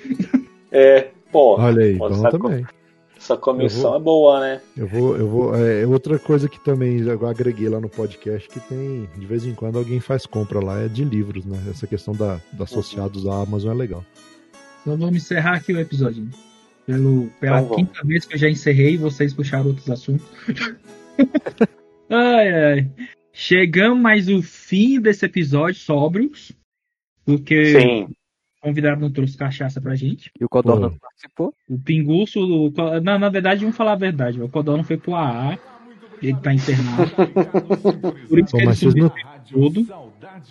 É, 0.73 1.09
pô, 1.31 1.59
Olha 1.61 1.85
aí, 1.85 1.95
bom 1.95 2.23
também. 2.31 2.65
Essa 3.19 3.37
comissão 3.37 3.91
vou- 3.91 3.97
é 3.97 4.01
boa, 4.01 4.41
né? 4.41 4.61
Eu 4.77 4.87
vou, 4.87 5.17
eu 5.17 5.29
vou. 5.29 5.55
É 5.55 5.87
outra 5.87 6.19
coisa 6.19 6.49
que 6.49 6.63
também 6.65 7.01
eu 7.01 7.27
agreguei 7.27 7.69
lá 7.69 7.81
no 7.81 7.89
podcast 7.89 8.49
que 8.49 8.61
tem, 8.61 9.09
de 9.19 9.27
vez 9.27 9.45
em 9.45 9.55
quando, 9.55 9.77
alguém 9.77 10.01
faz 10.01 10.25
compra 10.25 10.61
lá, 10.65 10.81
é 10.81 10.89
de 10.89 11.05
livros, 11.05 11.45
né? 11.45 11.61
Essa 11.69 11.87
questão 11.87 12.15
da, 12.15 12.41
da 12.53 12.65
associados 12.65 13.27
à 13.27 13.43
Amazon 13.43 13.73
é 13.73 13.75
legal. 13.75 14.05
Então 14.83 14.97
vamos 14.97 15.17
encerrar 15.17 15.57
aqui 15.57 15.73
o 15.73 15.81
episódio. 15.81 16.29
Pelo, 16.87 17.29
pela 17.39 17.61
Então 17.61 17.77
quinta 17.77 18.01
vez 18.07 18.25
que 18.25 18.35
eu 18.35 18.39
já 18.39 18.49
encerrei, 18.49 18.97
vocês 18.97 19.35
puxaram 19.35 19.67
outros 19.67 19.91
assuntos. 19.91 20.27
ai, 22.09 22.49
ai. 22.55 22.91
Chegamos 23.33 24.01
mais 24.01 24.29
o 24.29 24.41
fim 24.43 25.01
desse 25.01 25.27
episódio 25.27 25.75
sóbrios. 25.81 26.53
Porque 27.25 27.79
Sim. 27.79 28.09
O 28.61 28.67
convidado 28.67 29.01
não 29.01 29.11
trouxe 29.11 29.37
cachaça 29.37 29.81
pra 29.81 29.95
gente. 29.95 30.31
E 30.39 30.45
o 30.45 30.49
Codorna 30.49 30.89
não 30.89 30.99
participou? 30.99 31.55
O 31.69 31.79
Pinguço. 31.79 32.41
o 32.41 33.01
na, 33.01 33.19
na 33.19 33.29
verdade, 33.29 33.61
vamos 33.61 33.77
falar 33.77 33.93
a 33.93 33.97
verdade. 33.97 34.43
O 34.43 34.49
Codorna 34.49 34.83
foi 34.83 34.97
pro 34.97 35.15
AA. 35.15 35.59
Ele 36.21 36.35
tá 36.35 36.53
internado. 36.53 37.13
Por 38.29 38.39
isso 38.41 38.51
Pô, 38.51 38.57
que 38.57 38.63
ele 38.63 38.67
mas 38.67 38.79
vocês 38.81 38.95
não, 38.95 39.13
todo. 39.53 39.87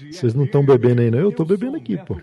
vocês 0.10 0.34
não 0.34 0.46
estão 0.46 0.66
bebendo 0.66 1.02
aí, 1.02 1.12
não? 1.12 1.20
Eu 1.20 1.32
tô 1.34 1.44
bebendo 1.44 1.76
aqui, 1.76 1.98
pô. 1.98 2.16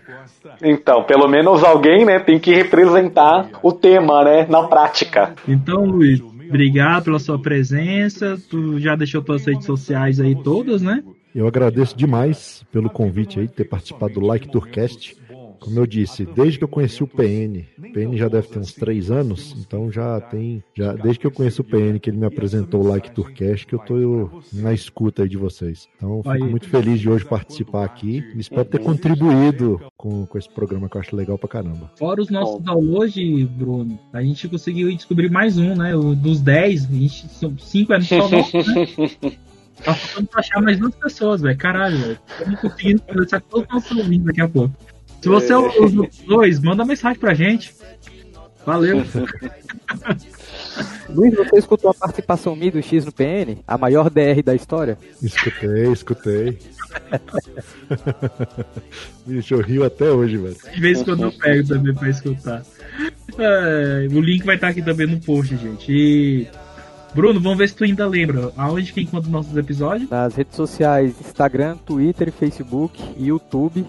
Então, 0.63 1.03
pelo 1.03 1.27
menos 1.27 1.63
alguém, 1.63 2.05
né, 2.05 2.17
tem 2.17 2.39
que 2.39 2.51
representar 2.51 3.51
o 3.61 3.71
tema, 3.71 4.23
né, 4.23 4.47
na 4.49 4.63
prática. 4.63 5.35
Então, 5.47 5.85
Luiz, 5.85 6.19
obrigado 6.21 7.03
pela 7.03 7.19
sua 7.19 7.39
presença. 7.39 8.35
Tu 8.49 8.79
já 8.79 8.95
deixou 8.95 9.21
tuas 9.21 9.45
redes 9.45 9.65
sociais 9.65 10.19
aí 10.19 10.35
todas, 10.35 10.81
né? 10.81 11.03
Eu 11.35 11.47
agradeço 11.47 11.95
demais 11.95 12.65
pelo 12.71 12.89
convite 12.89 13.39
aí, 13.39 13.47
ter 13.47 13.65
participado 13.65 14.15
do 14.15 14.25
Like 14.25 14.49
Tourcast. 14.49 15.15
Como 15.65 15.79
eu 15.79 15.87
disse, 15.87 16.25
desde 16.25 16.59
que 16.59 16.63
eu 16.63 16.67
conheci 16.67 17.03
o 17.03 17.07
PN, 17.07 17.65
o 17.79 17.91
PN 17.91 18.15
já 18.15 18.27
deve 18.27 18.47
ter 18.47 18.59
uns 18.59 18.71
três 18.71 19.09
anos, 19.09 19.55
então 19.59 19.91
já 19.91 20.21
tem, 20.21 20.63
já 20.75 20.93
desde 20.93 21.19
que 21.19 21.25
eu 21.25 21.31
conheço 21.31 21.63
o 21.63 21.65
PN, 21.65 21.99
que 21.99 22.11
ele 22.11 22.17
me 22.17 22.25
apresentou 22.27 22.83
o 22.83 22.87
Like 22.87 23.09
Tourcast, 23.09 23.65
que 23.65 23.73
eu 23.73 23.79
tô 23.79 24.29
na 24.53 24.73
escuta 24.73 25.23
aí 25.23 25.29
de 25.29 25.37
vocês. 25.37 25.89
Então, 25.97 26.21
fico 26.21 26.45
muito 26.45 26.69
feliz 26.69 26.99
de 26.99 27.09
hoje 27.09 27.25
participar 27.25 27.83
aqui. 27.83 28.23
Espero 28.35 28.65
ter 28.65 28.79
contribuído 28.79 29.81
com, 29.97 30.27
com 30.27 30.37
esse 30.37 30.49
programa 30.49 30.87
que 30.87 30.97
eu 30.97 31.01
acho 31.01 31.15
legal 31.15 31.37
pra 31.37 31.49
caramba. 31.49 31.91
Fora 31.97 32.21
os 32.21 32.29
nossos 32.29 32.61
downloads, 32.61 33.49
Bruno, 33.49 33.99
a 34.13 34.21
gente 34.21 34.47
conseguiu 34.47 34.95
descobrir 34.95 35.31
mais 35.31 35.57
um, 35.57 35.75
né? 35.75 35.95
O 35.95 36.13
dos 36.15 36.41
10, 36.41 36.85
a 36.85 36.93
gente, 36.93 37.27
são 37.29 37.57
5 37.57 37.93
é 37.93 38.01
só 38.01 38.29
nosso, 38.29 38.57
né? 38.57 39.35
Tá 39.83 39.93
faltando 39.93 40.27
pra 40.29 40.39
achar 40.39 40.61
mais 40.61 40.79
duas 40.79 40.95
pessoas, 40.95 41.41
velho. 41.41 41.57
Caralho, 41.57 41.97
velho. 41.97 42.19
Estamos 42.27 42.59
conseguindo 42.61 43.01
conversar 43.01 43.41
com 43.41 43.49
todos 43.49 43.67
os 43.67 43.73
nossos 43.73 43.97
ouvintes 43.97 44.25
daqui 44.25 44.41
a 44.41 44.47
pouco. 44.47 44.73
Se 45.25 45.29
você 45.29 45.53
é 45.53 45.57
um 45.57 45.67
dos 45.67 45.97
outros 45.97 46.19
dois, 46.19 46.59
manda 46.59 46.85
mensagem 46.85 47.19
pra 47.19 47.33
gente. 47.33 47.73
Valeu. 48.63 48.97
Luiz, 51.09 51.33
você 51.33 51.57
escutou 51.57 51.89
a 51.89 51.95
participação 51.95 52.55
minha 52.55 52.71
do 52.71 52.79
X 52.79 53.05
no 53.05 53.11
PN? 53.11 53.57
A 53.67 53.75
maior 53.75 54.11
DR 54.11 54.43
da 54.45 54.53
história? 54.53 54.99
Escutei, 55.23 55.91
escutei. 55.91 56.59
Bicho, 59.25 59.55
eu 59.55 59.61
rio 59.61 59.83
até 59.83 60.11
hoje, 60.11 60.37
velho. 60.37 60.57
De 60.71 60.79
vez 60.79 61.01
em 61.01 61.03
quando 61.03 61.23
eu 61.23 61.31
pego 61.31 61.69
também 61.69 61.95
pra 61.95 62.07
escutar. 62.07 62.63
É, 63.35 64.07
o 64.11 64.21
link 64.21 64.43
vai 64.43 64.57
estar 64.57 64.67
aqui 64.67 64.83
também 64.83 65.07
no 65.07 65.19
post, 65.19 65.57
gente. 65.57 65.91
E. 65.91 66.47
Bruno, 67.15 67.39
vamos 67.39 67.57
ver 67.57 67.69
se 67.69 67.75
tu 67.75 67.83
ainda 67.83 68.05
lembra. 68.05 68.51
Aonde 68.55 68.93
que 68.93 69.01
encontra 69.01 69.31
nossos 69.31 69.57
episódios? 69.57 70.07
Nas 70.07 70.35
redes 70.35 70.55
sociais 70.55 71.15
Instagram, 71.19 71.77
Twitter, 71.77 72.31
Facebook 72.31 73.01
e 73.17 73.29
YouTube, 73.29 73.87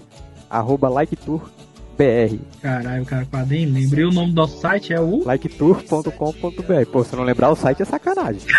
arroba 0.51 0.89
LikeTourBR. 1.01 2.39
Caralho, 2.61 3.03
o 3.03 3.07
cara 3.07 3.27
quase 3.31 3.51
nem 3.51 3.67
lembra. 3.67 4.01
E 4.01 4.05
o 4.05 4.11
nome 4.11 4.33
do 4.33 4.37
nosso 4.37 4.59
site 4.61 4.93
é 4.93 5.01
o. 5.01 5.23
Liketour.com.br. 5.27 6.91
Pô, 6.91 7.05
se 7.05 7.17
não 7.17 7.25
lembrar 7.25 7.51
o 7.51 7.57
site 7.57 7.83
é 7.83 7.85
sacanagem. 7.85 8.43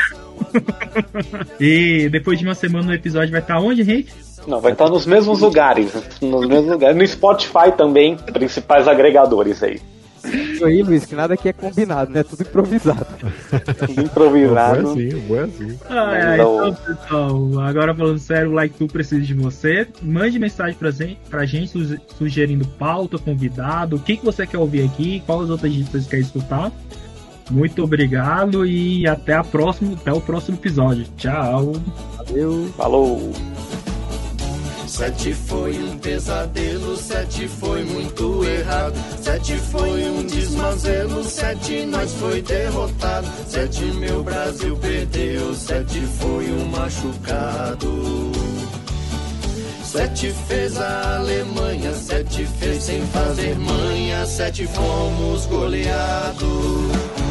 E 1.60 2.10
depois 2.10 2.38
de 2.38 2.46
uma 2.46 2.54
semana 2.56 2.92
o 2.92 2.94
episódio 2.94 3.32
vai 3.32 3.42
estar 3.42 3.60
onde, 3.60 3.84
gente? 3.84 4.14
Não, 4.48 4.62
vai 4.62 4.72
estar 4.72 4.90
nos 4.90 5.06
mesmos 5.06 5.42
lugares, 5.42 5.92
nos 6.22 6.48
mesmos 6.48 6.72
lugares. 6.72 6.96
No 6.96 7.06
Spotify 7.06 7.72
também, 7.76 8.16
principais 8.16 8.88
agregadores 8.88 9.62
aí. 9.62 9.82
Isso 10.34 10.66
aí, 10.66 10.82
Luiz, 10.84 11.06
que 11.06 11.16
nada 11.16 11.34
aqui 11.34 11.50
é 11.50 11.54
combinado, 11.54 12.12
né? 12.12 12.24
Tudo 12.24 12.42
improvisado. 12.44 13.06
Tudo 13.20 13.92
O 13.92 13.96
bom 13.96 14.02
improvisado. 14.02 14.90
assim, 14.92 15.10
bom 15.28 15.40
assim. 15.40 15.80
Ah, 15.90 16.16
é, 16.18 16.38
Não. 16.38 16.68
então, 16.70 16.76
pessoal, 16.96 17.60
agora 17.62 17.96
falando 17.96 18.20
sério, 18.20 18.50
o 18.50 18.54
Like 18.54 18.76
Tu 18.78 18.88
precisa 18.88 19.22
de 19.22 19.34
você. 19.34 19.88
Mande 20.02 20.38
mensagem 20.40 20.76
pra 20.76 20.92
gente, 20.92 21.20
pra 21.30 21.46
gente 21.46 21.72
su- 21.72 21.98
sugerindo 22.18 22.68
pauta, 22.68 23.18
convidado, 23.18 23.96
o 23.96 24.00
que, 24.00 24.18
que 24.18 24.26
você 24.26 24.46
quer 24.48 24.58
ouvir 24.58 24.84
aqui, 24.86 25.22
quais 25.26 25.50
outras 25.50 25.74
dicas 25.74 26.04
você 26.04 26.10
quer 26.10 26.20
escutar. 26.20 26.72
Muito 27.50 27.82
obrigado 27.82 28.66
e 28.66 29.08
até 29.08 29.34
a 29.34 29.44
próxima, 29.44 29.94
até 29.94 30.12
o 30.12 30.20
próximo 30.20 30.58
episódio. 30.58 31.06
Tchau. 31.16 31.74
Valeu. 32.18 32.70
Falou. 32.76 33.32
Sete 34.98 35.32
foi 35.32 35.78
um 35.78 35.96
pesadelo, 36.00 36.98
sete 36.98 37.48
foi 37.48 37.84
muito 37.84 38.44
errado. 38.44 38.96
Sete 39.22 39.56
foi 39.56 40.10
um 40.10 40.24
desmazelo, 40.24 41.24
sete 41.24 41.86
nós 41.86 42.12
foi 42.14 42.42
derrotado. 42.42 43.28
Sete 43.48 43.84
meu 43.84 44.24
Brasil 44.24 44.76
perdeu, 44.78 45.54
sete 45.54 46.00
foi 46.02 46.52
um 46.52 46.66
machucado. 46.66 48.32
Sete 49.84 50.34
fez 50.48 50.76
a 50.82 51.18
Alemanha, 51.18 51.94
sete 51.94 52.48
fez 52.60 52.82
sem 52.82 53.06
fazer 53.06 53.56
manha, 53.56 54.26
sete 54.26 54.66
fomos 54.66 55.46
goleados. 55.46 57.27